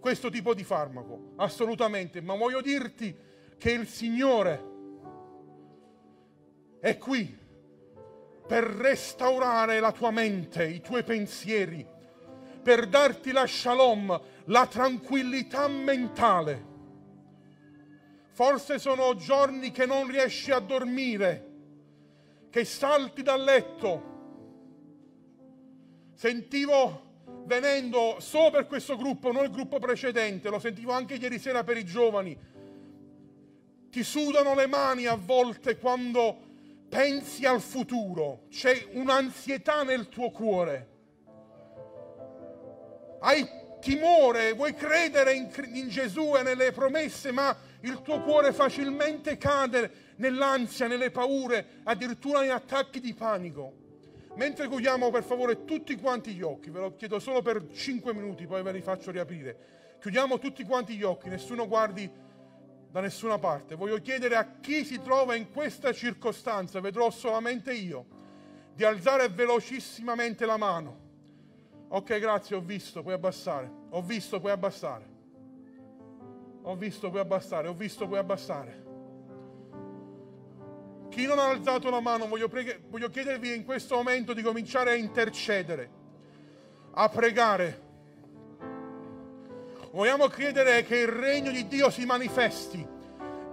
questo 0.00 0.30
tipo 0.30 0.54
di 0.54 0.64
farmaco, 0.64 1.32
assolutamente, 1.36 2.20
ma 2.20 2.34
voglio 2.34 2.60
dirti 2.60 3.16
che 3.56 3.70
il 3.72 3.86
Signore 3.86 4.76
è 6.80 6.96
qui 6.96 7.36
per 8.46 8.64
restaurare 8.64 9.80
la 9.80 9.92
tua 9.92 10.10
mente, 10.10 10.64
i 10.66 10.80
tuoi 10.80 11.02
pensieri, 11.02 11.86
per 12.62 12.86
darti 12.86 13.32
la 13.32 13.46
shalom, 13.46 14.20
la 14.46 14.66
tranquillità 14.66 15.68
mentale. 15.68 16.66
Forse 18.30 18.78
sono 18.78 19.16
giorni 19.16 19.70
che 19.70 19.84
non 19.84 20.06
riesci 20.06 20.50
a 20.50 20.60
dormire, 20.60 21.46
che 22.50 22.64
salti 22.64 23.22
dal 23.22 23.42
letto. 23.42 24.16
Sentivo 26.14 27.07
venendo 27.48 28.18
solo 28.20 28.50
per 28.50 28.66
questo 28.66 28.96
gruppo, 28.96 29.32
non 29.32 29.42
il 29.42 29.50
gruppo 29.50 29.78
precedente, 29.80 30.50
lo 30.50 30.60
sentivo 30.60 30.92
anche 30.92 31.14
ieri 31.14 31.40
sera 31.40 31.64
per 31.64 31.78
i 31.78 31.84
giovani. 31.84 32.38
Ti 33.90 34.02
sudano 34.04 34.54
le 34.54 34.66
mani 34.66 35.06
a 35.06 35.16
volte 35.16 35.78
quando 35.78 36.46
pensi 36.88 37.46
al 37.46 37.60
futuro, 37.60 38.42
c'è 38.50 38.88
un'ansietà 38.92 39.82
nel 39.82 40.08
tuo 40.08 40.30
cuore. 40.30 40.96
Hai 43.20 43.48
timore, 43.80 44.52
vuoi 44.52 44.74
credere 44.74 45.32
in, 45.32 45.50
in, 45.72 45.88
Gesù 45.88 46.36
e 46.36 46.42
nelle 46.42 46.70
promesse, 46.72 47.32
ma 47.32 47.56
il 47.80 48.02
tuo 48.02 48.20
cuore 48.20 48.52
facilmente 48.52 49.38
cade 49.38 50.14
nell'ansia, 50.16 50.86
nelle 50.86 51.10
paure, 51.10 51.80
addirittura 51.84 52.44
in 52.44 52.50
attacchi 52.50 53.00
di 53.00 53.14
panico. 53.14 53.86
Mentre 54.38 54.68
chiudiamo 54.68 55.10
per 55.10 55.24
favore 55.24 55.64
tutti 55.64 55.96
quanti 55.96 56.32
gli 56.32 56.42
occhi, 56.42 56.70
ve 56.70 56.78
lo 56.78 56.94
chiedo 56.94 57.18
solo 57.18 57.42
per 57.42 57.72
5 57.72 58.14
minuti, 58.14 58.46
poi 58.46 58.62
ve 58.62 58.70
li 58.70 58.80
faccio 58.80 59.10
riaprire. 59.10 59.96
Chiudiamo 59.98 60.38
tutti 60.38 60.62
quanti 60.62 60.94
gli 60.94 61.02
occhi, 61.02 61.28
nessuno 61.28 61.66
guardi 61.66 62.08
da 62.88 63.00
nessuna 63.00 63.36
parte. 63.38 63.74
Voglio 63.74 64.00
chiedere 64.00 64.36
a 64.36 64.60
chi 64.60 64.84
si 64.84 65.02
trova 65.02 65.34
in 65.34 65.50
questa 65.50 65.92
circostanza, 65.92 66.78
vedrò 66.78 67.10
solamente 67.10 67.72
io, 67.72 68.06
di 68.74 68.84
alzare 68.84 69.28
velocissimamente 69.28 70.46
la 70.46 70.56
mano. 70.56 71.06
Ok, 71.88 72.20
grazie, 72.20 72.54
ho 72.54 72.60
visto, 72.60 73.02
puoi 73.02 73.14
abbassare. 73.14 73.68
Ho 73.90 74.02
visto, 74.02 74.38
puoi 74.38 74.52
abbassare. 74.52 75.04
Ho 76.62 76.76
visto, 76.76 77.08
puoi 77.10 77.22
abbassare. 77.22 77.66
Ho 77.66 77.74
visto, 77.74 78.06
puoi 78.06 78.20
abbassare. 78.20 78.87
Chi 81.08 81.26
non 81.26 81.38
ha 81.38 81.48
alzato 81.48 81.90
la 81.90 82.00
mano, 82.00 82.26
voglio, 82.26 82.48
preghe- 82.48 82.80
voglio 82.88 83.08
chiedervi 83.08 83.54
in 83.54 83.64
questo 83.64 83.96
momento 83.96 84.32
di 84.32 84.42
cominciare 84.42 84.90
a 84.90 84.94
intercedere, 84.94 85.90
a 86.92 87.08
pregare 87.08 87.86
Vogliamo 89.90 90.28
credere 90.28 90.84
che 90.84 90.98
il 90.98 91.08
regno 91.08 91.50
di 91.50 91.66
Dio 91.66 91.88
si 91.88 92.04
manifesti, 92.04 92.86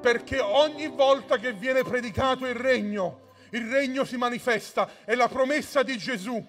perché 0.01 0.39
ogni 0.39 0.88
volta 0.88 1.38
che 1.38 1.53
viene 1.53 1.82
predicato 1.82 2.45
il 2.45 2.56
regno, 2.56 3.30
il 3.51 3.70
regno 3.70 4.03
si 4.03 4.18
manifesta. 4.18 4.89
È 5.06 5.16
la 5.16 5.30
promessa 5.30 5.82
di 5.82 5.97
Gesù. 5.97 6.45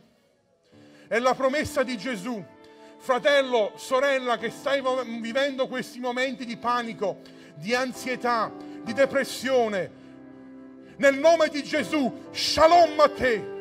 È 1.06 1.18
la 1.20 1.34
promessa 1.34 1.84
di 1.84 1.96
Gesù. 1.96 2.44
Fratello, 2.98 3.72
sorella 3.76 4.38
che 4.38 4.50
stai 4.50 4.82
vivendo 5.20 5.68
questi 5.68 6.00
momenti 6.00 6.44
di 6.44 6.56
panico, 6.56 7.20
di 7.54 7.72
ansietà, 7.72 8.52
di 8.82 8.92
depressione, 8.92 10.04
nel 10.96 11.18
nome 11.18 11.48
di 11.48 11.62
Gesù, 11.62 12.28
shalom 12.30 12.98
a 13.00 13.08
te. 13.08 13.54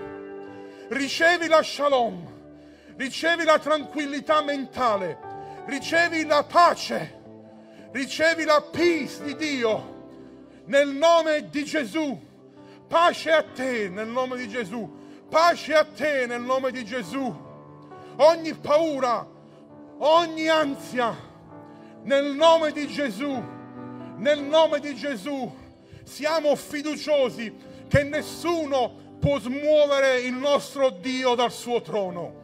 Ricevi 0.89 1.47
la 1.47 1.63
shalom, 1.63 2.95
ricevi 2.95 3.43
la 3.43 3.59
tranquillità 3.59 4.41
mentale 4.41 5.33
ricevi 5.65 6.25
la 6.25 6.43
pace, 6.43 7.21
ricevi 7.91 8.43
la 8.43 8.61
peace 8.61 9.23
di 9.23 9.35
Dio 9.35 9.93
nel 10.65 10.89
nome 10.89 11.49
di 11.49 11.63
Gesù. 11.63 12.21
Pace 12.87 13.31
a 13.31 13.43
te 13.43 13.89
nel 13.89 14.07
nome 14.07 14.37
di 14.37 14.47
Gesù. 14.47 15.03
Pace 15.27 15.73
a 15.73 15.83
te 15.85 16.25
nel 16.27 16.41
nome 16.41 16.71
di 16.71 16.85
Gesù. 16.85 17.43
Ogni 18.17 18.53
paura, 18.53 19.27
ogni 19.97 20.47
ansia, 20.47 21.15
nel 22.03 22.35
nome 22.35 22.71
di 22.71 22.87
Gesù, 22.87 23.43
nel 24.17 24.41
nome 24.43 24.79
di 24.79 24.95
Gesù, 24.95 25.51
siamo 26.05 26.55
fiduciosi 26.55 27.53
che 27.89 28.03
nessuno 28.03 29.17
può 29.19 29.39
smuovere 29.39 30.21
il 30.21 30.33
nostro 30.33 30.91
Dio 30.91 31.35
dal 31.35 31.51
suo 31.51 31.81
trono. 31.81 32.43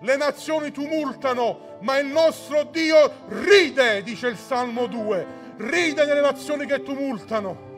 Le 0.00 0.16
nazioni 0.16 0.70
tumultano, 0.70 1.78
ma 1.80 1.98
il 1.98 2.06
nostro 2.06 2.64
Dio 2.64 3.26
ride, 3.28 4.02
dice 4.02 4.28
il 4.28 4.36
Salmo 4.36 4.86
2, 4.86 5.26
ride 5.58 6.04
delle 6.04 6.20
nazioni 6.20 6.66
che 6.66 6.82
tumultano, 6.82 7.72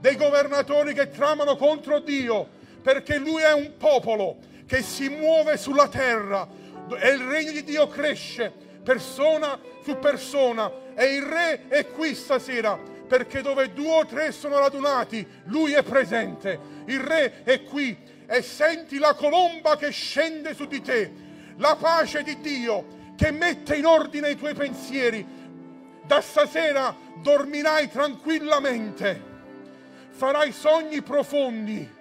dei 0.00 0.16
governatori 0.16 0.94
che 0.94 1.10
tramano 1.10 1.56
contro 1.56 2.00
Dio, 2.00 2.48
perché 2.82 3.18
Lui 3.18 3.42
è 3.42 3.52
un 3.52 3.76
popolo 3.76 4.38
che 4.66 4.82
si 4.82 5.08
muove 5.08 5.56
sulla 5.56 5.88
terra 5.88 6.46
e 7.00 7.08
il 7.10 7.24
regno 7.24 7.52
di 7.52 7.64
Dio 7.64 7.88
cresce 7.88 8.52
persona 8.86 9.58
su 9.82 9.98
persona 9.98 10.70
e 10.94 11.14
il 11.16 11.22
Re 11.22 11.66
è 11.66 11.88
qui 11.88 12.14
stasera 12.14 12.78
perché 13.06 13.40
dove 13.40 13.72
due 13.72 13.92
o 13.92 14.06
tre 14.06 14.32
sono 14.32 14.58
radunati, 14.58 15.26
Lui 15.44 15.72
è 15.72 15.82
presente, 15.82 16.58
il 16.86 17.00
Re 17.00 17.42
è 17.44 17.62
qui 17.62 17.96
e 18.26 18.42
senti 18.42 18.98
la 18.98 19.14
colomba 19.14 19.76
che 19.76 19.90
scende 19.90 20.54
su 20.54 20.66
di 20.66 20.80
te, 20.82 21.12
la 21.56 21.76
pace 21.76 22.22
di 22.22 22.40
Dio 22.40 23.14
che 23.16 23.30
mette 23.30 23.76
in 23.76 23.86
ordine 23.86 24.30
i 24.30 24.36
tuoi 24.36 24.54
pensieri. 24.54 25.34
Da 26.04 26.20
stasera 26.20 26.94
dormirai 27.16 27.88
tranquillamente, 27.88 29.22
farai 30.10 30.52
sogni 30.52 31.02
profondi 31.02 31.94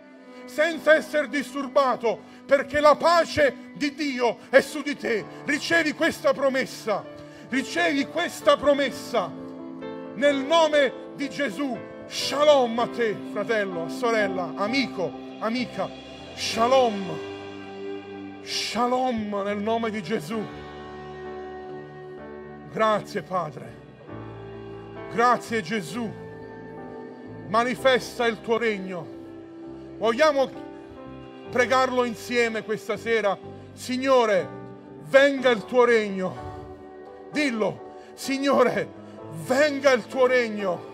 senza 0.46 0.94
essere 0.94 1.28
disturbato 1.28 2.34
perché 2.46 2.80
la 2.80 2.96
pace 2.96 3.72
di 3.74 3.96
Dio 3.96 4.38
è 4.50 4.62
su 4.62 4.82
di 4.82 4.96
te. 4.96 5.24
Ricevi 5.46 5.94
questa 5.94 6.34
promessa, 6.34 7.04
ricevi 7.50 8.06
questa 8.06 8.58
promessa 8.58 9.45
nel 10.16 10.38
nome 10.38 10.94
di 11.16 11.30
Gesù. 11.30 11.78
Shalom 12.08 12.78
a 12.80 12.88
te, 12.88 13.16
fratello, 13.32 13.90
sorella, 13.90 14.54
amico, 14.56 15.12
amica. 15.40 15.90
Shalom. 16.36 17.18
Shalom 18.44 19.42
nel 19.44 19.58
nome 19.58 19.90
di 19.90 20.04
Gesù. 20.04 20.44
Grazie 22.72 23.22
Padre. 23.22 23.84
Grazie 25.12 25.62
Gesù. 25.62 26.12
Manifesta 27.48 28.26
il 28.26 28.42
tuo 28.42 28.58
regno. 28.58 29.14
Vogliamo 29.98 30.50
pregarlo 31.50 32.04
insieme 32.04 32.64
questa 32.64 32.98
sera. 32.98 33.38
Signore, 33.74 34.48
venga 35.08 35.50
il 35.50 35.66
tuo 35.66 35.86
regno. 35.86 36.54
Dillo, 37.32 37.96
Signore, 38.14 39.04
venga 39.44 39.92
il 39.92 40.06
tuo 40.06 40.26
regno. 40.26 40.94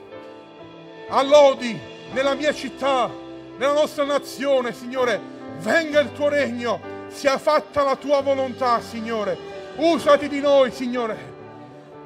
Allodi 1.09 1.79
nella 2.13 2.33
mia 2.33 2.53
città, 2.53 3.09
nella 3.57 3.73
nostra 3.73 4.03
nazione, 4.03 4.73
Signore, 4.73 5.19
venga 5.59 5.99
il 5.99 6.11
tuo 6.13 6.29
regno, 6.29 6.79
sia 7.09 7.37
fatta 7.37 7.83
la 7.83 7.95
tua 7.95 8.21
volontà, 8.21 8.81
Signore. 8.81 9.37
Usati 9.75 10.27
di 10.27 10.39
noi, 10.39 10.71
Signore. 10.71 11.29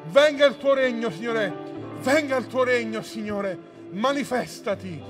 Venga 0.06 0.46
il 0.46 0.58
tuo 0.58 0.74
regno, 0.74 1.10
Signore. 1.10 1.54
Venga 2.00 2.38
il 2.38 2.48
tuo 2.48 2.64
regno, 2.64 3.02
Signore. 3.02 3.58
Manifestati 3.92 5.02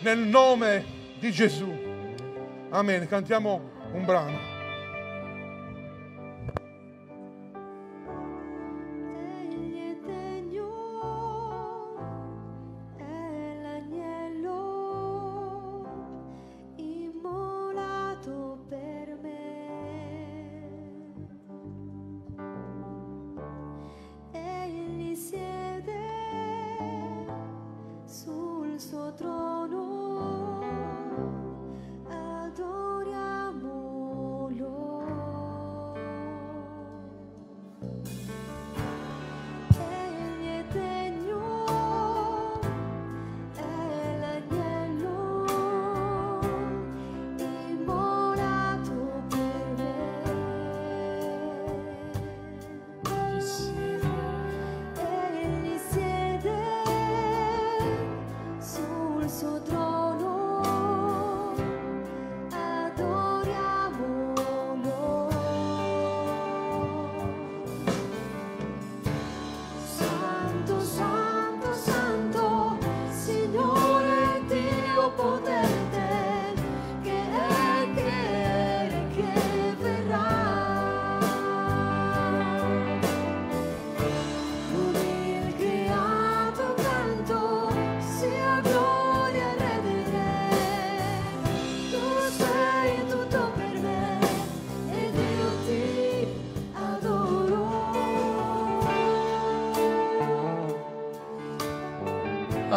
nel 0.00 0.18
nome 0.18 0.84
di 1.18 1.30
Gesù. 1.30 1.70
Amen. 2.70 3.06
Cantiamo 3.08 3.70
un 3.92 4.04
brano. 4.04 4.47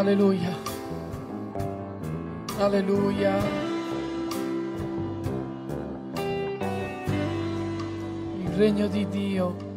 Alleluia. 0.02 0.58
Alleluia. 2.58 3.38
Il 8.40 8.50
regno 8.56 8.88
di 8.88 9.08
Dio. 9.08 9.71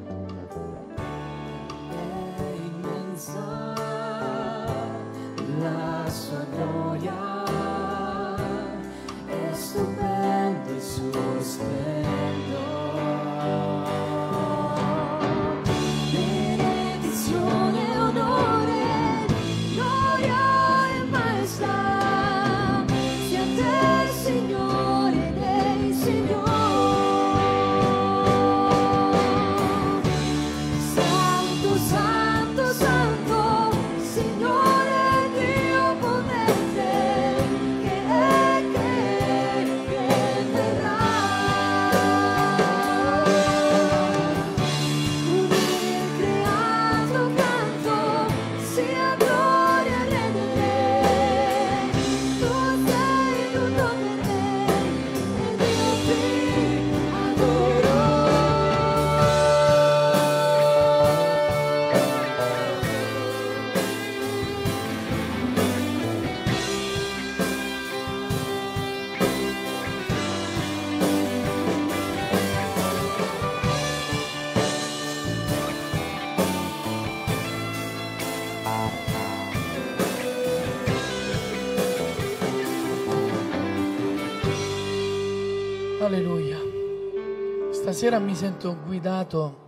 Stasera 88.04 88.22
mi 88.22 88.34
sento 88.34 88.82
guidato 88.82 89.62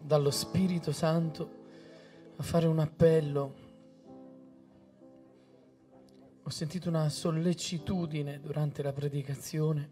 dallo 0.00 0.30
Spirito 0.30 0.92
Santo 0.92 1.50
a 2.36 2.42
fare 2.44 2.68
un 2.68 2.78
appello. 2.78 3.54
Ho 6.40 6.50
sentito 6.50 6.88
una 6.88 7.08
sollecitudine 7.08 8.38
durante 8.38 8.80
la 8.84 8.92
predicazione. 8.92 9.90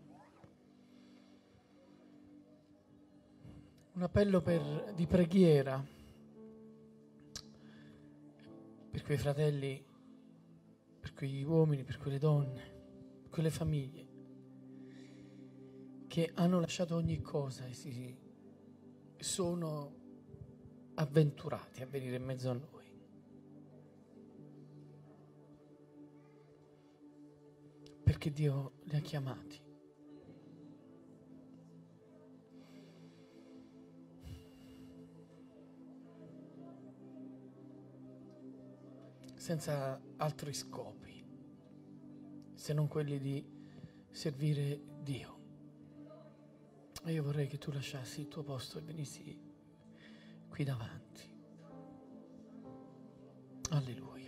Un 3.95 4.03
appello 4.03 4.41
per- 4.41 4.93
di 4.95 5.07
preghiera 5.07 5.85
per 8.93 9.03
quei 9.03 9.19
fratelli, 9.19 9.85
per 11.01 11.15
quegli 11.15 11.43
uomini, 11.43 11.83
per 11.83 11.99
quelle 11.99 12.19
donne, 12.19 12.63
per 13.23 13.31
quelle 13.31 13.51
famiglie 13.51 14.10
che 16.11 16.33
hanno 16.35 16.59
lasciato 16.59 16.97
ogni 16.97 17.21
cosa 17.21 17.65
e 17.67 17.73
si 17.73 18.19
sono 19.17 19.95
avventurati 20.95 21.83
a 21.83 21.87
venire 21.87 22.17
in 22.17 22.25
mezzo 22.25 22.51
a 22.51 22.55
noi. 22.55 22.93
Perché 28.03 28.33
Dio 28.33 28.73
li 28.87 28.97
ha 28.97 29.01
chiamati. 29.01 29.63
Senza 39.37 40.03
altri 40.17 40.53
scopi, 40.53 41.25
se 42.53 42.73
non 42.73 42.89
quelli 42.89 43.21
di 43.21 43.49
servire 44.11 44.83
Dio. 45.03 45.40
E 47.05 47.13
io 47.13 47.23
vorrei 47.23 47.47
che 47.47 47.59
tu 47.59 47.71
lasciassi 47.73 48.21
il 48.21 48.29
tuo 48.29 48.43
posto 48.43 48.79
e 48.79 48.83
venissi 48.83 49.39
qui 50.49 50.65
davanti. 50.65 51.29
Alleluia. 53.71 54.20